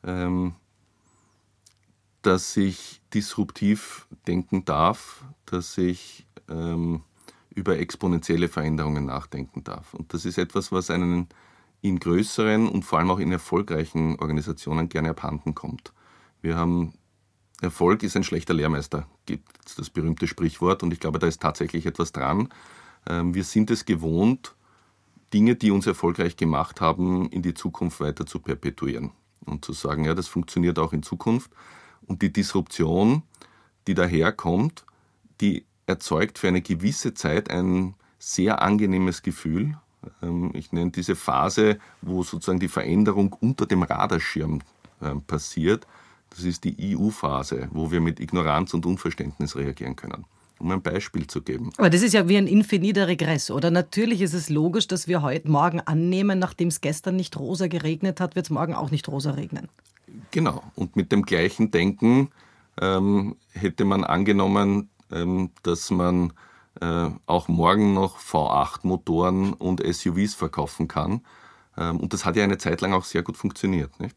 ähm, 0.03 0.53
dass 2.21 2.55
ich 2.57 3.01
disruptiv 3.13 4.07
denken 4.27 4.65
darf, 4.65 5.23
dass 5.45 5.77
ich 5.77 6.27
ähm, 6.49 7.03
über 7.49 7.79
exponentielle 7.79 8.47
Veränderungen 8.47 9.05
nachdenken 9.05 9.63
darf. 9.63 9.93
Und 9.93 10.13
das 10.13 10.25
ist 10.25 10.37
etwas, 10.37 10.71
was 10.71 10.89
einen 10.89 11.27
in 11.81 11.99
größeren 11.99 12.67
und 12.67 12.83
vor 12.83 12.99
allem 12.99 13.11
auch 13.11 13.19
in 13.19 13.31
erfolgreichen 13.31 14.19
Organisationen 14.19 14.89
gerne 14.89 15.11
abhanden 15.11 15.55
kommt. 15.55 15.93
Wir 16.41 16.57
haben 16.57 16.93
Erfolg 17.61 18.03
ist 18.03 18.15
ein 18.15 18.23
schlechter 18.23 18.53
Lehrmeister, 18.53 19.05
gibt 19.25 19.77
das 19.77 19.89
berühmte 19.89 20.27
Sprichwort 20.27 20.81
und 20.81 20.93
ich 20.93 20.99
glaube, 21.01 21.19
da 21.19 21.27
ist 21.27 21.41
tatsächlich 21.41 21.85
etwas 21.85 22.13
dran. 22.13 22.49
Ähm, 23.05 23.33
wir 23.33 23.43
sind 23.43 23.69
es 23.69 23.83
gewohnt, 23.83 24.55
Dinge, 25.33 25.55
die 25.55 25.71
uns 25.71 25.85
erfolgreich 25.85 26.37
gemacht 26.37 26.79
haben, 26.79 27.29
in 27.29 27.41
die 27.41 27.53
Zukunft 27.53 27.99
weiter 27.99 28.25
zu 28.25 28.39
perpetuieren 28.39 29.11
und 29.45 29.65
zu 29.65 29.73
sagen, 29.73 30.05
ja, 30.05 30.15
das 30.15 30.27
funktioniert 30.27 30.79
auch 30.79 30.93
in 30.93 31.03
Zukunft. 31.03 31.51
Und 32.09 32.23
die 32.23 32.33
Disruption, 32.33 33.21
die 33.87 33.93
daherkommt, 33.93 34.83
die 35.39 35.63
erzeugt 35.85 36.39
für 36.39 36.49
eine 36.49 36.61
gewisse 36.61 37.13
Zeit 37.13 37.49
ein 37.49 37.93
sehr 38.17 38.61
angenehmes 38.61 39.21
Gefühl. 39.21 39.77
Ähm, 40.21 40.51
ich 40.53 40.73
nenne 40.73 40.91
diese 40.91 41.15
Phase, 41.15 41.77
wo 42.01 42.23
sozusagen 42.23 42.59
die 42.59 42.67
Veränderung 42.67 43.33
unter 43.39 43.65
dem 43.67 43.83
Radarschirm 43.83 44.59
ähm, 45.01 45.21
passiert. 45.21 45.87
Das 46.31 46.43
ist 46.43 46.63
die 46.63 46.97
EU-Phase, 46.97 47.69
wo 47.71 47.91
wir 47.91 48.01
mit 48.01 48.19
Ignoranz 48.19 48.73
und 48.73 48.85
Unverständnis 48.85 49.55
reagieren 49.55 49.95
können 49.95 50.25
um 50.59 50.71
ein 50.71 50.81
Beispiel 50.81 51.25
zu 51.25 51.41
geben. 51.41 51.71
Aber 51.77 51.89
das 51.89 52.01
ist 52.01 52.13
ja 52.13 52.27
wie 52.27 52.37
ein 52.37 52.45
infiniter 52.45 53.07
Regress, 53.07 53.49
oder? 53.49 53.71
Natürlich 53.71 54.21
ist 54.21 54.33
es 54.33 54.49
logisch, 54.49 54.87
dass 54.87 55.07
wir 55.07 55.21
heute 55.21 55.49
morgen 55.49 55.79
annehmen, 55.79 56.37
nachdem 56.37 56.67
es 56.67 56.81
gestern 56.81 57.15
nicht 57.15 57.39
rosa 57.39 57.67
geregnet 57.67 58.19
hat, 58.19 58.35
wird 58.35 58.47
es 58.47 58.49
morgen 58.49 58.73
auch 58.73 58.91
nicht 58.91 59.07
rosa 59.07 59.31
regnen. 59.31 59.69
Genau. 60.31 60.63
Und 60.75 60.95
mit 60.95 61.11
dem 61.11 61.23
gleichen 61.23 61.71
Denken 61.71 62.29
ähm, 62.79 63.35
hätte 63.51 63.85
man 63.85 64.03
angenommen, 64.03 64.89
ähm, 65.11 65.51
dass 65.63 65.91
man 65.91 66.33
äh, 66.81 67.09
auch 67.25 67.47
morgen 67.47 67.93
noch 67.93 68.19
V8-Motoren 68.19 69.53
und 69.53 69.81
SUVs 69.85 70.35
verkaufen 70.35 70.87
kann. 70.87 71.21
Ähm, 71.77 71.99
und 71.99 72.13
das 72.13 72.25
hat 72.25 72.35
ja 72.35 72.43
eine 72.43 72.57
Zeit 72.57 72.81
lang 72.81 72.93
auch 72.93 73.05
sehr 73.05 73.23
gut 73.23 73.37
funktioniert. 73.37 73.99
Nicht? 73.99 74.15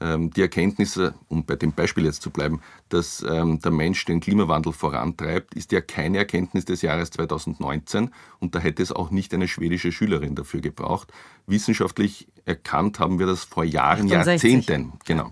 Ähm, 0.00 0.30
die 0.30 0.42
Erkenntnisse, 0.42 1.14
um 1.28 1.46
bei 1.46 1.54
dem 1.54 1.72
Beispiel 1.72 2.04
jetzt 2.04 2.20
zu 2.20 2.30
bleiben, 2.30 2.60
dass 2.88 3.24
ähm, 3.28 3.60
der 3.60 3.70
Mensch 3.70 4.04
den 4.04 4.20
Klimawandel 4.20 4.72
vorantreibt, 4.72 5.54
ist 5.54 5.70
ja 5.70 5.80
keine 5.80 6.18
Erkenntnis 6.18 6.64
des 6.64 6.82
Jahres 6.82 7.10
2019 7.10 8.10
und 8.40 8.54
da 8.54 8.58
hätte 8.58 8.82
es 8.82 8.90
auch 8.90 9.10
nicht 9.10 9.32
eine 9.32 9.46
schwedische 9.46 9.92
Schülerin 9.92 10.34
dafür 10.34 10.60
gebraucht. 10.60 11.12
Wissenschaftlich 11.46 12.26
erkannt 12.44 12.98
haben 12.98 13.20
wir 13.20 13.26
das 13.26 13.44
vor 13.44 13.64
Jahren, 13.64 14.10
68. 14.12 14.52
Jahrzehnten. 14.52 14.92
Genau. 15.04 15.30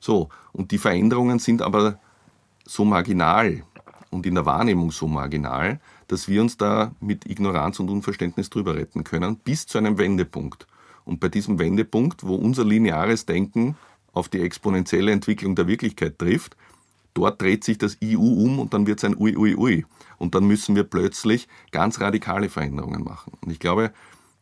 So, 0.00 0.28
und 0.52 0.70
die 0.70 0.78
Veränderungen 0.78 1.38
sind 1.38 1.62
aber 1.62 1.98
so 2.64 2.84
marginal 2.84 3.62
und 4.10 4.26
in 4.26 4.34
der 4.34 4.46
Wahrnehmung 4.46 4.90
so 4.90 5.06
marginal, 5.06 5.80
dass 6.06 6.28
wir 6.28 6.40
uns 6.40 6.56
da 6.56 6.92
mit 7.00 7.26
Ignoranz 7.26 7.80
und 7.80 7.90
Unverständnis 7.90 8.50
drüber 8.50 8.74
retten 8.74 9.04
können, 9.04 9.36
bis 9.36 9.66
zu 9.66 9.78
einem 9.78 9.98
Wendepunkt. 9.98 10.66
Und 11.04 11.20
bei 11.20 11.28
diesem 11.28 11.58
Wendepunkt, 11.58 12.24
wo 12.24 12.34
unser 12.34 12.64
lineares 12.64 13.26
Denken 13.26 13.76
auf 14.12 14.28
die 14.28 14.40
exponentielle 14.40 15.12
Entwicklung 15.12 15.54
der 15.54 15.66
Wirklichkeit 15.66 16.18
trifft, 16.18 16.56
dort 17.14 17.40
dreht 17.40 17.64
sich 17.64 17.78
das 17.78 17.98
IU 18.02 18.20
um 18.20 18.58
und 18.58 18.74
dann 18.74 18.86
wird 18.86 18.98
es 18.98 19.04
ein 19.04 19.16
Ui, 19.16 19.36
Ui, 19.36 19.54
Ui. 19.54 19.86
Und 20.18 20.34
dann 20.34 20.46
müssen 20.46 20.76
wir 20.76 20.84
plötzlich 20.84 21.48
ganz 21.70 22.00
radikale 22.00 22.48
Veränderungen 22.48 23.04
machen. 23.04 23.32
Und 23.40 23.50
ich 23.50 23.58
glaube, 23.58 23.92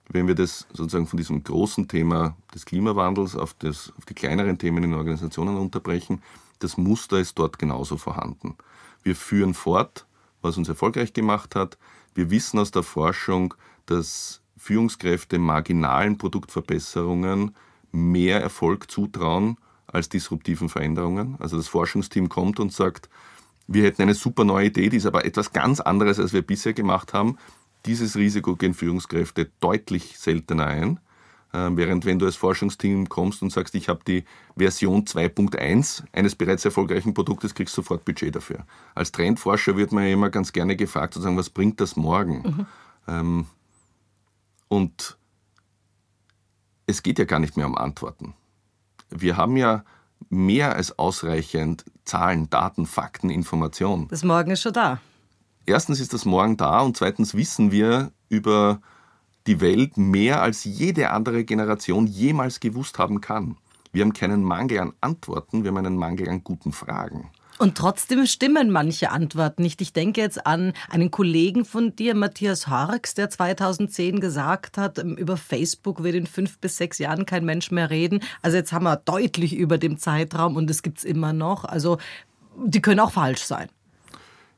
wenn 0.08 0.28
wir 0.28 0.34
das 0.34 0.66
sozusagen 0.72 1.06
von 1.06 1.16
diesem 1.16 1.42
großen 1.42 1.88
Thema 1.88 2.36
des 2.54 2.64
Klimawandels 2.64 3.36
auf, 3.36 3.54
das, 3.54 3.92
auf 3.98 4.04
die 4.04 4.14
kleineren 4.14 4.58
Themen 4.58 4.84
in 4.84 4.94
Organisationen 4.94 5.56
unterbrechen, 5.56 6.22
das 6.60 6.76
Muster 6.76 7.18
ist 7.18 7.38
dort 7.38 7.58
genauso 7.58 7.96
vorhanden. 7.96 8.56
Wir 9.02 9.16
führen 9.16 9.54
fort, 9.54 10.06
was 10.42 10.56
uns 10.56 10.68
erfolgreich 10.68 11.12
gemacht 11.12 11.54
hat. 11.54 11.76
Wir 12.14 12.30
wissen 12.30 12.58
aus 12.58 12.70
der 12.70 12.82
Forschung, 12.82 13.54
dass 13.86 14.40
Führungskräfte 14.56 15.38
marginalen 15.38 16.18
Produktverbesserungen 16.18 17.54
mehr 17.92 18.40
Erfolg 18.40 18.90
zutrauen 18.90 19.58
als 19.86 20.08
disruptiven 20.08 20.68
Veränderungen. 20.68 21.36
Also 21.38 21.56
das 21.56 21.68
Forschungsteam 21.68 22.28
kommt 22.28 22.58
und 22.58 22.72
sagt, 22.72 23.08
wir 23.68 23.84
hätten 23.84 24.02
eine 24.02 24.14
super 24.14 24.44
neue 24.44 24.66
Idee, 24.66 24.88
die 24.88 24.96
ist 24.96 25.06
aber 25.06 25.24
etwas 25.24 25.52
ganz 25.52 25.80
anderes, 25.80 26.20
als 26.20 26.32
wir 26.32 26.42
bisher 26.42 26.72
gemacht 26.72 27.12
haben. 27.12 27.38
Dieses 27.86 28.16
Risiko 28.16 28.56
gehen 28.56 28.74
Führungskräfte 28.74 29.50
deutlich 29.60 30.18
seltener 30.18 30.66
ein. 30.66 31.00
Äh, 31.52 31.70
während 31.72 32.04
wenn 32.04 32.18
du 32.18 32.26
als 32.26 32.36
Forschungsteam 32.36 33.08
kommst 33.08 33.42
und 33.42 33.50
sagst, 33.50 33.74
ich 33.74 33.88
habe 33.88 34.00
die 34.06 34.24
Version 34.56 35.04
2.1 35.04 36.02
eines 36.12 36.34
bereits 36.34 36.64
erfolgreichen 36.64 37.14
Produktes, 37.14 37.54
kriegst 37.54 37.76
du 37.76 37.82
sofort 37.82 38.04
Budget 38.04 38.34
dafür. 38.34 38.66
Als 38.94 39.12
Trendforscher 39.12 39.76
wird 39.76 39.92
man 39.92 40.04
ja 40.04 40.12
immer 40.12 40.30
ganz 40.30 40.52
gerne 40.52 40.76
gefragt, 40.76 41.14
zu 41.14 41.20
sagen, 41.20 41.36
was 41.36 41.50
bringt 41.50 41.80
das 41.80 41.96
morgen? 41.96 42.42
Mhm. 42.42 42.66
Ähm, 43.08 43.46
und 44.68 45.16
es 46.86 47.02
geht 47.02 47.18
ja 47.18 47.24
gar 47.24 47.38
nicht 47.38 47.56
mehr 47.56 47.66
um 47.66 47.76
Antworten. 47.76 48.34
Wir 49.10 49.36
haben 49.36 49.56
ja 49.56 49.84
mehr 50.28 50.74
als 50.74 50.98
ausreichend 50.98 51.84
Zahlen, 52.04 52.50
Daten, 52.50 52.86
Fakten, 52.86 53.30
Informationen. 53.30 54.08
Das 54.08 54.24
Morgen 54.24 54.50
ist 54.50 54.62
schon 54.62 54.72
da. 54.72 55.00
Erstens 55.66 55.98
ist 55.98 56.12
das 56.12 56.24
Morgen 56.24 56.56
da 56.56 56.80
und 56.80 56.96
zweitens 56.96 57.34
wissen 57.34 57.72
wir 57.72 58.12
über 58.28 58.80
die 59.48 59.60
Welt 59.60 59.96
mehr 59.96 60.40
als 60.40 60.62
jede 60.62 61.10
andere 61.10 61.44
Generation 61.44 62.06
jemals 62.06 62.60
gewusst 62.60 62.98
haben 63.00 63.20
kann. 63.20 63.56
Wir 63.92 64.02
haben 64.02 64.12
keinen 64.12 64.44
Mangel 64.44 64.78
an 64.78 64.92
Antworten, 65.00 65.64
wir 65.64 65.70
haben 65.70 65.78
einen 65.78 65.96
Mangel 65.96 66.28
an 66.28 66.44
guten 66.44 66.72
Fragen. 66.72 67.30
Und 67.58 67.76
trotzdem 67.76 68.26
stimmen 68.26 68.70
manche 68.70 69.10
Antworten 69.10 69.62
nicht. 69.62 69.80
Ich 69.80 69.92
denke 69.92 70.20
jetzt 70.20 70.46
an 70.46 70.72
einen 70.90 71.10
Kollegen 71.10 71.64
von 71.64 71.96
dir, 71.96 72.14
Matthias 72.14 72.68
Horks, 72.68 73.14
der 73.14 73.30
2010 73.30 74.20
gesagt 74.20 74.76
hat, 74.76 74.98
ähm, 74.98 75.16
über 75.16 75.36
Facebook 75.36 76.04
wird 76.04 76.14
in 76.14 76.26
fünf 76.26 76.58
bis 76.58 76.76
sechs 76.76 76.98
Jahren 76.98 77.26
kein 77.26 77.44
Mensch 77.44 77.70
mehr 77.70 77.90
reden. 77.90 78.20
Also 78.42 78.58
jetzt 78.58 78.72
haben 78.72 78.84
wir 78.84 78.96
deutlich 78.96 79.56
über 79.56 79.78
dem 79.78 79.98
Zeitraum 79.98 80.54
und 80.54 80.70
es 80.70 80.82
gibt 80.82 80.98
es 80.98 81.04
immer 81.04 81.32
noch. 81.32 81.64
Also 81.64 81.98
die 82.56 82.82
können 82.82 83.00
auch 83.00 83.12
falsch 83.12 83.42
sein. 83.42 83.68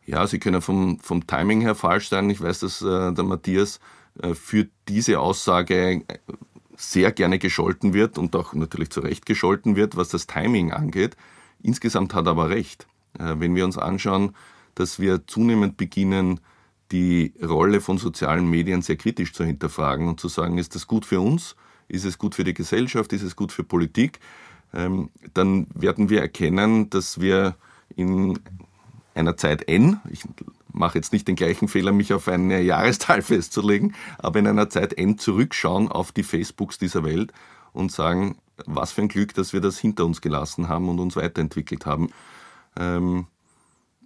Ja, 0.09 0.27
sie 0.27 0.39
können 0.39 0.63
vom, 0.63 0.99
vom 1.01 1.27
Timing 1.27 1.61
her 1.61 1.75
falsch 1.75 2.09
sein. 2.09 2.31
Ich 2.31 2.41
weiß, 2.41 2.61
dass 2.61 2.81
äh, 2.81 3.13
der 3.13 3.25
Matthias 3.25 3.79
äh, 4.23 4.33
für 4.33 4.67
diese 4.89 5.21
Aussage 5.21 6.03
sehr 6.79 7.13
gerne 7.13 7.39
gescholten 7.39 7.93
wird 7.93 8.17
und 8.17 8.35
auch 8.35 8.55
natürlich 8.55 8.89
zu 8.89 9.01
Recht 9.01 9.27
gescholten 9.27 9.77
wird, 9.77 9.99
was 9.99 10.09
das 10.09 10.27
Timing 10.27 10.73
angeht. 10.73 11.15
Insgesamt 11.63 12.15
hat 12.15 12.27
er 12.27 12.31
aber 12.31 12.49
recht. 12.49 12.87
Äh, 13.19 13.35
wenn 13.37 13.55
wir 13.55 13.67
uns 13.67 13.77
anschauen, 13.77 14.35
dass 14.75 14.99
wir 14.99 15.27
zunehmend 15.27 15.77
beginnen, 15.77 16.41
die 16.91 17.35
Rolle 17.47 17.83
von 17.83 17.99
sozialen 17.99 18.49
Medien 18.49 18.81
sehr 18.81 18.97
kritisch 18.97 19.35
zu 19.35 19.45
hinterfragen 19.45 20.09
und 20.09 20.21
zu 20.21 20.29
sagen, 20.29 20.57
ist 20.57 20.75
das 20.75 20.87
gut 20.87 21.05
für 21.05 21.21
uns? 21.21 21.55
Ist 21.87 22.07
es 22.07 22.17
gut 22.17 22.35
für 22.35 22.45
die 22.45 22.55
Gesellschaft? 22.55 23.13
Ist 23.13 23.25
es 23.25 23.37
gut 23.37 23.53
für 23.53 23.63
Politik? 23.63 24.21
Ähm, 24.73 25.11
dann 25.35 25.67
werden 25.75 26.09
wir 26.09 26.23
erkennen, 26.23 26.89
dass 26.89 27.21
wir 27.21 27.57
in 27.95 28.39
einer 29.19 29.37
Zeit 29.37 29.69
N, 29.69 30.01
ich 30.11 30.23
mache 30.73 30.99
jetzt 30.99 31.13
nicht 31.13 31.29
den 31.29 31.37
gleichen 31.37 31.69
Fehler, 31.69 31.93
mich 31.93 32.13
auf 32.13 32.29
eine 32.29 32.61
Jahreszahl 32.61 33.23
festzulegen, 33.23 33.95
aber 34.19 34.39
in 34.39 34.47
einer 34.47 34.71
Zeit 34.71 34.93
N 34.95 35.19
zurückschauen 35.19 35.89
auf 35.89 36.13
die 36.13 36.23
Facebooks 36.23 36.79
dieser 36.79 37.05
Welt 37.05 37.33
und 37.73 37.93
sagen, 37.93 38.39
was 38.67 38.93
für 38.93 39.03
ein 39.03 39.09
Glück, 39.09 39.35
dass 39.35 39.53
wir 39.53 39.61
das 39.61 39.79
hinter 39.79 40.05
uns 40.05 40.21
gelassen 40.21 40.69
haben 40.69 40.89
und 40.89 40.99
uns 40.99 41.17
weiterentwickelt 41.17 41.87
haben. 41.87 42.11
Ähm, 42.77 43.27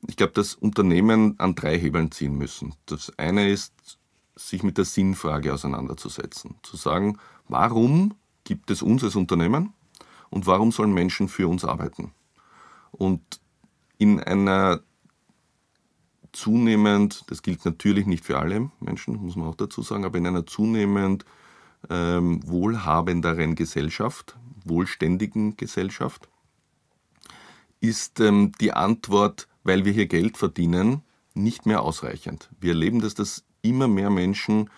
ich 0.07 0.17
glaube, 0.17 0.33
dass 0.33 0.55
Unternehmen 0.55 1.39
an 1.39 1.55
drei 1.55 1.79
Hebeln 1.79 2.11
ziehen 2.11 2.37
müssen. 2.37 2.75
Das 2.87 3.17
eine 3.19 3.49
ist, 3.49 3.73
sich 4.35 4.63
mit 4.63 4.79
der 4.79 4.85
Sinnfrage 4.85 5.53
auseinanderzusetzen. 5.53 6.57
Zu 6.63 6.77
sagen, 6.77 7.19
warum 7.49 8.15
gibt 8.45 8.71
es 8.71 8.83
uns 8.83 9.05
als 9.05 9.15
Unternehmen 9.15 9.73
und 10.31 10.47
warum 10.47 10.73
sollen 10.73 10.93
Menschen 10.93 11.29
für 11.29 11.49
uns 11.49 11.65
arbeiten? 11.65 12.13
Und 12.91 13.41
in 13.99 14.21
einer 14.21 14.81
zunehmend, 16.33 17.25
das 17.29 17.43
gilt 17.43 17.65
natürlich 17.65 18.07
nicht 18.07 18.25
für 18.25 18.39
alle 18.39 18.71
Menschen, 18.81 19.17
muss 19.17 19.37
man 19.37 19.49
auch 19.49 19.55
dazu 19.55 19.83
sagen, 19.83 20.05
aber 20.05 20.19
in 20.19 20.27
einer 20.27 20.47
zunehmend 20.47 21.25
ähm, 21.91 22.41
wohlhabenderen 22.47 23.55
Gesellschaft, 23.55 24.37
wohlständigen 24.65 25.57
Gesellschaft, 25.57 26.29
ist 27.81 28.21
ähm, 28.21 28.53
die 28.61 28.73
Antwort, 28.73 29.49
weil 29.65 29.85
wir 29.85 29.93
hier 29.93 30.07
Geld 30.07 30.37
verdienen, 30.37 31.03
nicht 31.35 31.67
mehr 31.67 31.83
ausreichend. 31.83 32.49
Wir 32.61 32.71
erleben, 32.71 33.01
dass 33.01 33.15
das 33.15 33.45
immer 33.63 33.89
mehr 33.89 34.11
Menschen, 34.11 34.71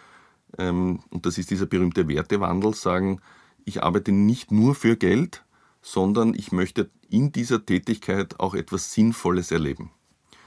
ähm, 0.58 1.00
und 1.10 1.26
das 1.26 1.38
ist 1.38 1.50
dieser 1.50 1.66
berühmte 1.66 2.08
Wertewandel, 2.08 2.74
sagen, 2.74 3.20
ich 3.64 3.82
arbeite 3.82 4.12
nicht 4.12 4.52
nur 4.52 4.74
für 4.74 4.96
Geld, 4.96 5.44
sondern 5.82 6.34
ich 6.34 6.52
möchte 6.52 6.90
in 7.08 7.32
dieser 7.32 7.64
Tätigkeit 7.64 8.40
auch 8.40 8.54
etwas 8.54 8.92
Sinnvolles 8.92 9.50
erleben. 9.50 9.90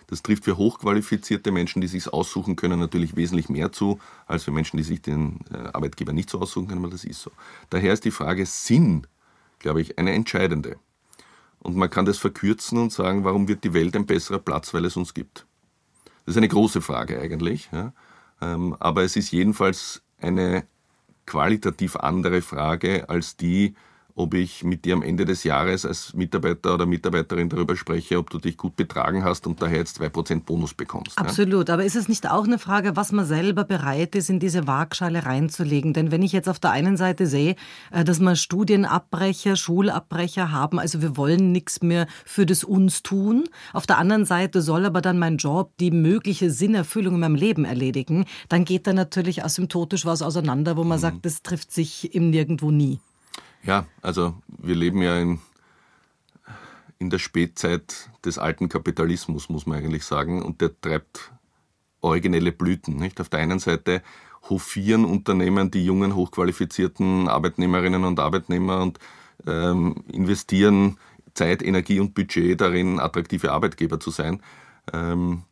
Das 0.07 0.23
trifft 0.23 0.45
für 0.45 0.57
hochqualifizierte 0.57 1.51
Menschen, 1.51 1.81
die 1.81 1.87
sich 1.87 2.11
aussuchen 2.11 2.55
können, 2.55 2.79
natürlich 2.79 3.15
wesentlich 3.15 3.49
mehr 3.49 3.71
zu, 3.71 3.99
als 4.25 4.45
für 4.45 4.51
Menschen, 4.51 4.77
die 4.77 4.83
sich 4.83 5.01
den 5.01 5.41
äh, 5.53 5.57
Arbeitgeber 5.73 6.13
nicht 6.13 6.29
so 6.29 6.39
aussuchen 6.39 6.67
können, 6.67 6.83
aber 6.83 6.91
das 6.91 7.03
ist 7.03 7.21
so. 7.21 7.31
Daher 7.69 7.93
ist 7.93 8.05
die 8.05 8.11
Frage 8.11 8.45
Sinn, 8.45 9.05
glaube 9.59 9.81
ich, 9.81 9.99
eine 9.99 10.13
entscheidende. 10.13 10.77
Und 11.59 11.75
man 11.75 11.89
kann 11.89 12.05
das 12.05 12.17
verkürzen 12.17 12.77
und 12.77 12.93
sagen, 12.93 13.25
warum 13.25 13.47
wird 13.49 13.63
die 13.65 13.73
Welt 13.73 13.95
ein 13.95 14.05
besserer 14.05 14.39
Platz, 14.39 14.73
weil 14.73 14.85
es 14.85 14.95
uns 14.95 15.13
gibt? 15.13 15.45
Das 16.25 16.33
ist 16.33 16.37
eine 16.37 16.47
große 16.47 16.81
Frage 16.81 17.19
eigentlich, 17.19 17.69
ja? 17.73 17.93
Ähm, 18.41 18.75
aber 18.79 19.03
es 19.03 19.15
ist 19.15 19.31
jedenfalls 19.31 20.03
eine 20.21 20.65
qualitativ 21.25 21.95
andere 21.97 22.41
Frage 22.41 23.09
als 23.09 23.35
die, 23.35 23.75
ob 24.17 24.33
ich 24.33 24.63
mit 24.63 24.83
dir 24.83 24.95
am 24.95 25.03
Ende 25.03 25.25
des 25.25 25.43
Jahres 25.43 25.85
als 25.85 26.13
Mitarbeiter 26.15 26.73
oder 26.73 26.87
Mitarbeiterin 26.87 27.49
darüber 27.49 27.75
spreche, 27.75 28.17
ob 28.17 28.31
du 28.31 28.39
dich 28.39 28.57
gut 28.57 28.75
betragen 28.75 29.23
hast 29.23 29.45
und 29.45 29.61
daher 29.61 29.77
jetzt 29.77 30.01
2% 30.01 30.43
Bonus 30.43 30.73
bekommst. 30.73 31.17
Absolut, 31.17 31.67
ja? 31.67 31.75
aber 31.75 31.85
ist 31.85 31.95
es 31.95 32.09
nicht 32.09 32.27
auch 32.27 32.45
eine 32.45 32.57
Frage, 32.57 32.95
was 32.95 33.11
man 33.11 33.25
selber 33.25 33.63
bereit 33.63 34.15
ist, 34.15 34.31
in 34.31 34.39
diese 34.39 34.65
Waagschale 34.65 35.25
reinzulegen? 35.25 35.93
Denn 35.93 36.11
wenn 36.11 36.23
ich 36.23 36.31
jetzt 36.31 36.49
auf 36.49 36.57
der 36.57 36.71
einen 36.71 36.97
Seite 36.97 37.27
sehe, 37.27 37.55
äh, 37.91 38.03
dass 38.03 38.19
wir 38.19 38.35
Studienabbrecher, 38.35 39.55
Schulabbrecher 39.55 40.51
haben, 40.51 40.79
also 40.79 41.03
wir 41.03 41.15
wollen 41.15 41.51
nichts 41.51 41.83
mehr 41.83 42.07
für 42.25 42.47
das 42.47 42.63
uns 42.63 43.03
tun. 43.03 43.43
Auf 43.71 43.85
der 43.85 43.99
anderen 43.99 44.25
Seite 44.25 44.63
soll 44.63 44.85
aber 44.85 45.01
dann 45.01 45.19
mein 45.19 45.37
Job 45.37 45.73
die 45.79 45.91
mögliche 45.91 46.49
Sinnerfüllung 46.49 47.13
in 47.13 47.19
meinem 47.19 47.35
Leben 47.35 47.65
erledigen, 47.65 48.25
dann 48.49 48.65
geht 48.65 48.87
da 48.87 48.93
natürlich 48.93 49.45
asymptotisch 49.45 50.07
was 50.07 50.23
auseinander, 50.23 50.75
wo 50.75 50.83
man 50.83 50.97
mhm. 50.97 51.01
sagt, 51.01 51.25
das 51.25 51.43
trifft 51.43 51.71
sich 51.71 52.15
im 52.15 52.31
Nirgendwo 52.31 52.71
nie. 52.71 52.99
Ja, 53.67 53.85
also 54.01 54.33
wir 54.47 54.75
leben 54.75 55.01
ja 55.01 55.19
in, 55.19 55.41
in 56.99 57.09
der 57.09 57.19
Spätzeit 57.19 58.09
des 58.23 58.37
alten 58.37 58.69
Kapitalismus, 58.69 59.49
muss 59.49 59.65
man 59.65 59.79
eigentlich 59.79 60.05
sagen, 60.05 60.41
und 60.41 60.61
der 60.61 60.79
treibt 60.79 61.33
originelle 61.99 62.53
Blüten. 62.53 62.95
Nicht? 62.95 63.19
Auf 63.19 63.27
der 63.27 63.41
einen 63.41 63.59
Seite 63.59 64.01
hofieren 64.49 65.03
Unternehmen 65.03 65.69
die 65.69 65.83
jungen, 65.83 66.15
hochqualifizierten 66.15 67.27
Arbeitnehmerinnen 67.27 68.05
und 68.05 68.21
Arbeitnehmer 68.21 68.81
und 68.81 68.99
ähm, 69.45 70.05
investieren 70.13 70.97
Zeit, 71.33 71.61
Energie 71.61 71.99
und 71.99 72.13
Budget 72.13 72.61
darin, 72.61 73.01
attraktive 73.01 73.51
Arbeitgeber 73.51 73.99
zu 73.99 74.11
sein 74.11 74.41
ähm, 74.93 75.43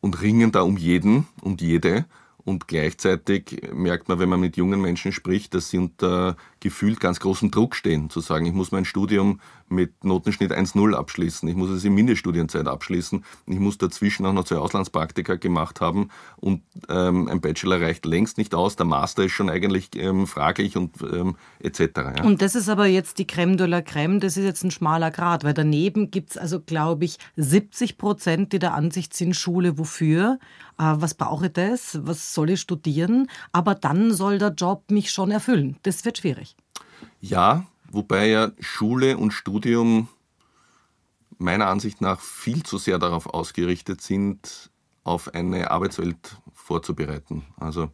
und 0.00 0.20
ringen 0.20 0.50
da 0.50 0.62
um 0.62 0.76
jeden 0.76 1.28
und 1.42 1.60
jede 1.60 2.06
und 2.44 2.68
gleichzeitig 2.68 3.62
merkt 3.72 4.08
man, 4.08 4.18
wenn 4.18 4.28
man 4.28 4.40
mit 4.40 4.56
jungen 4.56 4.80
Menschen 4.80 5.12
spricht, 5.12 5.54
dass 5.54 5.70
sie 5.70 5.78
unter 5.78 6.36
gefühlt 6.60 7.00
ganz 7.00 7.20
großem 7.20 7.50
Druck 7.50 7.74
stehen, 7.74 8.10
zu 8.10 8.20
sagen, 8.20 8.46
ich 8.46 8.52
muss 8.52 8.70
mein 8.70 8.84
Studium 8.84 9.40
mit 9.68 10.04
Notenschnitt 10.04 10.52
1.0 10.52 10.94
abschließen, 10.94 11.48
ich 11.48 11.54
muss 11.54 11.70
es 11.70 11.84
in 11.84 11.94
Mindeststudienzeit 11.94 12.66
abschließen, 12.66 13.24
ich 13.46 13.58
muss 13.58 13.78
dazwischen 13.78 14.26
auch 14.26 14.32
noch 14.32 14.44
zwei 14.44 14.56
Auslandspraktika 14.56 15.36
gemacht 15.36 15.80
haben 15.80 16.10
und 16.36 16.62
ähm, 16.88 17.28
ein 17.28 17.40
Bachelor 17.40 17.80
reicht 17.80 18.04
längst 18.04 18.36
nicht 18.36 18.54
aus, 18.54 18.76
der 18.76 18.86
Master 18.86 19.24
ist 19.24 19.32
schon 19.32 19.48
eigentlich 19.48 19.90
ähm, 19.94 20.26
fraglich 20.26 20.76
und 20.76 20.96
ähm, 21.02 21.36
etc. 21.60 21.80
Ja. 21.96 22.24
Und 22.24 22.42
das 22.42 22.54
ist 22.54 22.68
aber 22.68 22.86
jetzt 22.86 23.18
die 23.18 23.26
Crème 23.26 23.56
de 23.56 23.66
la 23.66 23.78
Crème, 23.78 24.18
das 24.18 24.36
ist 24.36 24.44
jetzt 24.44 24.64
ein 24.64 24.70
schmaler 24.70 25.10
Grad, 25.10 25.44
weil 25.44 25.54
daneben 25.54 26.10
gibt 26.10 26.30
es 26.32 26.36
also, 26.36 26.60
glaube 26.60 27.04
ich, 27.04 27.18
70 27.36 27.96
Prozent, 27.96 28.52
die 28.52 28.58
der 28.58 28.74
Ansicht 28.74 29.14
sind, 29.14 29.34
Schule 29.34 29.78
wofür, 29.78 30.38
was 30.80 31.14
brauche 31.14 31.46
ich 31.46 31.52
das, 31.52 31.98
was 32.02 32.34
soll 32.34 32.50
ich 32.50 32.60
studieren, 32.60 33.28
aber 33.52 33.74
dann 33.74 34.12
soll 34.12 34.38
der 34.38 34.54
Job 34.54 34.90
mich 34.90 35.10
schon 35.10 35.30
erfüllen. 35.30 35.76
Das 35.82 36.04
wird 36.04 36.18
schwierig. 36.18 36.56
Ja, 37.20 37.66
wobei 37.90 38.28
ja 38.28 38.50
Schule 38.60 39.18
und 39.18 39.32
Studium 39.32 40.08
meiner 41.38 41.68
Ansicht 41.68 42.00
nach 42.00 42.20
viel 42.20 42.62
zu 42.62 42.78
sehr 42.78 42.98
darauf 42.98 43.26
ausgerichtet 43.26 44.00
sind, 44.00 44.70
auf 45.04 45.34
eine 45.34 45.70
Arbeitswelt 45.70 46.36
vorzubereiten. 46.52 47.44
Also 47.56 47.90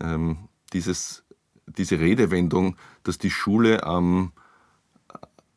ähm, 0.00 0.48
dieses, 0.72 1.24
diese 1.66 1.98
Redewendung, 1.98 2.76
dass 3.02 3.18
die 3.18 3.30
Schule 3.30 3.84
am, 3.84 4.32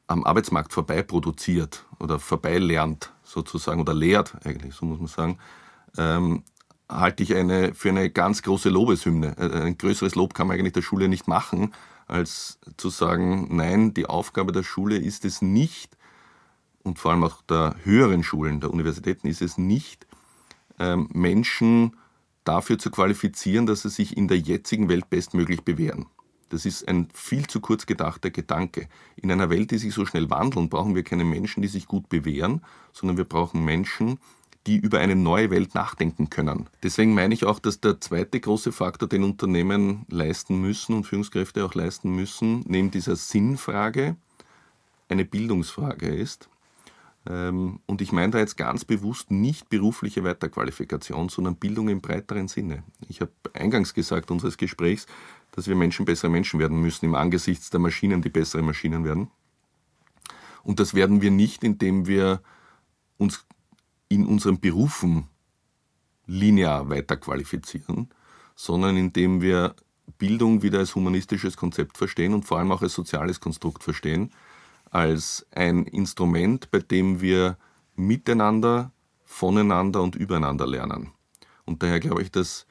am 0.07 0.23
Arbeitsmarkt 0.23 0.73
vorbei 0.73 1.01
produziert 1.01 1.85
oder 1.99 2.19
vorbei 2.19 2.57
lernt, 2.57 3.13
sozusagen, 3.23 3.81
oder 3.81 3.93
lehrt 3.93 4.35
eigentlich, 4.45 4.75
so 4.75 4.85
muss 4.85 4.99
man 4.99 5.07
sagen, 5.07 5.39
ähm, 5.97 6.43
halte 6.89 7.23
ich 7.23 7.35
eine, 7.35 7.73
für 7.73 7.89
eine 7.89 8.09
ganz 8.09 8.41
große 8.41 8.69
Lobeshymne. 8.69 9.37
Äh, 9.37 9.61
ein 9.61 9.77
größeres 9.77 10.15
Lob 10.15 10.33
kann 10.33 10.47
man 10.47 10.57
eigentlich 10.57 10.73
der 10.73 10.81
Schule 10.81 11.07
nicht 11.07 11.27
machen, 11.27 11.73
als 12.07 12.59
zu 12.77 12.89
sagen, 12.89 13.55
nein, 13.55 13.93
die 13.93 14.07
Aufgabe 14.07 14.51
der 14.51 14.63
Schule 14.63 14.97
ist 14.97 15.25
es 15.25 15.41
nicht, 15.41 15.95
und 16.81 16.97
vor 16.97 17.11
allem 17.11 17.23
auch 17.23 17.41
der 17.43 17.75
höheren 17.83 18.23
Schulen, 18.23 18.61
der 18.61 18.71
Universitäten 18.71 19.27
ist 19.27 19.41
es 19.41 19.57
nicht, 19.57 20.07
ähm, 20.79 21.09
Menschen 21.13 21.95
dafür 22.45 22.79
zu 22.79 22.89
qualifizieren, 22.89 23.65
dass 23.65 23.83
sie 23.83 23.89
sich 23.89 24.17
in 24.17 24.27
der 24.27 24.39
jetzigen 24.39 24.89
Welt 24.89 25.09
bestmöglich 25.09 25.61
bewähren. 25.63 26.07
Das 26.49 26.65
ist 26.65 26.87
ein 26.87 27.09
viel 27.13 27.45
zu 27.45 27.59
kurz 27.59 27.85
gedachter 27.85 28.31
Gedanke. 28.31 28.87
In 29.15 29.31
einer 29.31 29.51
Welt, 29.51 29.69
die 29.69 29.77
sich 29.77 29.93
so 29.93 30.05
schnell 30.05 30.31
wandelt, 30.31 30.71
brauchen 30.71 30.95
wir 30.95 31.03
keine 31.03 31.25
Menschen, 31.25 31.61
die 31.61 31.67
sich 31.67 31.85
gut 31.85 32.09
bewähren, 32.09 32.61
sondern 32.91 33.17
wir 33.17 33.25
brauchen 33.25 33.63
Menschen, 33.63 34.19
die 34.69 34.77
über 34.77 34.99
eine 34.99 35.15
neue 35.15 35.49
Welt 35.49 35.73
nachdenken 35.73 36.29
können. 36.29 36.67
Deswegen 36.83 37.15
meine 37.15 37.33
ich 37.33 37.43
auch, 37.43 37.57
dass 37.57 37.81
der 37.81 37.99
zweite 37.99 38.39
große 38.39 38.71
Faktor, 38.71 39.09
den 39.09 39.23
Unternehmen 39.23 40.05
leisten 40.09 40.61
müssen 40.61 40.93
und 40.93 41.05
Führungskräfte 41.05 41.65
auch 41.65 41.73
leisten 41.73 42.15
müssen, 42.15 42.63
neben 42.67 42.91
dieser 42.91 43.15
Sinnfrage 43.15 44.15
eine 45.07 45.25
Bildungsfrage 45.25 46.09
ist. 46.09 46.49
Ähm, 47.27 47.79
und 47.87 48.01
ich 48.01 48.11
meine 48.11 48.33
da 48.33 48.37
jetzt 48.37 48.57
ganz 48.57 48.85
bewusst 48.85 49.31
nicht 49.31 49.69
berufliche 49.69 50.23
Weiterqualifikation, 50.23 51.29
sondern 51.29 51.55
Bildung 51.55 51.89
im 51.89 51.99
breiteren 51.99 52.47
Sinne. 52.47 52.83
Ich 53.07 53.21
habe 53.21 53.31
eingangs 53.53 53.95
gesagt 53.95 54.29
unseres 54.29 54.55
Gesprächs, 54.55 55.07
dass 55.51 55.67
wir 55.67 55.75
Menschen 55.75 56.05
bessere 56.05 56.29
Menschen 56.29 56.59
werden 56.59 56.79
müssen 56.79 57.05
im 57.05 57.15
Angesichts 57.15 57.71
der 57.71 57.79
Maschinen, 57.79 58.21
die 58.21 58.29
bessere 58.29 58.61
Maschinen 58.61 59.03
werden. 59.03 59.31
Und 60.61 60.79
das 60.79 60.93
werden 60.93 61.23
wir 61.23 61.31
nicht, 61.31 61.63
indem 61.63 62.05
wir 62.05 62.43
uns 63.17 63.47
in 64.09 64.25
unseren 64.25 64.59
Berufen 64.59 65.27
linear 66.25 66.89
weiterqualifizieren, 66.89 68.09
sondern 68.55 68.97
indem 68.97 69.41
wir 69.41 69.75
Bildung 70.17 70.61
wieder 70.63 70.79
als 70.79 70.95
humanistisches 70.95 71.55
Konzept 71.55 71.97
verstehen 71.97 72.33
und 72.33 72.45
vor 72.45 72.59
allem 72.59 72.71
auch 72.71 72.81
als 72.81 72.93
soziales 72.93 73.39
Konstrukt 73.39 73.83
verstehen, 73.83 74.31
als 74.91 75.45
ein 75.51 75.85
Instrument, 75.85 76.71
bei 76.71 76.79
dem 76.79 77.21
wir 77.21 77.57
miteinander, 77.95 78.91
voneinander 79.23 80.01
und 80.01 80.15
übereinander 80.15 80.67
lernen. 80.67 81.11
Und 81.65 81.83
daher 81.83 81.99
glaube 81.99 82.23
ich, 82.23 82.31
dass 82.31 82.65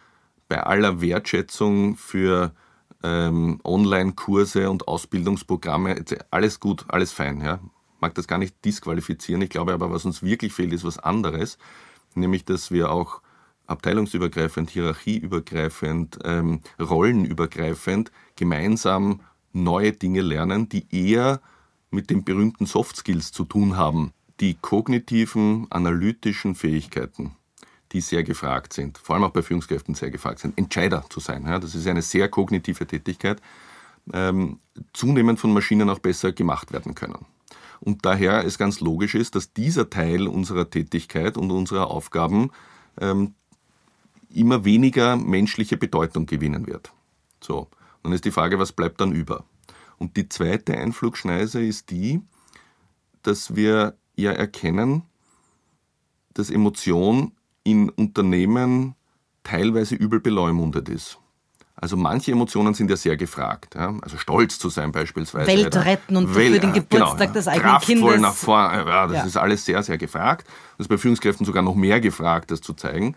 bei 0.49 0.63
aller 0.63 1.01
Wertschätzung 1.01 1.97
für 1.97 2.53
ähm, 3.03 3.61
Online-Kurse 3.65 4.69
und 4.69 4.89
Ausbildungsprogramme, 4.89 6.05
alles 6.31 6.59
gut, 6.59 6.85
alles 6.89 7.13
fein. 7.13 7.41
Ja. 7.41 7.61
Mag 8.01 8.15
das 8.15 8.29
gar 8.29 8.39
nicht 8.39 8.65
disqualifizieren. 8.65 9.43
Ich 9.43 9.51
glaube 9.51 9.73
aber, 9.73 9.91
was 9.91 10.05
uns 10.05 10.23
wirklich 10.23 10.53
fehlt, 10.53 10.73
ist 10.73 10.85
was 10.85 10.99
anderes, 10.99 11.59
nämlich 12.15 12.45
dass 12.45 12.71
wir 12.71 12.91
auch 12.91 13.21
abteilungsübergreifend, 13.67 14.71
hierarchieübergreifend, 14.71 16.19
ähm, 16.25 16.61
rollenübergreifend 16.81 18.11
gemeinsam 18.37 19.21
neue 19.53 19.93
Dinge 19.93 20.23
lernen, 20.23 20.69
die 20.69 20.87
eher 20.91 21.41
mit 21.91 22.11
den 22.11 22.25
berühmten 22.25 22.67
Soft 22.67 22.97
Skills 22.97 23.33
zu 23.33 23.45
tun 23.45 23.77
haben. 23.77 24.13
Die 24.41 24.55
kognitiven, 24.55 25.67
analytischen 25.71 26.55
Fähigkeiten, 26.55 27.33
die 27.93 28.01
sehr 28.01 28.23
gefragt 28.23 28.73
sind, 28.73 28.99
vor 28.99 29.17
allem 29.17 29.25
auch 29.25 29.31
bei 29.33 29.43
Führungskräften 29.43 29.95
sehr 29.95 30.11
gefragt 30.11 30.41
sind, 30.41 30.57
Entscheider 30.57 31.05
zu 31.09 31.21
sein. 31.21 31.45
Ja, 31.47 31.59
das 31.59 31.75
ist 31.75 31.87
eine 31.87 32.03
sehr 32.03 32.29
kognitive 32.29 32.87
Tätigkeit, 32.87 33.41
ähm, 34.13 34.61
zunehmend 34.93 35.41
von 35.41 35.53
Maschinen 35.53 35.91
auch 35.91 35.99
besser 35.99 36.33
gemacht 36.33 36.73
werden 36.73 36.95
können. 36.95 37.27
Und 37.81 38.05
daher 38.05 38.45
es 38.45 38.59
ganz 38.59 38.81
logisch 38.81 39.15
ist, 39.15 39.35
dass 39.35 39.53
dieser 39.53 39.91
Teil 39.91 40.27
unserer 40.27 40.69
Tätigkeit 40.69 41.37
und 41.37 41.51
unserer 41.51 41.91
Aufgaben 41.91 42.51
ähm, 43.01 43.35
immer 44.31 44.65
weniger 44.65 45.17
menschliche 45.17 45.77
Bedeutung 45.77 46.27
gewinnen 46.27 46.67
wird. 46.67 46.93
So, 47.41 47.69
dann 48.03 48.13
ist 48.13 48.25
die 48.25 48.31
Frage, 48.31 48.59
was 48.59 48.73
bleibt 48.73 49.01
dann 49.01 49.13
über? 49.13 49.45
Und 49.99 50.17
die 50.17 50.29
zweite 50.29 50.77
Einflugschneise 50.77 51.65
ist 51.65 51.91
die, 51.91 52.21
dass 53.23 53.57
wir 53.57 53.97
ja 54.17 54.33
erkennen, 54.33 55.03
dass 56.35 56.51
Emotion 56.51 57.33
in 57.65 57.91
Unternehmen 57.91 58.95
teilweise 59.43 59.95
übel 59.95 60.21
beleumundet 60.21 60.89
ist. 60.89 61.19
Also 61.81 61.97
manche 61.97 62.33
Emotionen 62.33 62.75
sind 62.75 62.91
ja 62.91 62.97
sehr 62.97 63.17
gefragt. 63.17 63.77
Ja? 63.77 63.95
Also 64.03 64.17
stolz 64.17 64.59
zu 64.59 64.69
sein 64.69 64.91
beispielsweise. 64.91 65.47
Welt 65.47 65.77
retten 65.77 66.17
und 66.17 66.35
Wel 66.35 66.55
für 66.55 66.61
den 66.61 66.73
Geburtstag 66.73 67.19
genau, 67.19 67.33
des 67.33 67.47
eigenen 67.47 67.71
kraftvoll 67.71 67.97
Kindes. 67.97 68.21
nach 68.21 68.35
vorne. 68.35 68.79
Ja, 68.79 69.07
das 69.07 69.17
ja. 69.17 69.25
ist 69.25 69.37
alles 69.37 69.65
sehr, 69.65 69.83
sehr 69.85 69.97
gefragt. 69.97 70.49
Das 70.77 70.87
ist 70.87 70.89
bei 70.89 70.99
Führungskräften 70.99 71.47
sogar 71.47 71.63
noch 71.63 71.77
mehr 71.77 72.01
gefragt, 72.01 72.51
das 72.51 72.61
zu 72.63 72.75
zeigen. 72.75 73.15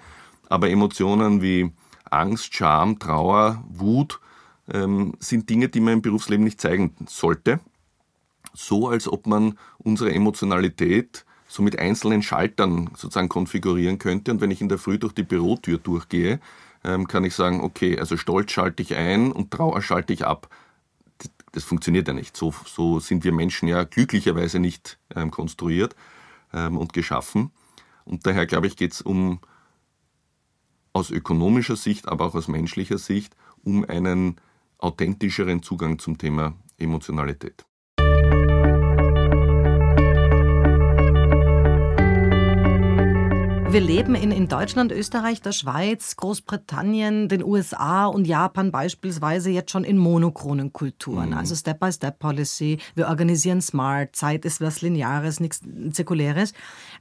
Aber 0.47 0.69
Emotionen 0.69 1.41
wie 1.41 1.71
Angst, 2.11 2.53
Scham, 2.53 2.99
Trauer, 2.99 3.63
Wut 3.67 4.19
ähm, 4.71 5.13
sind 5.19 5.49
Dinge, 5.49 5.69
die 5.69 5.79
man 5.79 5.93
im 5.93 6.01
Berufsleben 6.03 6.43
nicht 6.43 6.61
zeigen 6.61 6.93
sollte. 7.07 7.59
So 8.53 8.89
als 8.89 9.07
ob 9.07 9.25
man 9.25 9.57
unsere 9.79 10.13
Emotionalität 10.13 11.25
so 11.47 11.63
mit 11.63 11.79
einzelnen 11.79 12.21
Schaltern 12.21 12.91
sozusagen 12.95 13.27
konfigurieren 13.27 13.97
könnte. 13.97 14.31
Und 14.31 14.39
wenn 14.39 14.51
ich 14.51 14.61
in 14.61 14.69
der 14.69 14.77
Früh 14.77 14.99
durch 14.99 15.13
die 15.13 15.23
Bürotür 15.23 15.79
durchgehe, 15.79 16.39
kann 16.83 17.23
ich 17.23 17.35
sagen, 17.35 17.61
okay, 17.61 17.99
also 17.99 18.17
Stolz 18.17 18.51
schalte 18.51 18.81
ich 18.81 18.95
ein 18.95 19.31
und 19.31 19.51
Trauer 19.51 19.81
schalte 19.81 20.13
ich 20.13 20.25
ab. 20.25 20.49
Das 21.51 21.63
funktioniert 21.63 22.07
ja 22.07 22.13
nicht. 22.13 22.35
So, 22.35 22.53
so 22.65 22.99
sind 22.99 23.23
wir 23.23 23.31
Menschen 23.33 23.67
ja 23.67 23.83
glücklicherweise 23.83 24.59
nicht 24.59 24.97
ähm, 25.15 25.31
konstruiert 25.31 25.95
ähm, 26.53 26.77
und 26.77 26.93
geschaffen. 26.93 27.51
Und 28.05 28.25
daher, 28.25 28.45
glaube 28.45 28.67
ich, 28.67 28.77
geht 28.77 28.93
es 28.93 29.01
um 29.01 29.39
aus 30.93 31.11
ökonomischer 31.11 31.75
Sicht, 31.75 32.07
aber 32.07 32.25
auch 32.25 32.35
aus 32.35 32.47
menschlicher 32.47 32.97
Sicht 32.97 33.35
um 33.63 33.85
einen 33.85 34.37
authentischeren 34.77 35.61
Zugang 35.61 35.99
zum 35.99 36.17
Thema 36.17 36.55
Emotionalität. 36.77 37.65
Wir 43.71 43.79
leben 43.79 44.15
in, 44.15 44.31
in 44.31 44.49
Deutschland, 44.49 44.91
Österreich, 44.91 45.41
der 45.41 45.53
Schweiz, 45.53 46.17
Großbritannien, 46.17 47.29
den 47.29 47.41
USA 47.41 48.05
und 48.05 48.27
Japan 48.27 48.69
beispielsweise 48.69 49.49
jetzt 49.49 49.71
schon 49.71 49.85
in 49.85 49.97
monochronen 49.97 50.73
Kulturen. 50.73 51.29
Mhm. 51.29 51.37
Also 51.37 51.55
Step-by-Step-Policy. 51.55 52.79
Wir 52.95 53.07
organisieren 53.07 53.61
smart. 53.61 54.13
Zeit 54.13 54.43
ist 54.43 54.59
was 54.59 54.81
Lineares, 54.81 55.39
nichts 55.39 55.61
Zirkuläres. 55.91 56.51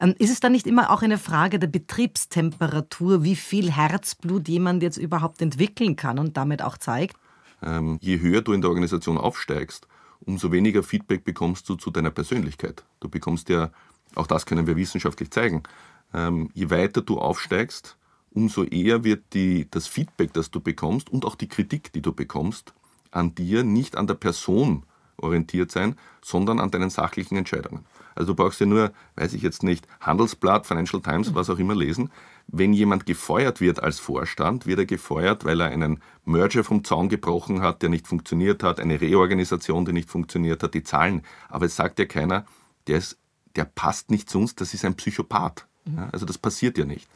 Ähm, 0.00 0.14
ist 0.20 0.30
es 0.30 0.38
dann 0.38 0.52
nicht 0.52 0.68
immer 0.68 0.90
auch 0.90 1.02
eine 1.02 1.18
Frage 1.18 1.58
der 1.58 1.66
Betriebstemperatur, 1.66 3.24
wie 3.24 3.34
viel 3.34 3.72
Herzblut 3.72 4.46
jemand 4.46 4.84
jetzt 4.84 4.96
überhaupt 4.96 5.42
entwickeln 5.42 5.96
kann 5.96 6.20
und 6.20 6.36
damit 6.36 6.62
auch 6.62 6.78
zeigt? 6.78 7.16
Ähm, 7.64 7.98
je 8.00 8.20
höher 8.20 8.42
du 8.42 8.52
in 8.52 8.60
der 8.60 8.70
Organisation 8.70 9.18
aufsteigst, 9.18 9.88
umso 10.20 10.52
weniger 10.52 10.84
Feedback 10.84 11.24
bekommst 11.24 11.68
du 11.68 11.74
zu 11.74 11.90
deiner 11.90 12.12
Persönlichkeit. 12.12 12.84
Du 13.00 13.08
bekommst 13.08 13.48
ja, 13.48 13.70
auch 14.14 14.28
das 14.28 14.46
können 14.46 14.68
wir 14.68 14.76
wissenschaftlich 14.76 15.32
zeigen, 15.32 15.64
ähm, 16.14 16.50
je 16.54 16.70
weiter 16.70 17.02
du 17.02 17.18
aufsteigst, 17.18 17.96
umso 18.30 18.64
eher 18.64 19.04
wird 19.04 19.32
die, 19.32 19.68
das 19.70 19.86
Feedback, 19.86 20.32
das 20.32 20.50
du 20.50 20.60
bekommst 20.60 21.10
und 21.10 21.24
auch 21.24 21.34
die 21.34 21.48
Kritik, 21.48 21.92
die 21.92 22.02
du 22.02 22.12
bekommst, 22.12 22.74
an 23.10 23.34
dir 23.34 23.64
nicht 23.64 23.96
an 23.96 24.06
der 24.06 24.14
Person 24.14 24.84
orientiert 25.16 25.70
sein, 25.70 25.96
sondern 26.22 26.60
an 26.60 26.70
deinen 26.70 26.90
sachlichen 26.90 27.36
Entscheidungen. 27.36 27.84
Also 28.14 28.32
du 28.32 28.42
brauchst 28.42 28.60
ja 28.60 28.66
nur, 28.66 28.92
weiß 29.16 29.34
ich 29.34 29.42
jetzt 29.42 29.62
nicht, 29.62 29.86
Handelsblatt, 30.00 30.66
Financial 30.66 31.00
Times, 31.00 31.34
was 31.34 31.50
auch 31.50 31.58
immer 31.58 31.74
lesen. 31.74 32.10
Wenn 32.48 32.72
jemand 32.72 33.06
gefeuert 33.06 33.60
wird 33.60 33.82
als 33.82 34.00
Vorstand, 34.00 34.66
wird 34.66 34.80
er 34.80 34.86
gefeuert, 34.86 35.44
weil 35.44 35.60
er 35.60 35.68
einen 35.68 36.02
Merger 36.24 36.64
vom 36.64 36.84
Zaun 36.84 37.08
gebrochen 37.08 37.62
hat, 37.62 37.82
der 37.82 37.88
nicht 37.88 38.08
funktioniert 38.08 38.62
hat, 38.62 38.80
eine 38.80 39.00
Reorganisation, 39.00 39.84
die 39.84 39.92
nicht 39.92 40.10
funktioniert 40.10 40.62
hat, 40.62 40.74
die 40.74 40.82
Zahlen. 40.82 41.22
Aber 41.48 41.66
es 41.66 41.76
sagt 41.76 41.98
ja 41.98 42.06
keiner, 42.06 42.44
der, 42.86 42.98
ist, 42.98 43.18
der 43.56 43.64
passt 43.64 44.10
nicht 44.10 44.28
zu 44.28 44.38
uns, 44.38 44.54
das 44.54 44.74
ist 44.74 44.84
ein 44.84 44.96
Psychopath. 44.96 45.66
Ja, 45.96 46.08
also 46.10 46.26
das 46.26 46.38
passiert 46.38 46.78
ja 46.78 46.84
nicht. 46.84 47.08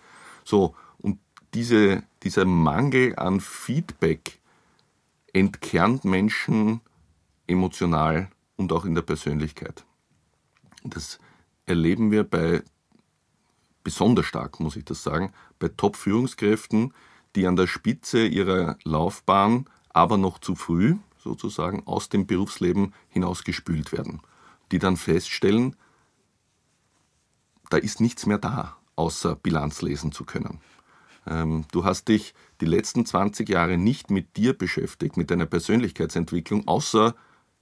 So, 0.44 0.74
und 0.98 1.18
diese, 1.54 2.02
dieser 2.22 2.44
Mangel 2.44 3.16
an 3.16 3.40
Feedback 3.40 4.40
entkernt 5.32 6.04
Menschen 6.04 6.80
emotional 7.46 8.28
und 8.56 8.72
auch 8.72 8.84
in 8.84 8.94
der 8.94 9.02
Persönlichkeit. 9.02 9.84
Das 10.84 11.18
erleben 11.66 12.10
wir 12.10 12.24
bei, 12.24 12.62
besonders 13.82 14.26
stark 14.26 14.60
muss 14.60 14.76
ich 14.76 14.84
das 14.84 15.02
sagen, 15.02 15.32
bei 15.58 15.68
Top-Führungskräften, 15.68 16.92
die 17.36 17.46
an 17.46 17.56
der 17.56 17.66
Spitze 17.66 18.26
ihrer 18.26 18.76
Laufbahn 18.84 19.66
aber 19.90 20.18
noch 20.18 20.38
zu 20.38 20.54
früh 20.54 20.96
sozusagen 21.18 21.86
aus 21.86 22.08
dem 22.10 22.26
Berufsleben 22.26 22.92
hinausgespült 23.08 23.92
werden, 23.92 24.20
die 24.70 24.78
dann 24.78 24.96
feststellen, 24.96 25.74
da 27.70 27.76
ist 27.76 28.00
nichts 28.00 28.26
mehr 28.26 28.38
da, 28.38 28.76
außer 28.96 29.36
Bilanz 29.36 29.82
lesen 29.82 30.12
zu 30.12 30.24
können. 30.24 30.60
Ähm, 31.26 31.64
du 31.72 31.84
hast 31.84 32.08
dich 32.08 32.34
die 32.60 32.66
letzten 32.66 33.06
20 33.06 33.48
Jahre 33.48 33.78
nicht 33.78 34.10
mit 34.10 34.36
dir 34.36 34.56
beschäftigt, 34.56 35.16
mit 35.16 35.30
deiner 35.30 35.46
Persönlichkeitsentwicklung, 35.46 36.68
außer 36.68 37.14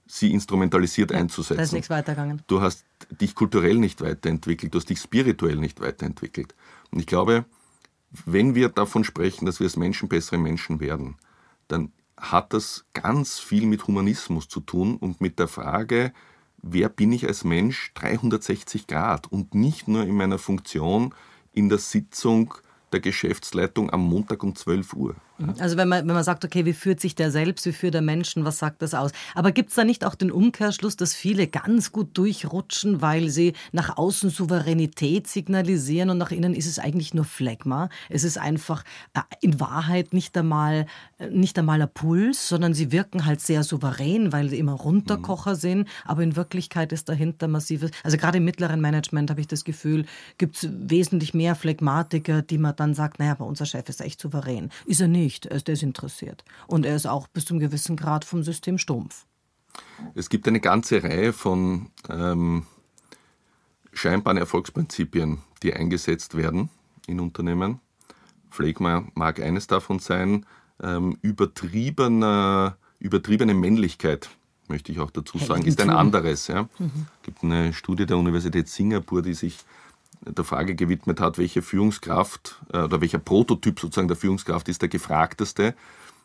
sie 0.05 0.31
instrumentalisiert 0.31 1.11
einzusetzen. 1.11 1.57
Da 1.57 1.63
ist 1.63 1.73
nichts 1.73 1.89
weitergegangen. 1.89 2.41
Du 2.47 2.61
hast 2.61 2.85
dich 3.09 3.35
kulturell 3.35 3.77
nicht 3.77 4.01
weiterentwickelt, 4.01 4.73
du 4.73 4.79
hast 4.79 4.89
dich 4.89 4.99
spirituell 4.99 5.55
nicht 5.55 5.79
weiterentwickelt. 5.79 6.55
Und 6.91 6.99
ich 6.99 7.07
glaube, 7.07 7.45
wenn 8.25 8.53
wir 8.53 8.69
davon 8.69 9.03
sprechen, 9.03 9.45
dass 9.45 9.59
wir 9.59 9.65
als 9.65 9.77
Menschen 9.77 10.09
bessere 10.09 10.37
Menschen 10.37 10.79
werden, 10.79 11.15
dann 11.67 11.91
hat 12.17 12.53
das 12.53 12.85
ganz 12.93 13.39
viel 13.39 13.65
mit 13.65 13.87
Humanismus 13.87 14.47
zu 14.47 14.59
tun 14.59 14.97
und 14.97 15.19
mit 15.19 15.39
der 15.39 15.47
Frage, 15.47 16.13
wer 16.63 16.89
bin 16.89 17.11
ich 17.11 17.27
als 17.27 17.43
Mensch 17.43 17.91
360 17.93 18.87
Grad 18.87 19.31
und 19.31 19.53
nicht 19.53 19.87
nur 19.87 20.03
in 20.03 20.15
meiner 20.15 20.39
Funktion 20.39 21.13
in 21.53 21.69
der 21.69 21.77
Sitzung 21.77 22.55
der 22.91 23.01
Geschäftsleitung 23.01 23.91
am 23.91 24.01
Montag 24.01 24.43
um 24.43 24.55
12 24.55 24.93
Uhr. 24.93 25.15
Also 25.57 25.77
wenn 25.77 25.87
man, 25.87 26.07
wenn 26.07 26.13
man 26.13 26.23
sagt, 26.23 26.45
okay, 26.45 26.63
wie 26.65 26.73
führt 26.73 26.99
sich 26.99 27.15
der 27.15 27.31
selbst, 27.31 27.65
wie 27.65 27.71
führt 27.71 27.95
der 27.95 28.01
Menschen, 28.01 28.45
was 28.45 28.59
sagt 28.59 28.81
das 28.83 28.93
aus? 28.93 29.11
Aber 29.33 29.51
gibt 29.51 29.69
es 29.69 29.75
da 29.75 29.83
nicht 29.83 30.05
auch 30.05 30.13
den 30.13 30.31
Umkehrschluss, 30.31 30.95
dass 30.95 31.15
viele 31.15 31.47
ganz 31.47 31.91
gut 31.91 32.15
durchrutschen, 32.17 33.01
weil 33.01 33.29
sie 33.29 33.53
nach 33.71 33.97
außen 33.97 34.29
Souveränität 34.29 35.27
signalisieren 35.27 36.11
und 36.11 36.19
nach 36.19 36.31
innen 36.31 36.53
ist 36.53 36.67
es 36.67 36.77
eigentlich 36.77 37.15
nur 37.15 37.25
Phlegma? 37.25 37.89
Es 38.09 38.23
ist 38.23 38.37
einfach 38.37 38.83
äh, 39.15 39.21
in 39.41 39.59
Wahrheit 39.59 40.13
nicht 40.13 40.37
einmal, 40.37 40.85
äh, 41.17 41.29
nicht 41.29 41.57
einmal 41.57 41.81
ein 41.81 41.89
Puls, 41.91 42.47
sondern 42.47 42.75
sie 42.75 42.91
wirken 42.91 43.25
halt 43.25 43.41
sehr 43.41 43.63
souverän, 43.63 44.31
weil 44.31 44.49
sie 44.49 44.59
immer 44.59 44.73
Runterkocher 44.73 45.55
mhm. 45.55 45.59
sind, 45.59 45.89
aber 46.05 46.21
in 46.21 46.35
Wirklichkeit 46.35 46.91
ist 46.91 47.09
dahinter 47.09 47.47
massives, 47.47 47.89
also 48.03 48.17
gerade 48.17 48.37
im 48.37 48.45
mittleren 48.45 48.81
Management 48.81 49.31
habe 49.31 49.41
ich 49.41 49.47
das 49.47 49.63
Gefühl, 49.63 50.05
gibt 50.37 50.57
es 50.57 50.69
wesentlich 50.71 51.33
mehr 51.33 51.55
Phlegmatiker, 51.55 52.43
die 52.43 52.59
man 52.59 52.75
dann 52.75 52.93
sagt, 52.93 53.17
naja, 53.17 53.31
aber 53.31 53.47
unser 53.47 53.65
Chef 53.65 53.89
ist 53.89 53.99
echt 53.99 54.21
souverän. 54.21 54.69
Ist 54.85 55.01
er 55.01 55.07
nicht 55.07 55.22
nicht, 55.23 55.45
er 55.45 55.57
ist 55.57 55.67
desinteressiert. 55.67 56.43
Und 56.67 56.85
er 56.85 56.95
ist 56.95 57.07
auch 57.07 57.27
bis 57.27 57.45
zum 57.45 57.59
gewissen 57.59 57.95
Grad 57.95 58.25
vom 58.25 58.43
System 58.43 58.77
stumpf. 58.77 59.25
Es 60.13 60.29
gibt 60.29 60.47
eine 60.47 60.59
ganze 60.59 61.03
Reihe 61.03 61.33
von 61.33 61.87
ähm, 62.09 62.65
scheinbaren 63.93 64.37
Erfolgsprinzipien, 64.37 65.39
die 65.63 65.73
eingesetzt 65.73 66.35
werden 66.35 66.69
in 67.07 67.19
Unternehmen. 67.19 67.79
Pflegma 68.51 69.05
mag 69.15 69.41
eines 69.41 69.67
davon 69.67 69.99
sein. 69.99 70.45
Ähm, 70.81 71.17
übertriebene, 71.21 72.75
übertriebene 72.99 73.53
Männlichkeit, 73.53 74.29
möchte 74.67 74.91
ich 74.91 74.99
auch 74.99 75.11
dazu 75.11 75.37
sagen, 75.37 75.65
ist 75.65 75.81
ein 75.81 75.89
anderes. 75.89 76.47
Ja. 76.47 76.63
Mhm. 76.77 77.07
Es 77.17 77.23
gibt 77.23 77.43
eine 77.43 77.73
Studie 77.73 78.05
der 78.05 78.17
Universität 78.17 78.67
Singapur, 78.67 79.21
die 79.21 79.33
sich 79.33 79.57
der 80.25 80.43
Frage 80.43 80.75
gewidmet 80.75 81.19
hat, 81.19 81.37
welche 81.37 81.61
Führungskraft 81.61 82.61
äh, 82.71 82.79
oder 82.79 83.01
welcher 83.01 83.19
Prototyp 83.19 83.79
sozusagen 83.79 84.07
der 84.07 84.17
Führungskraft 84.17 84.69
ist 84.69 84.81
der 84.81 84.89
gefragteste. 84.89 85.75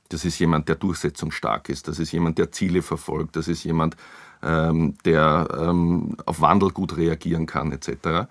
Das 0.09 0.25
ist 0.25 0.39
jemand, 0.39 0.69
der 0.69 0.77
durchsetzungsstark 0.77 1.69
ist. 1.69 1.89
Das 1.89 1.99
ist 1.99 2.13
jemand, 2.13 2.39
der 2.39 2.51
Ziele 2.51 2.83
verfolgt. 2.83 3.37
Das 3.37 3.49
ist 3.49 3.65
jemand, 3.65 3.97
ähm, 4.43 4.95
der 5.05 5.49
ähm, 5.59 6.17
auf 6.25 6.41
Wandel 6.41 6.71
gut 6.71 6.97
reagieren 6.97 7.47
kann, 7.47 7.73
etc. 7.73 8.29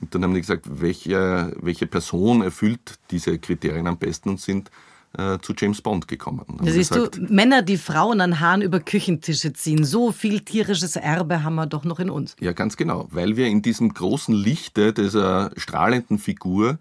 Und 0.00 0.14
dann 0.14 0.24
haben 0.24 0.34
die 0.34 0.40
gesagt, 0.40 0.66
welche, 0.68 1.54
welche 1.60 1.86
Person 1.86 2.42
erfüllt 2.42 2.98
diese 3.10 3.38
Kriterien 3.38 3.86
am 3.86 3.98
besten 3.98 4.30
und 4.30 4.40
sind 4.40 4.70
äh, 5.16 5.38
zu 5.40 5.54
James 5.56 5.82
Bond 5.82 6.08
gekommen. 6.08 6.44
Da 6.62 6.70
siehst 6.70 6.92
gesagt, 6.92 7.16
du, 7.16 7.32
Männer, 7.32 7.62
die 7.62 7.78
Frauen 7.78 8.20
an 8.20 8.40
Haaren 8.40 8.62
über 8.62 8.80
Küchentische 8.80 9.52
ziehen, 9.52 9.84
so 9.84 10.12
viel 10.12 10.40
tierisches 10.40 10.96
Erbe 10.96 11.42
haben 11.42 11.56
wir 11.56 11.66
doch 11.66 11.84
noch 11.84 11.98
in 11.98 12.10
uns. 12.10 12.36
Ja, 12.40 12.52
ganz 12.52 12.76
genau, 12.76 13.08
weil 13.10 13.36
wir 13.36 13.46
in 13.46 13.62
diesem 13.62 13.92
großen 13.92 14.34
Lichte 14.34 14.92
dieser 14.92 15.50
strahlenden 15.56 16.18
Figur 16.18 16.78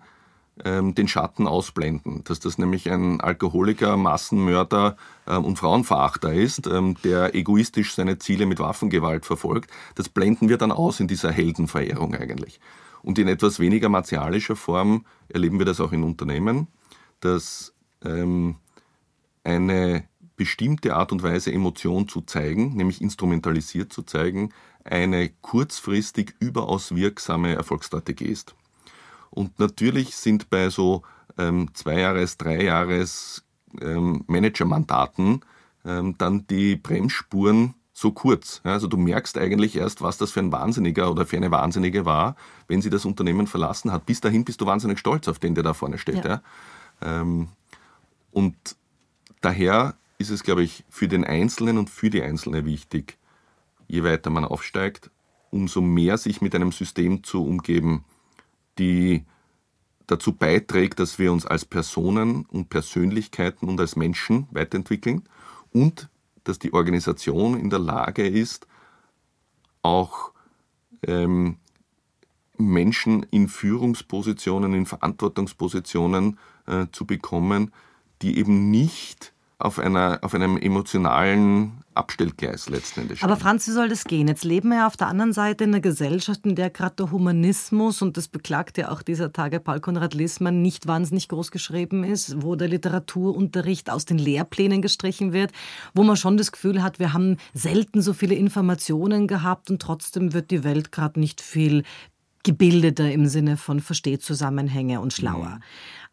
ähm, 0.64 0.94
den 0.96 1.08
Schatten 1.08 1.48
ausblenden. 1.48 2.24
Dass 2.26 2.40
das 2.40 2.58
nämlich 2.58 2.90
ein 2.92 3.22
Alkoholiker, 3.22 3.98
Massenmörder 3.98 4.98
ähm, 5.28 5.46
und 5.46 5.58
Frauenverachter 5.58 6.34
ist, 6.34 6.68
ähm, 6.68 6.96
der 7.04 7.34
egoistisch 7.36 7.96
seine 7.96 8.20
Ziele 8.20 8.46
mit 8.46 8.60
Waffengewalt 8.60 9.26
verfolgt, 9.26 9.72
das 9.96 10.10
blenden 10.10 10.50
wir 10.50 10.58
dann 10.58 10.72
aus 10.72 11.00
in 11.00 11.08
dieser 11.08 11.32
Heldenverehrung 11.32 12.14
eigentlich. 12.14 12.60
Und 13.02 13.18
in 13.18 13.28
etwas 13.28 13.60
weniger 13.60 13.90
martialischer 13.90 14.56
Form 14.56 15.06
erleben 15.30 15.58
wir 15.58 15.66
das 15.66 15.80
auch 15.80 15.94
in 15.94 16.04
Unternehmen, 16.04 16.68
dass 17.22 17.74
ähm, 18.04 18.56
eine 19.44 20.04
bestimmte 20.36 20.96
Art 20.96 21.12
und 21.12 21.24
Weise 21.24 21.52
Emotion 21.52 22.08
zu 22.08 22.22
zeigen, 22.22 22.76
nämlich 22.76 23.02
instrumentalisiert 23.02 23.92
zu 23.92 24.04
zeigen, 24.04 24.54
eine 24.84 25.30
kurzfristig 25.42 26.34
überaus 26.40 26.96
wirksame 26.96 27.56
Erfolgsstrategie 27.56 28.26
ist. 28.26 28.56
Und 29.30 29.60
natürlich 29.60 30.16
sind 30.16 30.50
bei 30.50 30.70
so 30.70 31.04
ähm, 31.38 31.70
Zwei-Jahres-, 31.74 32.38
Drei-Jahres- 32.38 33.44
ähm, 33.82 34.24
Managermandaten 34.28 35.42
ähm, 35.86 36.16
dann 36.18 36.48
die 36.48 36.76
Bremsspuren 36.76 37.76
so 37.94 38.12
kurz. 38.12 38.62
Also 38.64 38.88
du 38.88 38.98
merkst 38.98 39.38
eigentlich 39.38 39.76
erst, 39.76 40.02
was 40.02 40.18
das 40.18 40.32
für 40.32 40.40
ein 40.40 40.52
Wahnsinniger 40.52 41.12
oder 41.12 41.26
für 41.26 41.38
eine 41.38 41.52
Wahnsinnige 41.52 42.06
war, 42.06 42.36
wenn 42.68 42.82
sie 42.82 42.90
das 42.90 43.06
Unternehmen 43.06 43.48
verlassen 43.48 43.92
hat. 43.92 44.06
Bis 44.06 44.22
dahin 44.22 44.46
bist 44.46 44.62
du 44.62 44.66
wahnsinnig 44.66 45.00
stolz 45.00 45.28
auf 45.28 45.40
den, 45.40 45.54
der 45.54 45.64
da 45.64 45.74
vorne 45.74 45.98
steht. 45.98 46.24
Ja. 46.24 46.42
ja. 47.02 47.22
Ähm, 47.22 47.50
und 48.32 48.56
daher 49.42 49.96
ist 50.18 50.30
es, 50.30 50.44
glaube 50.44 50.64
ich, 50.64 50.84
für 50.90 51.08
den 51.08 51.24
Einzelnen 51.24 51.78
und 51.78 51.90
für 51.90 52.10
die 52.10 52.22
Einzelne 52.22 52.66
wichtig, 52.66 53.18
je 53.88 54.04
weiter 54.04 54.30
man 54.30 54.46
aufsteigt, 54.46 55.10
umso 55.52 55.82
mehr 55.82 56.18
sich 56.18 56.42
mit 56.42 56.54
einem 56.54 56.72
System 56.72 57.24
zu 57.24 57.44
umgeben, 57.44 58.04
die 58.78 59.26
dazu 60.08 60.34
beiträgt, 60.34 61.00
dass 61.00 61.20
wir 61.20 61.32
uns 61.32 61.46
als 61.46 61.66
Personen 61.66 62.46
und 62.46 62.70
Persönlichkeiten 62.70 63.68
und 63.68 63.80
als 63.80 63.96
Menschen 63.96 64.48
weiterentwickeln 64.52 65.24
und 65.72 66.10
dass 66.44 66.60
die 66.60 66.74
Organisation 66.74 67.60
in 67.60 67.70
der 67.70 67.80
Lage 67.80 68.28
ist, 68.28 68.68
auch 69.82 70.32
ähm, 71.04 71.58
Menschen 72.58 73.24
in 73.32 73.48
Führungspositionen, 73.48 74.74
in 74.74 74.86
Verantwortungspositionen 74.86 76.40
äh, 76.66 76.88
zu 76.92 77.06
bekommen, 77.06 77.72
die 78.22 78.38
eben 78.38 78.70
nicht 78.70 79.34
auf, 79.60 79.78
einer, 79.78 80.20
auf 80.22 80.34
einem 80.34 80.58
emotionalen 80.58 81.84
Abstellgleis 81.94 82.70
letzten 82.70 83.02
Endes 83.02 83.18
stehen. 83.18 83.30
Aber 83.30 83.40
Franz, 83.40 83.68
wie 83.68 83.72
soll 83.72 83.90
das 83.90 84.06
gehen? 84.06 84.30
Jetzt 84.30 84.46
leben 84.46 84.70
wir 84.70 84.78
ja 84.78 84.88
auf 84.88 84.96
der 84.96 85.08
anderen 85.08 85.34
Seite 85.34 85.66
in 85.66 85.72
einer 85.72 85.82
Gesellschaft, 85.82 86.46
in 86.46 86.56
der 86.56 86.70
gerade 86.70 86.96
der 86.96 87.12
Humanismus, 87.12 88.02
und 88.02 88.16
das 88.16 88.30
beklagt 88.30 88.78
ja 88.78 88.90
auch 88.90 89.02
dieser 89.02 89.34
Tage 89.34 89.60
Paul 89.60 89.82
Konrad 89.82 90.14
Lissmann, 90.14 90.62
nicht 90.62 90.88
wahnsinnig 90.88 91.28
groß 91.28 91.52
geschrieben 91.52 92.06
ist, 92.06 92.42
wo 92.42 92.56
der 92.56 92.70
Literaturunterricht 92.70 93.90
aus 93.90 94.06
den 94.06 94.18
Lehrplänen 94.18 94.82
gestrichen 94.82 95.34
wird, 95.34 95.52
wo 95.94 96.04
man 96.04 96.16
schon 96.16 96.38
das 96.38 96.54
Gefühl 96.54 96.82
hat, 96.82 97.00
wir 97.00 97.12
haben 97.12 97.36
selten 97.54 98.02
so 98.02 98.14
viele 98.14 98.36
Informationen 98.36 99.28
gehabt 99.28 99.70
und 99.70 99.82
trotzdem 99.82 100.34
wird 100.34 100.52
die 100.52 100.64
Welt 100.64 100.94
gerade 100.94 101.20
nicht 101.20 101.42
viel 101.42 101.84
gebildeter 102.44 103.12
im 103.12 103.26
Sinne 103.26 103.58
von 103.58 103.82
versteht 103.82 104.24
Zusammenhänge 104.24 105.02
und 105.02 105.12
schlauer. 105.12 105.60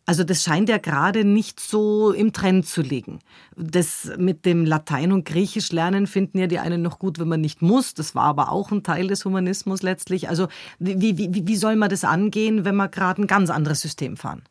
Also 0.08 0.22
das 0.22 0.44
scheint 0.44 0.68
ja 0.68 0.78
gerade 0.78 1.24
nicht 1.24 1.58
so 1.58 2.12
im 2.12 2.32
Trend 2.32 2.64
zu 2.64 2.80
liegen. 2.80 3.18
Das 3.56 4.12
mit 4.16 4.46
dem 4.46 4.64
Latein 4.64 5.10
und 5.10 5.24
Griechisch 5.24 5.72
lernen 5.72 6.06
finden 6.06 6.38
ja 6.38 6.46
die 6.46 6.60
einen 6.60 6.80
noch 6.80 7.00
gut, 7.00 7.18
wenn 7.18 7.26
man 7.26 7.40
nicht 7.40 7.60
muss. 7.60 7.92
Das 7.92 8.14
war 8.14 8.22
aber 8.22 8.52
auch 8.52 8.70
ein 8.70 8.84
Teil 8.84 9.08
des 9.08 9.24
Humanismus 9.24 9.82
letztlich. 9.82 10.28
Also 10.28 10.46
wie, 10.78 11.18
wie, 11.18 11.46
wie 11.46 11.56
soll 11.56 11.74
man 11.74 11.90
das 11.90 12.04
angehen, 12.04 12.64
wenn 12.64 12.76
wir 12.76 12.88
gerade 12.88 13.22
ein 13.22 13.26
ganz 13.26 13.50
anderes 13.50 13.80
System 13.80 14.16
fahren? 14.16 14.42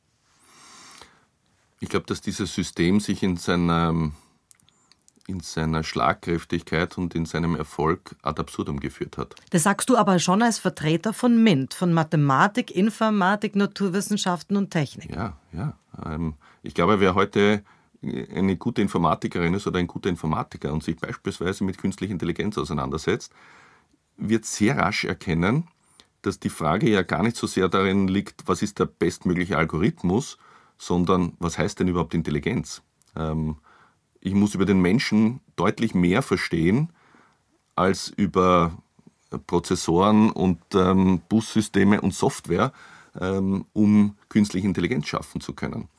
Ich 1.79 1.87
glaube, 1.87 2.05
dass 2.05 2.19
dieses 2.19 2.53
System 2.53 2.99
sich 2.99 3.23
in 3.23 3.37
seiner 3.37 4.11
in 5.27 5.39
seiner 5.39 5.83
Schlagkräftigkeit 5.83 6.97
und 6.97 7.15
in 7.15 7.25
seinem 7.25 7.55
Erfolg 7.55 8.15
ad 8.21 8.39
absurdum 8.39 8.79
geführt 8.79 9.17
hat. 9.17 9.35
Das 9.49 9.63
sagst 9.63 9.89
du 9.89 9.97
aber 9.97 10.19
schon 10.19 10.41
als 10.41 10.59
Vertreter 10.59 11.13
von 11.13 11.41
MINT, 11.41 11.73
von 11.73 11.93
Mathematik, 11.93 12.71
Informatik, 12.71 13.55
Naturwissenschaften 13.55 14.55
und 14.57 14.71
Technik. 14.71 15.09
Ja, 15.15 15.37
ja. 15.51 15.77
Ähm, 16.05 16.35
ich 16.63 16.73
glaube, 16.73 16.99
wer 16.99 17.15
heute 17.15 17.63
eine 18.01 18.57
gute 18.57 18.81
Informatikerin 18.81 19.53
ist 19.53 19.65
oder 19.67 19.79
ein 19.79 19.87
guter 19.87 20.09
Informatiker 20.09 20.71
und 20.71 20.83
sich 20.83 20.97
beispielsweise 20.97 21.63
mit 21.63 21.77
künstlicher 21.77 22.11
Intelligenz 22.11 22.57
auseinandersetzt, 22.57 23.33
wird 24.17 24.45
sehr 24.45 24.77
rasch 24.77 25.05
erkennen, 25.05 25.67
dass 26.21 26.39
die 26.39 26.49
Frage 26.49 26.89
ja 26.89 27.01
gar 27.01 27.23
nicht 27.23 27.35
so 27.35 27.47
sehr 27.47 27.67
darin 27.67 28.07
liegt, 28.07 28.47
was 28.47 28.61
ist 28.61 28.79
der 28.79 28.85
bestmögliche 28.85 29.57
Algorithmus, 29.57 30.37
sondern 30.77 31.33
was 31.39 31.57
heißt 31.57 31.79
denn 31.79 31.87
überhaupt 31.87 32.13
Intelligenz? 32.13 32.81
Ähm, 33.15 33.57
ich 34.25 34.33
muss 34.33 34.55
über 34.55 34.65
den 34.65 34.81
Menschen 34.81 35.39
deutlich 35.55 35.93
mehr 35.93 36.23
verstehen 36.23 36.89
als 37.75 38.07
über 38.07 38.75
Prozessoren 39.45 40.31
und 40.31 40.59
ähm, 40.73 41.21
Bussysteme 41.29 42.01
und 42.01 42.11
Software, 42.13 42.73
ähm, 43.19 43.65
um 43.73 44.17
künstliche 44.29 44.65
Intelligenz 44.65 45.05
schaffen 45.07 45.41
zu 45.41 45.53
können. 45.53 45.89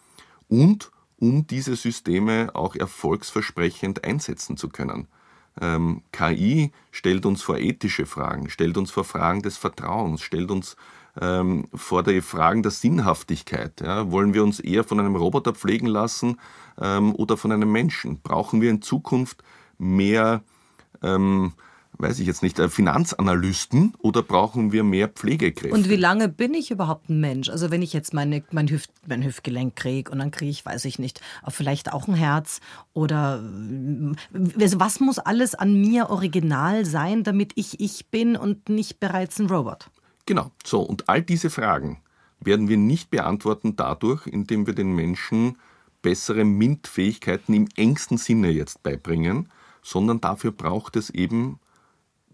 Und 0.49 0.91
um 1.19 1.47
diese 1.47 1.77
Systeme 1.77 2.51
auch 2.55 2.75
erfolgsversprechend 2.75 4.05
einsetzen 4.05 4.57
zu 4.57 4.71
können. 4.71 5.07
Ähm, 5.61 6.03
KI 6.11 6.73
stellt 6.91 7.27
uns 7.27 7.43
vor 7.43 7.59
ethische 7.59 8.07
Fragen, 8.07 8.51
stellt 8.51 8.77
uns 8.77 8.91
vor 8.91 9.05
Fragen 9.05 9.43
des 9.43 9.57
Vertrauens, 9.57 10.21
stellt 10.21 10.51
uns 10.51 10.77
ähm, 11.21 11.67
vor 11.75 12.03
die 12.03 12.21
Fragen 12.21 12.63
der 12.63 12.73
Sinnhaftigkeit. 12.73 13.81
Ja? 13.81 14.11
Wollen 14.11 14.35
wir 14.35 14.43
uns 14.43 14.61
eher 14.61 14.85
von 14.85 15.01
einem 15.01 15.17
Roboter 15.17 15.53
pflegen 15.53 15.87
lassen 15.87 16.39
ähm, 16.81 17.15
oder 17.15 17.37
von 17.37 17.53
einem 17.53 17.71
Menschen? 17.71 18.21
Brauchen 18.21 18.61
wir 18.61 18.71
in 18.71 18.83
Zukunft 18.83 19.43
mehr, 19.79 20.43
ähm, 21.03 21.53
weiß 21.99 22.19
ich 22.19 22.27
jetzt 22.27 22.43
nicht, 22.43 22.59
äh, 22.59 22.69
Finanzanalysten 22.69 23.95
oder 23.99 24.23
brauchen 24.23 24.73
wir 24.73 24.85
mehr 24.85 25.09
Pflegekräfte? 25.09 25.75
Und 25.75 25.89
wie 25.89 25.97
lange 25.97 26.29
bin 26.29 26.53
ich 26.53 26.71
überhaupt 26.71 27.09
ein 27.09 27.21
Mensch? 27.21 27.49
Also 27.49 27.71
wenn 27.71 27.81
ich 27.81 27.95
jetzt 27.95 28.13
meine, 28.13 28.43
mein, 28.51 28.69
Hüft, 28.69 28.91
mein 29.07 29.25
Hüftgelenk 29.25 29.75
kriege 29.75 30.11
und 30.11 30.19
dann 30.19 30.31
kriege 30.31 30.51
ich, 30.51 30.67
weiß 30.67 30.85
ich 30.85 30.99
nicht, 30.99 31.23
vielleicht 31.49 31.93
auch 31.95 32.09
ein 32.09 32.15
Herz 32.15 32.61
oder 32.93 33.43
äh, 33.43 34.63
also 34.63 34.81
was 34.81 35.01
muss 35.01 35.19
alles 35.19 35.55
an 35.55 35.81
mir 35.81 36.11
original 36.11 36.85
sein, 36.85 37.25
damit 37.25 37.53
ich 37.55 37.81
ich 37.81 38.09
bin 38.11 38.37
und 38.37 38.69
nicht 38.69 39.01
bereits 39.01 39.39
ein 39.39 39.47
Robot? 39.47 39.89
Genau, 40.27 40.51
so. 40.65 40.81
Und 40.81 41.09
all 41.09 41.23
diese 41.23 41.51
Fragen 41.51 42.03
werden 42.41 42.69
wir 42.69 42.77
nicht 42.77 43.11
beantworten 43.11 43.77
dadurch, 43.77 44.27
indem 44.27 44.67
wir 44.67 44.75
den 44.75 44.95
Menschen 44.95 45.57
bessere 46.03 46.45
MINT-Fähigkeiten 46.45 47.55
im 47.55 47.69
engsten 47.77 48.19
Sinne 48.19 48.51
jetzt 48.51 48.83
beibringen, 48.83 49.49
sondern 49.83 50.21
dafür 50.21 50.53
braucht 50.53 50.97
es 50.97 51.11
eben 51.11 51.59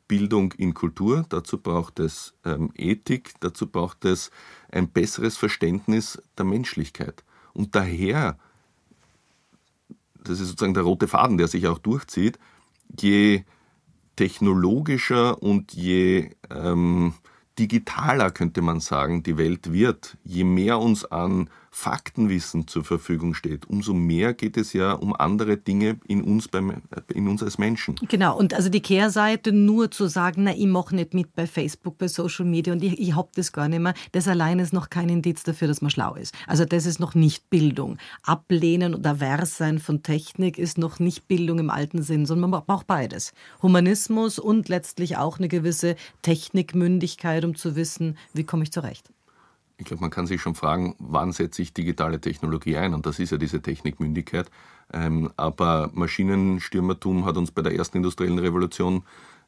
Bildung 0.09 0.53
in 0.53 0.75
Kultur, 0.75 1.25
dazu 1.29 1.59
braucht 1.59 1.99
es 2.01 2.35
ähm, 2.45 2.71
Ethik, 2.75 3.35
dazu 3.41 3.67
braucht 3.67 4.05
es 4.05 4.31
ein 4.71 4.89
besseres 4.89 5.37
Verständnis 5.37 6.21
der 6.37 6.45
Menschlichkeit. 6.45 7.25
Und 7.55 7.75
daher, 7.75 8.39
das 10.23 10.41
ist 10.41 10.49
sozusagen 10.49 10.75
der 10.75 10.83
rote 10.83 11.09
Faden, 11.09 11.39
der 11.39 11.49
sich 11.49 11.67
auch 11.67 11.79
durchzieht, 11.79 12.39
je 12.99 13.45
technologischer 14.17 15.43
und 15.43 15.73
je 15.73 16.31
ähm, 16.51 17.15
digitaler, 17.59 18.31
könnte 18.31 18.63
man 18.63 18.81
sagen, 18.81 19.23
die 19.23 19.37
Welt 19.37 19.73
wird, 19.73 20.17
je 20.25 20.45
mehr 20.45 20.79
uns 20.79 21.05
an 21.05 21.49
Faktenwissen 21.75 22.69
zur 22.69 22.85
Verfügung 22.85 23.33
steht, 23.33 23.69
umso 23.69 23.95
mehr 23.95 24.35
geht 24.35 24.59
es 24.59 24.75
ja 24.75 24.93
um 24.93 25.17
andere 25.17 25.57
Dinge 25.57 25.99
in 26.07 26.23
uns, 26.23 26.47
beim, 26.47 26.83
in 27.13 27.27
uns 27.27 27.43
als 27.43 27.57
Menschen. 27.57 27.97
Genau, 28.09 28.39
und 28.39 28.53
also 28.53 28.69
die 28.69 28.83
Kehrseite 28.83 29.53
nur 29.53 29.91
zu 29.91 30.07
sagen, 30.07 30.45
na, 30.45 30.55
ich 30.55 30.67
mache 30.67 30.95
nicht 30.95 31.15
mit 31.15 31.35
bei 31.35 31.47
Facebook, 31.47 31.97
bei 31.97 32.09
Social 32.09 32.45
Media 32.45 32.75
und 32.75 32.85
ich, 32.85 33.01
ich 33.01 33.17
hab 33.17 33.33
das 33.33 33.53
gar 33.53 33.69
nicht 33.69 33.81
mehr, 33.81 33.95
das 34.13 34.29
allein 34.29 34.59
ist 34.59 34.75
noch 34.75 34.91
kein 34.91 35.09
Indiz 35.09 35.45
dafür, 35.45 35.67
dass 35.67 35.81
man 35.81 35.91
schlau 35.91 36.15
ist. 36.15 36.35
Also 36.47 36.67
das 36.67 36.85
ist 36.85 37.01
noch 37.01 37.15
nicht 37.15 37.49
Bildung. 37.49 37.97
Ablehnen 38.23 38.95
oder 38.95 39.17
Vers 39.17 39.57
sein 39.57 39.79
von 39.79 40.03
Technik 40.03 40.59
ist 40.59 40.77
noch 40.77 40.99
nicht 40.99 41.27
Bildung 41.27 41.59
im 41.59 41.71
alten 41.71 42.03
Sinn, 42.03 42.27
sondern 42.27 42.51
man 42.51 42.65
braucht 42.67 42.87
beides. 42.87 43.33
Humanismus 43.63 44.39
und 44.39 44.69
letztlich 44.69 45.17
auch 45.17 45.39
eine 45.39 45.49
gewisse 45.49 45.97
Technikmündigkeit, 46.21 47.47
um 47.47 47.55
zu 47.55 47.77
wissen, 47.77 48.19
wie 48.35 48.45
komme 48.45 48.65
ich 48.65 48.73
zurecht. 48.73 49.09
Ich 49.83 49.89
glaube, 49.89 50.01
man 50.01 50.11
kann 50.11 50.29
sich 50.29 50.41
schon 50.41 50.55
fragen, 50.55 50.95
wann 51.01 51.33
setze 51.33 51.61
ich 51.61 51.75
digitale 51.75 52.21
Technologie 52.21 52.77
ein? 52.77 52.95
Und 52.95 53.05
das 53.05 53.19
ist 53.19 53.33
ja 53.33 53.37
diese 53.37 53.61
Technikmündigkeit. 53.61 54.49
Ähm, 54.93 55.31
aber 55.37 55.91
Maschinenstürmertum 55.93 57.25
hat 57.25 57.37
uns 57.37 57.51
bei 57.51 57.63
der 57.63 57.75
ersten 57.75 57.97
industriellen 57.97 58.39
Revolution 58.39 59.03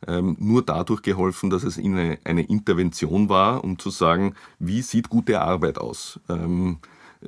ähm, 0.09 0.35
nur 0.41 0.63
dadurch 0.63 1.03
geholfen, 1.03 1.51
dass 1.51 1.63
es 1.63 1.79
eine, 1.79 2.19
eine 2.25 2.43
Intervention 2.43 3.29
war, 3.29 3.63
um 3.63 3.79
zu 3.79 3.91
sagen, 3.91 4.35
wie 4.59 4.83
sieht 4.83 5.09
gute 5.09 5.41
Arbeit 5.41 5.79
aus? 5.79 6.19
Ähm, 6.29 6.79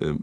äh, 0.00 0.14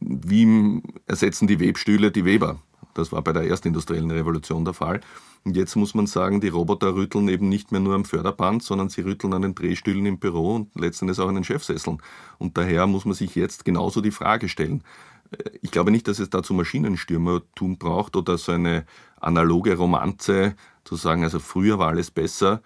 wie 0.00 0.82
ersetzen 1.06 1.46
die 1.46 1.60
Webstühle 1.60 2.10
die 2.10 2.24
Weber? 2.24 2.58
Das 2.98 3.12
war 3.12 3.22
bei 3.22 3.32
der 3.32 3.46
ersten 3.46 3.68
industriellen 3.68 4.10
Revolution 4.10 4.64
der 4.64 4.74
Fall. 4.74 5.00
Und 5.44 5.56
jetzt 5.56 5.76
muss 5.76 5.94
man 5.94 6.06
sagen, 6.06 6.40
die 6.40 6.48
Roboter 6.48 6.94
rütteln 6.94 7.28
eben 7.28 7.48
nicht 7.48 7.72
mehr 7.72 7.80
nur 7.80 7.94
am 7.94 8.04
Förderband, 8.04 8.62
sondern 8.62 8.88
sie 8.88 9.02
rütteln 9.02 9.32
an 9.32 9.42
den 9.42 9.54
Drehstühlen 9.54 10.04
im 10.04 10.18
Büro 10.18 10.56
und 10.56 10.74
letztendlich 10.74 11.18
auch 11.20 11.28
an 11.28 11.36
den 11.36 11.44
Chefsesseln. 11.44 12.02
Und 12.38 12.58
daher 12.58 12.86
muss 12.86 13.04
man 13.04 13.14
sich 13.14 13.34
jetzt 13.34 13.64
genauso 13.64 14.00
die 14.00 14.10
Frage 14.10 14.48
stellen. 14.48 14.82
Äh, 15.30 15.50
ich 15.62 15.70
glaube 15.70 15.90
nicht, 15.90 16.08
dass 16.08 16.18
es 16.18 16.28
dazu 16.28 16.54
Maschinenstürmertum 16.54 17.78
braucht 17.78 18.16
oder 18.16 18.36
so 18.36 18.52
eine 18.52 18.84
analoge 19.20 19.76
Romanze, 19.76 20.54
zu 20.84 20.96
sagen, 20.96 21.22
also 21.22 21.38
früher 21.38 21.78
war 21.78 21.88
alles 21.88 22.10
besser. 22.10 22.62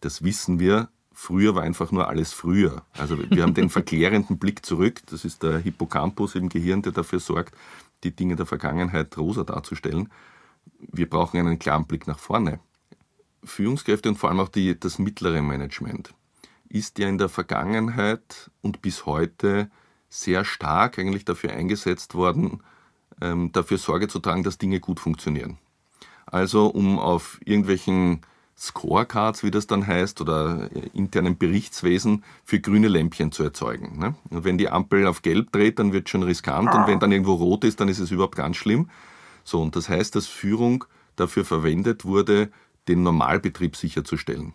Das 0.00 0.22
wissen 0.22 0.60
wir. 0.60 0.88
Früher 1.12 1.54
war 1.54 1.62
einfach 1.62 1.92
nur 1.92 2.08
alles 2.08 2.32
früher. 2.32 2.82
Also 2.92 3.18
wir 3.18 3.42
haben 3.42 3.54
den 3.54 3.70
verklärenden 3.70 4.38
Blick 4.38 4.64
zurück. 4.64 5.02
Das 5.06 5.24
ist 5.24 5.42
der 5.42 5.58
Hippocampus 5.58 6.36
im 6.36 6.48
Gehirn, 6.48 6.82
der 6.82 6.92
dafür 6.92 7.20
sorgt, 7.20 7.54
die 8.04 8.14
Dinge 8.14 8.36
der 8.36 8.46
Vergangenheit 8.46 9.16
rosa 9.16 9.44
darzustellen. 9.44 10.10
Wir 10.78 11.08
brauchen 11.08 11.38
einen 11.38 11.58
klaren 11.58 11.86
Blick 11.86 12.06
nach 12.06 12.18
vorne. 12.18 12.60
Führungskräfte 13.42 14.08
und 14.08 14.16
vor 14.16 14.30
allem 14.30 14.40
auch 14.40 14.48
die, 14.48 14.78
das 14.78 14.98
mittlere 14.98 15.42
Management 15.42 16.14
ist 16.68 16.98
ja 16.98 17.08
in 17.08 17.18
der 17.18 17.28
Vergangenheit 17.28 18.50
und 18.60 18.82
bis 18.82 19.06
heute 19.06 19.70
sehr 20.08 20.44
stark 20.44 20.98
eigentlich 20.98 21.24
dafür 21.24 21.52
eingesetzt 21.52 22.14
worden, 22.14 22.62
ähm, 23.20 23.52
dafür 23.52 23.78
Sorge 23.78 24.08
zu 24.08 24.18
tragen, 24.18 24.42
dass 24.42 24.58
Dinge 24.58 24.80
gut 24.80 24.98
funktionieren. 24.98 25.58
Also 26.26 26.66
um 26.66 26.98
auf 26.98 27.38
irgendwelchen 27.44 28.22
Scorecards, 28.56 29.42
wie 29.42 29.50
das 29.50 29.66
dann 29.66 29.86
heißt, 29.86 30.20
oder 30.20 30.70
internen 30.92 31.36
Berichtswesen 31.36 32.24
für 32.44 32.60
grüne 32.60 32.88
Lämpchen 32.88 33.32
zu 33.32 33.42
erzeugen. 33.42 33.98
Ne? 33.98 34.14
Und 34.30 34.44
wenn 34.44 34.58
die 34.58 34.68
Ampel 34.68 35.06
auf 35.06 35.22
gelb 35.22 35.50
dreht, 35.52 35.78
dann 35.78 35.92
wird 35.92 36.08
schon 36.08 36.22
riskant 36.22 36.72
und 36.72 36.86
wenn 36.86 37.00
dann 37.00 37.12
irgendwo 37.12 37.34
rot 37.34 37.64
ist, 37.64 37.80
dann 37.80 37.88
ist 37.88 37.98
es 37.98 38.10
überhaupt 38.10 38.36
ganz 38.36 38.56
schlimm. 38.56 38.88
So, 39.42 39.60
und 39.60 39.76
das 39.76 39.88
heißt, 39.88 40.14
dass 40.14 40.26
Führung 40.26 40.84
dafür 41.16 41.44
verwendet 41.44 42.04
wurde, 42.04 42.50
den 42.88 43.02
Normalbetrieb 43.02 43.76
sicherzustellen. 43.76 44.54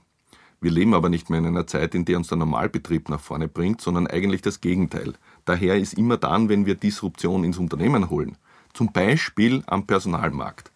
Wir 0.62 0.72
leben 0.72 0.94
aber 0.94 1.10
nicht 1.10 1.30
mehr 1.30 1.40
in 1.40 1.46
einer 1.46 1.68
Zeit, 1.68 1.96
in 1.96 2.06
der 2.06 2.18
uns 2.18 2.28
der 2.28 2.38
Normalbetrieb 2.38 3.10
nach 3.10 3.22
vorne 3.22 3.48
bringt, 3.48 3.80
sondern 3.80 4.08
eigentlich 4.08 4.42
das 4.42 4.60
Gegenteil. 4.60 5.14
Daher 5.46 5.78
ist 5.78 5.94
immer 5.94 6.18
dann, 6.18 6.50
wenn 6.50 6.66
wir 6.66 6.76
Disruption 6.76 7.44
ins 7.44 7.58
Unternehmen 7.58 8.10
holen, 8.10 8.38
zum 8.74 8.92
Beispiel 8.92 9.64
am 9.68 9.88
Personalmarkt. 9.88 10.72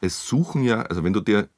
Es 0.00 0.26
suchen 0.26 0.62
ja, 0.62 0.82
also 0.82 1.02
wenn 1.02 1.12
du 1.12 1.20
dir 1.20 1.48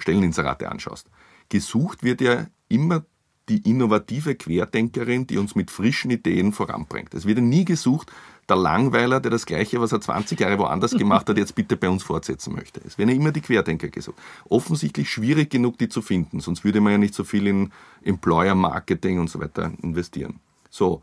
Stelleninserate 0.00 0.70
anschaust, 0.70 1.08
gesucht 1.48 2.02
wird 2.02 2.20
ja 2.20 2.46
immer 2.68 3.04
die 3.48 3.68
innovative 3.68 4.36
Querdenkerin, 4.36 5.26
die 5.26 5.36
uns 5.36 5.56
mit 5.56 5.70
frischen 5.70 6.10
Ideen 6.10 6.52
voranbringt. 6.52 7.14
Es 7.14 7.26
wird 7.26 7.38
ja 7.38 7.44
nie 7.44 7.64
gesucht, 7.64 8.10
der 8.48 8.56
Langweiler, 8.56 9.20
der 9.20 9.30
das 9.30 9.46
Gleiche, 9.46 9.80
was 9.80 9.92
er 9.92 10.00
20 10.00 10.38
Jahre 10.38 10.58
woanders 10.58 10.92
gemacht 10.92 11.28
hat, 11.28 11.36
jetzt 11.36 11.54
bitte 11.54 11.76
bei 11.76 11.88
uns 11.88 12.02
fortsetzen 12.02 12.54
möchte. 12.54 12.80
Es 12.86 12.96
werden 12.96 13.10
ja 13.10 13.16
immer 13.16 13.32
die 13.32 13.40
Querdenker 13.40 13.88
gesucht. 13.88 14.18
Offensichtlich 14.48 15.10
schwierig 15.10 15.50
genug, 15.50 15.78
die 15.78 15.88
zu 15.88 16.02
finden, 16.02 16.40
sonst 16.40 16.64
würde 16.64 16.80
man 16.80 16.92
ja 16.92 16.98
nicht 16.98 17.14
so 17.14 17.24
viel 17.24 17.46
in 17.46 17.72
Employer 18.02 18.54
Marketing 18.54 19.18
und 19.18 19.30
so 19.30 19.40
weiter 19.40 19.72
investieren. 19.82 20.40
So, 20.68 21.02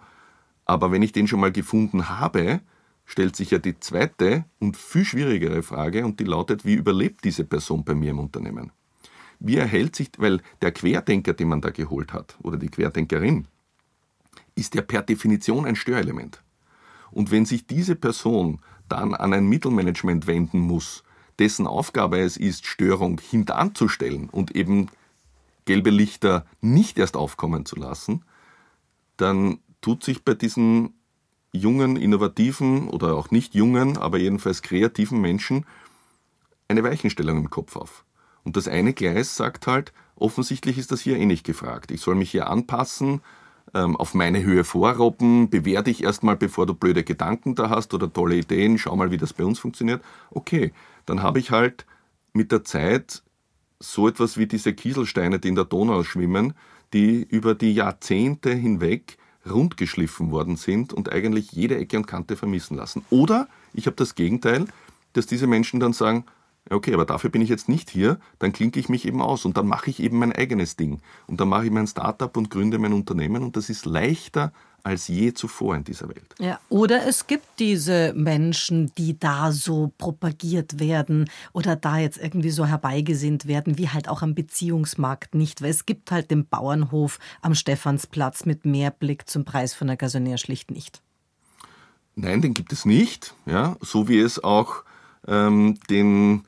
aber 0.65 0.91
wenn 0.91 1.01
ich 1.01 1.11
den 1.11 1.27
schon 1.27 1.39
mal 1.39 1.51
gefunden 1.51 2.09
habe, 2.09 2.61
stellt 3.05 3.35
sich 3.35 3.51
ja 3.51 3.59
die 3.59 3.79
zweite 3.79 4.45
und 4.59 4.75
viel 4.75 5.05
schwierigere 5.05 5.63
Frage 5.63 6.05
und 6.05 6.19
die 6.19 6.25
lautet, 6.25 6.65
wie 6.65 6.73
überlebt 6.73 7.23
diese 7.23 7.45
Person 7.45 7.83
bei 7.83 7.95
mir 7.95 8.11
im 8.11 8.19
Unternehmen? 8.19 8.71
Wie 9.39 9.57
erhält 9.57 9.95
sich, 9.95 10.09
weil 10.17 10.41
der 10.61 10.71
Querdenker, 10.71 11.33
den 11.33 11.49
man 11.49 11.61
da 11.61 11.69
geholt 11.69 12.13
hat, 12.13 12.37
oder 12.41 12.57
die 12.57 12.69
Querdenkerin, 12.69 13.47
ist 14.55 14.75
ja 14.75 14.81
per 14.81 15.03
Definition 15.03 15.65
ein 15.65 15.75
Störelement. 15.75 16.41
Und 17.11 17.31
wenn 17.31 17.45
sich 17.45 17.67
diese 17.67 17.95
Person 17.95 18.59
dann 18.89 19.13
an 19.13 19.33
ein 19.33 19.47
Mittelmanagement 19.47 20.27
wenden 20.27 20.59
muss, 20.59 21.03
dessen 21.39 21.67
Aufgabe 21.67 22.19
es 22.19 22.37
ist, 22.37 22.65
Störung 22.65 23.19
hintanzustellen 23.19 24.29
und 24.29 24.55
eben 24.55 24.87
gelbe 25.65 25.89
Lichter 25.89 26.45
nicht 26.61 26.97
erst 26.97 27.15
aufkommen 27.15 27.65
zu 27.65 27.75
lassen, 27.75 28.23
dann 29.17 29.59
tut 29.81 30.03
sich 30.03 30.23
bei 30.23 30.33
diesen 30.33 30.93
jungen, 31.51 31.95
innovativen 31.95 32.89
oder 32.89 33.15
auch 33.15 33.31
nicht 33.31 33.53
jungen, 33.55 33.97
aber 33.97 34.17
jedenfalls 34.17 34.61
kreativen 34.61 35.21
Menschen 35.21 35.65
eine 36.67 36.83
Weichenstellung 36.83 37.37
im 37.37 37.49
Kopf 37.49 37.75
auf. 37.75 38.05
Und 38.47 38.55
das 38.55 38.69
eine 38.69 38.93
Gleis 38.93 39.35
sagt 39.35 39.67
halt, 39.67 39.91
offensichtlich 40.15 40.77
ist 40.77 40.93
das 40.93 41.01
hier 41.01 41.17
eh 41.17 41.25
nicht 41.25 41.45
gefragt. 41.45 41.91
Ich 41.91 41.99
soll 41.99 42.15
mich 42.15 42.31
hier 42.31 42.47
anpassen, 42.47 43.19
ähm, 43.73 43.97
auf 43.97 44.13
meine 44.13 44.41
Höhe 44.41 44.63
vorrobben, 44.63 45.49
bewehr 45.49 45.83
dich 45.83 46.01
erstmal, 46.01 46.37
bevor 46.37 46.65
du 46.65 46.73
blöde 46.73 47.03
Gedanken 47.03 47.55
da 47.55 47.69
hast 47.69 47.93
oder 47.93 48.11
tolle 48.11 48.37
Ideen, 48.37 48.77
schau 48.77 48.95
mal, 48.95 49.11
wie 49.11 49.17
das 49.17 49.33
bei 49.33 49.43
uns 49.43 49.59
funktioniert. 49.59 50.01
Okay, 50.31 50.71
dann 51.05 51.21
habe 51.21 51.39
ich 51.39 51.51
halt 51.51 51.85
mit 52.31 52.53
der 52.53 52.63
Zeit 52.63 53.21
so 53.81 54.07
etwas 54.07 54.37
wie 54.37 54.47
diese 54.47 54.73
Kieselsteine, 54.73 55.39
die 55.39 55.49
in 55.49 55.55
der 55.55 55.65
Donau 55.65 56.05
schwimmen, 56.05 56.53
die 56.93 57.27
über 57.29 57.53
die 57.53 57.73
Jahrzehnte 57.73 58.53
hinweg 58.53 59.17
rundgeschliffen 59.45 60.31
worden 60.31 60.55
sind 60.55 60.93
und 60.93 61.11
eigentlich 61.11 61.51
jede 61.51 61.75
Ecke 61.77 61.97
und 61.97 62.07
Kante 62.07 62.37
vermissen 62.37 62.77
lassen. 62.77 63.03
Oder 63.09 63.49
ich 63.73 63.87
habe 63.87 63.97
das 63.97 64.15
Gegenteil, 64.15 64.67
dass 65.11 65.25
diese 65.25 65.47
Menschen 65.47 65.81
dann 65.81 65.91
sagen, 65.91 66.23
okay, 66.69 66.93
aber 66.93 67.05
dafür 67.05 67.29
bin 67.29 67.41
ich 67.41 67.49
jetzt 67.49 67.69
nicht 67.69 67.89
hier, 67.89 68.19
dann 68.39 68.51
klinke 68.51 68.79
ich 68.79 68.89
mich 68.89 69.05
eben 69.05 69.21
aus 69.21 69.45
und 69.45 69.57
dann 69.57 69.67
mache 69.67 69.89
ich 69.89 70.01
eben 70.01 70.19
mein 70.19 70.33
eigenes 70.33 70.75
Ding. 70.75 71.01
Und 71.27 71.39
dann 71.39 71.49
mache 71.49 71.65
ich 71.65 71.71
mein 71.71 71.87
Startup 71.87 72.35
und 72.35 72.49
gründe 72.49 72.79
mein 72.79 72.93
Unternehmen 72.93 73.43
und 73.43 73.55
das 73.55 73.69
ist 73.69 73.85
leichter 73.85 74.51
als 74.87 75.09
je 75.09 75.33
zuvor 75.33 75.75
in 75.75 75.83
dieser 75.83 76.07
Welt. 76.07 76.33
Ja, 76.39 76.59
oder 76.69 77.05
es 77.05 77.27
gibt 77.27 77.45
diese 77.59 78.13
Menschen, 78.15 78.91
die 78.97 79.19
da 79.19 79.51
so 79.51 79.91
propagiert 79.97 80.79
werden 80.79 81.29
oder 81.51 81.75
da 81.75 81.97
jetzt 81.97 82.17
irgendwie 82.17 82.51
so 82.51 82.65
herbeigesinnt 82.65 83.47
werden, 83.47 83.77
wie 83.77 83.89
halt 83.89 84.07
auch 84.07 84.21
am 84.21 84.33
Beziehungsmarkt 84.33 85.35
nicht, 85.35 85.61
weil 85.61 85.71
es 85.71 85.85
gibt 85.85 86.09
halt 86.11 86.31
den 86.31 86.47
Bauernhof 86.47 87.19
am 87.41 87.53
Stephansplatz 87.53 88.45
mit 88.45 88.65
mehr 88.65 88.91
Blick 88.91 89.29
zum 89.29 89.43
Preis 89.43 89.73
von 89.73 89.87
der 89.87 89.97
Gasonair 89.97 90.37
schlicht 90.37 90.71
nicht. 90.71 91.01
Nein, 92.15 92.41
den 92.41 92.53
gibt 92.53 92.71
es 92.71 92.85
nicht, 92.85 93.35
ja, 93.45 93.75
so 93.81 94.07
wie 94.07 94.19
es 94.19 94.41
auch 94.41 94.83
ähm, 95.27 95.77
den 95.89 96.43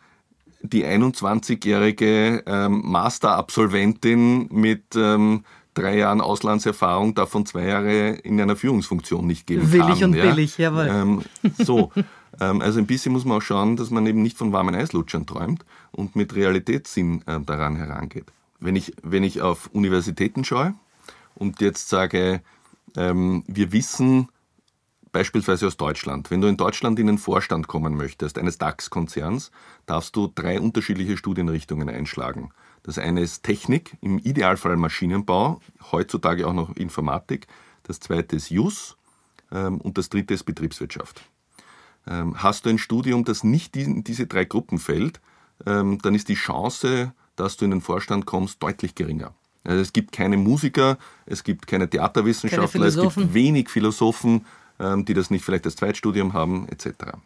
die 0.62 0.86
21-jährige 0.86 2.44
ähm, 2.46 2.82
Master-Absolventin 2.86 4.50
mit 4.52 4.96
ähm, 4.96 5.44
drei 5.74 5.98
Jahren 5.98 6.22
Auslandserfahrung 6.22 7.16
davon 7.16 7.46
zwei 7.46 7.66
Jahre 7.66 8.10
in 8.10 8.40
einer 8.40 8.56
Führungsfunktion 8.56 9.26
nicht 9.26 9.48
geben 9.48 9.72
Willig 9.72 9.80
kann. 9.80 9.90
Willig 9.90 10.04
und 10.04 10.14
ja? 10.16 10.24
billig, 10.26 10.58
jawohl. 10.58 10.88
Ähm, 10.90 11.22
so, 11.58 11.92
ähm, 12.40 12.62
also 12.62 12.80
ein 12.80 12.88
bisschen 12.88 13.14
muss 13.14 13.26
man 13.26 13.38
auch 13.38 13.42
schauen, 13.42 13.78
dass 13.78 13.90
man 13.90 14.06
eben 14.06 14.22
nicht 14.22 14.38
von 14.38 14.52
warmen 14.52 14.76
Eislutschern 14.76 15.26
träumt 15.26 15.66
und 15.92 16.16
mit 16.16 16.36
Realitätssinn 16.36 17.22
äh, 17.26 17.40
daran 17.40 17.76
herangeht. 17.76 18.26
Wenn 18.60 18.76
ich, 18.76 18.94
wenn 19.02 19.24
ich 19.24 19.42
auf 19.42 19.70
Universitäten 19.74 20.44
schaue 20.44 20.74
und 21.36 21.62
jetzt 21.62 21.90
sage, 21.90 22.42
ähm, 22.98 23.44
wir 23.48 23.72
wissen, 23.72 24.28
beispielsweise 25.12 25.68
aus 25.68 25.78
Deutschland. 25.78 26.32
Wenn 26.32 26.42
du 26.42 26.48
in 26.48 26.58
Deutschland 26.58 27.00
in 27.00 27.08
den 27.08 27.18
Vorstand 27.18 27.68
kommen 27.68 27.96
möchtest, 27.96 28.38
eines 28.38 28.58
DAX-Konzerns, 28.58 29.52
darfst 29.86 30.16
du 30.16 30.32
drei 30.34 30.60
unterschiedliche 30.60 31.18
Studienrichtungen 31.18 31.90
einschlagen. 31.90 32.52
Das 32.84 32.98
eine 32.98 33.22
ist 33.22 33.44
Technik, 33.44 33.98
im 34.02 34.20
Idealfall 34.20 34.78
Maschinenbau, 34.78 35.60
heutzutage 35.92 36.48
auch 36.48 36.54
noch 36.54 36.76
Informatik. 36.76 37.48
Das 37.84 38.00
zweite 38.00 38.36
ist 38.36 38.50
JUS 38.50 38.98
ähm, 39.52 39.82
und 39.82 39.98
das 39.98 40.10
dritte 40.10 40.34
ist 40.34 40.44
Betriebswirtschaft. 40.44 41.22
Ähm, 42.08 42.42
hast 42.42 42.66
du 42.66 42.70
ein 42.70 42.78
Studium, 42.78 43.26
das 43.26 43.44
nicht 43.44 43.76
in 43.76 44.04
diese 44.04 44.28
drei 44.28 44.46
Gruppen 44.46 44.80
fällt, 44.80 45.20
ähm, 45.66 46.00
dann 46.02 46.16
ist 46.16 46.30
die 46.30 46.36
Chance, 46.36 47.14
dass 47.36 47.58
du 47.58 47.66
in 47.66 47.72
den 47.72 47.82
Vorstand 47.82 48.26
kommst, 48.26 48.62
deutlich 48.64 48.96
geringer. 48.96 49.34
Also 49.64 49.82
es 49.82 49.94
gibt 49.94 50.12
keine 50.12 50.38
Musiker, 50.38 50.98
es 51.26 51.44
gibt 51.44 51.68
keine 51.68 51.90
Theaterwissenschaftler, 51.90 52.90
keine 52.90 53.08
es 53.08 53.16
gibt 53.16 53.34
wenig 53.34 53.70
Philosophen, 53.70 54.46
die 54.80 55.14
das 55.14 55.30
nicht 55.30 55.44
vielleicht 55.44 55.66
als 55.66 55.76
Zweitstudium 55.76 56.34
haben, 56.34 56.68
etc. 56.70 57.18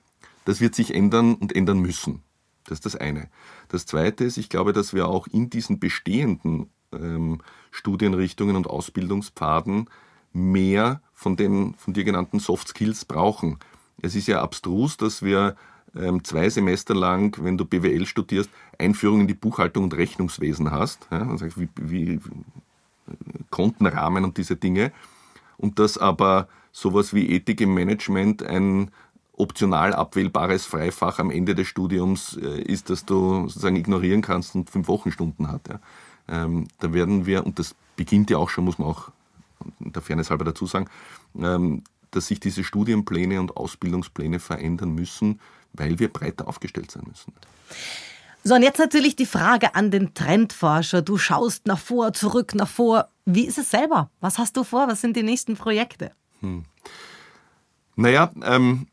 Das 0.46 0.60
wird 0.60 0.76
sich 0.76 0.94
ändern 0.94 1.36
und 1.36 1.56
ändern 1.56 1.80
müssen. 1.80 2.24
Das 2.66 2.78
ist 2.78 2.86
das 2.86 2.96
eine. 2.96 3.30
Das 3.68 3.86
zweite 3.86 4.24
ist, 4.24 4.38
ich 4.38 4.50
glaube, 4.50 4.74
dass 4.74 4.94
wir 4.94 5.08
auch 5.08 5.28
in 5.28 5.50
diesen 5.50 5.80
bestehenden 5.80 6.70
ähm, 6.94 7.42
Studienrichtungen 7.72 8.56
und 8.56 8.68
Ausbildungspfaden 8.68 9.90
mehr 10.32 11.02
von 11.14 11.36
den 11.36 11.76
von 11.76 11.94
dir 11.94 12.04
genannten 12.04 12.40
Soft 12.40 12.70
Skills 12.70 13.06
brauchen. 13.06 13.60
Es 14.02 14.16
ist 14.16 14.28
ja 14.28 14.42
abstrus, 14.42 14.98
dass 14.98 15.22
wir 15.22 15.56
ähm, 15.96 16.24
zwei 16.24 16.50
Semester 16.50 16.96
lang, 16.96 17.38
wenn 17.44 17.58
du 17.58 17.66
BWL 17.66 18.06
studierst, 18.06 18.50
Einführung 18.80 19.22
in 19.22 19.28
die 19.28 19.34
Buchhaltung 19.34 19.84
und 19.84 19.94
Rechnungswesen 19.94 20.72
hast. 20.72 21.08
Ja, 21.12 21.36
wie, 21.56 21.70
wie 21.80 22.20
Kontenrahmen 23.50 24.24
und 24.24 24.38
diese 24.38 24.56
Dinge 24.56 24.92
und 25.58 25.80
dass 25.80 25.98
aber 25.98 26.48
sowas 26.74 27.14
wie 27.14 27.30
Ethik 27.30 27.62
im 27.62 27.74
Management 27.74 28.44
ein 28.44 28.92
optional 29.38 29.94
abwählbares 29.94 30.66
Freifach 30.66 31.20
am 31.20 31.32
Ende 31.32 31.56
des 31.56 31.68
Studiums 31.68 32.38
äh, 32.38 32.62
ist, 32.62 32.90
das 32.90 33.06
du 33.06 33.48
sozusagen 33.48 33.78
ignorieren 33.78 34.22
kannst 34.22 34.56
und 34.56 34.70
fünf 34.70 34.88
Wochenstunden 34.88 35.50
hat. 35.50 35.70
Ja. 35.70 35.80
Ähm, 36.28 36.68
da 36.80 36.94
werden 36.94 37.26
wir, 37.26 37.46
und 37.46 37.58
das 37.60 37.76
beginnt 37.96 38.30
ja 38.30 38.38
auch 38.38 38.50
schon, 38.50 38.66
muss 38.66 38.78
man 38.78 38.90
auch 38.90 39.12
der 39.80 40.02
Fairness 40.02 40.30
halber 40.30 40.46
dazu 40.46 40.66
sagen, 40.66 40.88
ähm, 41.40 41.84
dass 42.12 42.28
sich 42.28 42.40
diese 42.40 42.64
Studienpläne 42.64 43.40
und 43.40 43.58
Ausbildungspläne 43.58 44.40
verändern 44.40 44.94
müssen, 44.94 45.40
weil 45.74 46.00
wir 46.00 46.12
breiter 46.12 46.48
aufgestellt 46.48 46.92
sein 46.92 47.04
müssen. 47.08 47.34
So, 48.44 48.56
und 48.56 48.62
jetzt 48.62 48.78
natürlich 48.78 49.16
die 49.16 49.26
Frage 49.26 49.74
an 49.74 49.90
den 49.90 50.14
Trendforscher. 50.14 51.02
Du 51.02 51.18
schaust 51.18 51.66
nach 51.66 51.80
vor, 51.80 52.14
zurück, 52.14 52.54
nach 52.56 52.68
vor. 52.68 53.08
Wie 53.26 53.46
ist 53.46 53.58
es 53.58 53.72
selber? 53.72 54.12
Was 54.20 54.38
hast 54.38 54.58
du 54.58 54.64
vor? 54.64 54.88
Was 54.88 55.02
sind 55.02 55.16
die 55.16 55.24
nächsten 55.24 55.56
Projekte? 55.56 56.12
Hm. 56.44 56.64
Naja, 57.96 58.32
ähm, 58.44 58.88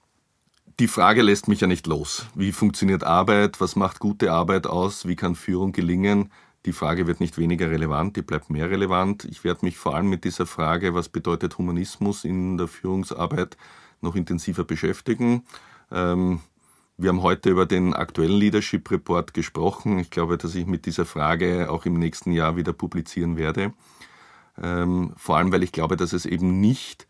die 0.79 0.89
Frage 0.89 1.23
lässt 1.23 1.49
mich 1.49 1.61
ja 1.61 1.67
nicht 1.67 1.87
los. 1.87 2.27
Wie 2.35 2.53
funktioniert 2.53 3.05
Arbeit? 3.05 3.61
Was 3.61 3.77
macht 3.77 3.99
gute 3.99 4.33
Arbeit 4.33 4.67
aus? 4.67 5.07
Wie 5.07 5.17
kann 5.17 5.35
Führung 5.35 5.73
gelingen? 5.73 6.31
Die 6.67 6.73
Frage 6.73 7.07
wird 7.07 7.21
nicht 7.21 7.39
weniger 7.39 7.71
relevant, 7.71 8.17
die 8.17 8.23
bleibt 8.23 8.51
mehr 8.51 8.71
relevant. 8.71 9.25
Ich 9.25 9.45
werde 9.45 9.65
mich 9.65 9.79
vor 9.79 9.95
allem 9.95 10.09
mit 10.09 10.25
dieser 10.25 10.47
Frage, 10.47 10.95
was 10.95 11.09
bedeutet 11.09 11.57
Humanismus 11.57 12.25
in 12.25 12.59
der 12.59 12.69
Führungsarbeit, 12.69 13.57
noch 14.03 14.15
intensiver 14.15 14.65
beschäftigen. 14.65 15.45
Ähm, 15.91 16.41
wir 16.99 17.09
haben 17.09 17.23
heute 17.23 17.49
über 17.49 17.65
den 17.65 17.95
aktuellen 17.95 18.39
Leadership 18.39 18.91
Report 18.91 19.33
gesprochen. 19.33 19.99
Ich 19.99 20.11
glaube, 20.11 20.37
dass 20.37 20.55
ich 20.55 20.67
mit 20.67 20.85
dieser 20.85 21.07
Frage 21.07 21.71
auch 21.71 21.87
im 21.87 21.95
nächsten 21.95 22.31
Jahr 22.31 22.57
wieder 22.57 22.75
publizieren 22.75 23.39
werde. 23.39 23.73
Ähm, 24.63 25.15
vor 25.17 25.39
allem, 25.39 25.51
weil 25.51 25.63
ich 25.63 25.73
glaube, 25.73 25.97
dass 25.97 26.13
es 26.13 26.27
eben 26.27 26.61
nicht, 26.61 27.07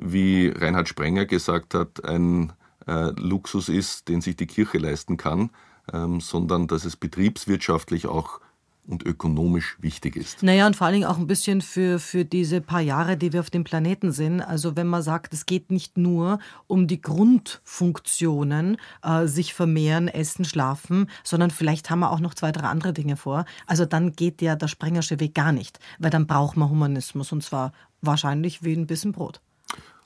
wie 0.00 0.48
Reinhard 0.48 0.88
Sprenger 0.88 1.26
gesagt 1.26 1.74
hat, 1.74 2.04
ein 2.04 2.52
äh, 2.86 3.10
Luxus 3.18 3.68
ist, 3.68 4.08
den 4.08 4.20
sich 4.20 4.36
die 4.36 4.46
Kirche 4.46 4.78
leisten 4.78 5.16
kann, 5.16 5.50
ähm, 5.92 6.20
sondern 6.20 6.66
dass 6.66 6.84
es 6.84 6.96
betriebswirtschaftlich 6.96 8.06
auch 8.06 8.40
und 8.86 9.04
ökonomisch 9.04 9.76
wichtig 9.80 10.16
ist. 10.16 10.42
Naja, 10.42 10.66
und 10.66 10.74
vor 10.74 10.86
allen 10.86 10.94
Dingen 10.94 11.06
auch 11.06 11.18
ein 11.18 11.26
bisschen 11.26 11.60
für, 11.60 11.98
für 11.98 12.24
diese 12.24 12.60
paar 12.60 12.80
Jahre, 12.80 13.16
die 13.16 13.32
wir 13.32 13.40
auf 13.40 13.50
dem 13.50 13.62
Planeten 13.62 14.10
sind. 14.10 14.40
Also 14.40 14.74
wenn 14.74 14.88
man 14.88 15.02
sagt, 15.02 15.32
es 15.32 15.46
geht 15.46 15.70
nicht 15.70 15.96
nur 15.96 16.40
um 16.66 16.86
die 16.86 17.00
Grundfunktionen, 17.00 18.78
äh, 19.02 19.26
sich 19.26 19.54
vermehren, 19.54 20.08
essen, 20.08 20.44
schlafen, 20.44 21.08
sondern 21.22 21.50
vielleicht 21.50 21.90
haben 21.90 22.00
wir 22.00 22.10
auch 22.10 22.20
noch 22.20 22.34
zwei, 22.34 22.52
drei 22.52 22.66
andere 22.66 22.92
Dinge 22.92 23.16
vor. 23.16 23.44
Also 23.66 23.84
dann 23.84 24.12
geht 24.12 24.42
ja 24.42 24.56
der 24.56 24.68
Sprengersche 24.68 25.20
Weg 25.20 25.34
gar 25.34 25.52
nicht, 25.52 25.78
weil 25.98 26.10
dann 26.10 26.26
braucht 26.26 26.56
man 26.56 26.70
Humanismus 26.70 27.32
und 27.32 27.44
zwar 27.44 27.72
wahrscheinlich 28.00 28.64
wie 28.64 28.72
ein 28.72 28.86
bisschen 28.86 29.12
Brot. 29.12 29.40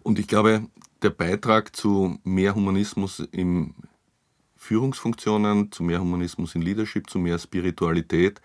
Und 0.05 0.19
ich 0.19 0.29
glaube, 0.29 0.69
der 1.03 1.11
Beitrag 1.11 1.75
zu 1.75 2.19
mehr 2.25 2.55
Humanismus 2.55 3.21
in 3.33 3.75
Führungsfunktionen, 4.55 5.73
zu 5.73 5.83
mehr 5.83 6.01
Humanismus 6.01 6.55
in 6.55 6.63
Leadership, 6.63 7.09
zu 7.11 7.19
mehr 7.19 7.39
Spiritualität, 7.39 8.41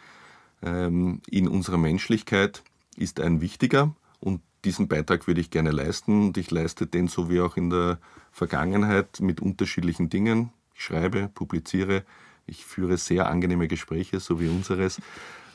ähm, 0.64 1.22
in 1.30 1.48
unserer 1.48 1.78
Menschlichkeit 1.78 2.64
ist 2.96 3.20
ein 3.20 3.42
wichtiger 3.42 3.94
und 4.22 4.42
diesen 4.66 4.88
Beitrag 4.88 5.28
würde 5.28 5.42
ich 5.42 5.52
gerne 5.52 5.72
leisten 5.72 6.28
und 6.28 6.38
ich 6.38 6.50
leiste 6.50 6.88
den 6.88 7.08
so 7.08 7.30
wie 7.30 7.42
auch 7.42 7.58
in 7.58 7.70
der 7.70 8.00
Vergangenheit 8.32 9.20
mit 9.20 9.42
unterschiedlichen 9.42 10.10
Dingen. 10.10 10.52
Ich 10.76 10.84
schreibe, 10.84 11.28
publiziere, 11.28 12.04
ich 12.48 12.66
führe 12.66 12.98
sehr 12.98 13.30
angenehme 13.30 13.68
Gespräche, 13.68 14.22
so 14.22 14.40
wie 14.40 14.48
unseres. 14.48 15.02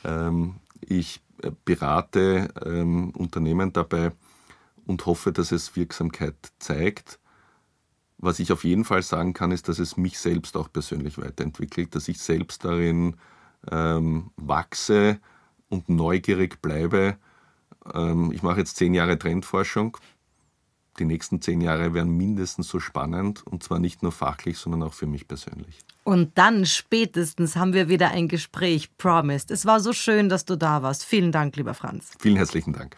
Ähm, 0.03 0.55
ich 0.81 1.21
äh, 1.41 1.51
berate 1.65 2.49
ähm, 2.63 3.09
Unternehmen 3.11 3.73
dabei 3.73 4.11
und 4.85 5.05
hoffe, 5.05 5.31
dass 5.31 5.51
es 5.51 5.75
Wirksamkeit 5.75 6.35
zeigt. 6.59 7.19
Was 8.17 8.39
ich 8.39 8.51
auf 8.51 8.63
jeden 8.63 8.85
Fall 8.85 9.01
sagen 9.01 9.33
kann, 9.33 9.51
ist, 9.51 9.67
dass 9.67 9.79
es 9.79 9.97
mich 9.97 10.19
selbst 10.19 10.55
auch 10.55 10.71
persönlich 10.71 11.17
weiterentwickelt, 11.17 11.95
dass 11.95 12.07
ich 12.07 12.19
selbst 12.19 12.63
darin 12.63 13.17
ähm, 13.71 14.31
wachse 14.37 15.19
und 15.69 15.89
neugierig 15.89 16.61
bleibe. 16.61 17.17
Ähm, 17.93 18.31
ich 18.31 18.41
mache 18.41 18.59
jetzt 18.59 18.77
zehn 18.77 18.93
Jahre 18.93 19.19
Trendforschung. 19.19 19.97
Die 20.97 21.05
nächsten 21.05 21.41
zehn 21.41 21.59
Jahre 21.59 21.93
werden 21.93 22.15
mindestens 22.15 22.69
so 22.69 22.79
spannend 22.79 23.45
und 23.45 23.63
zwar 23.63 23.79
nicht 23.79 24.01
nur 24.01 24.13
fachlich, 24.13 24.57
sondern 24.57 24.83
auch 24.83 24.93
für 24.93 25.07
mich 25.07 25.27
persönlich. 25.27 25.79
Und 26.05 26.37
dann 26.37 26.65
spätestens 26.65 27.57
haben 27.57 27.73
wir 27.73 27.89
wieder 27.89 28.11
ein 28.11 28.29
Gespräch, 28.29 28.95
promised. 28.97 29.51
Es 29.51 29.65
war 29.65 29.81
so 29.81 29.91
schön, 29.91 30.29
dass 30.29 30.45
du 30.45 30.55
da 30.55 30.83
warst. 30.83 31.03
Vielen 31.03 31.33
Dank, 31.33 31.57
lieber 31.57 31.73
Franz. 31.73 32.11
Vielen 32.19 32.37
herzlichen 32.37 32.71
Dank. 32.71 32.97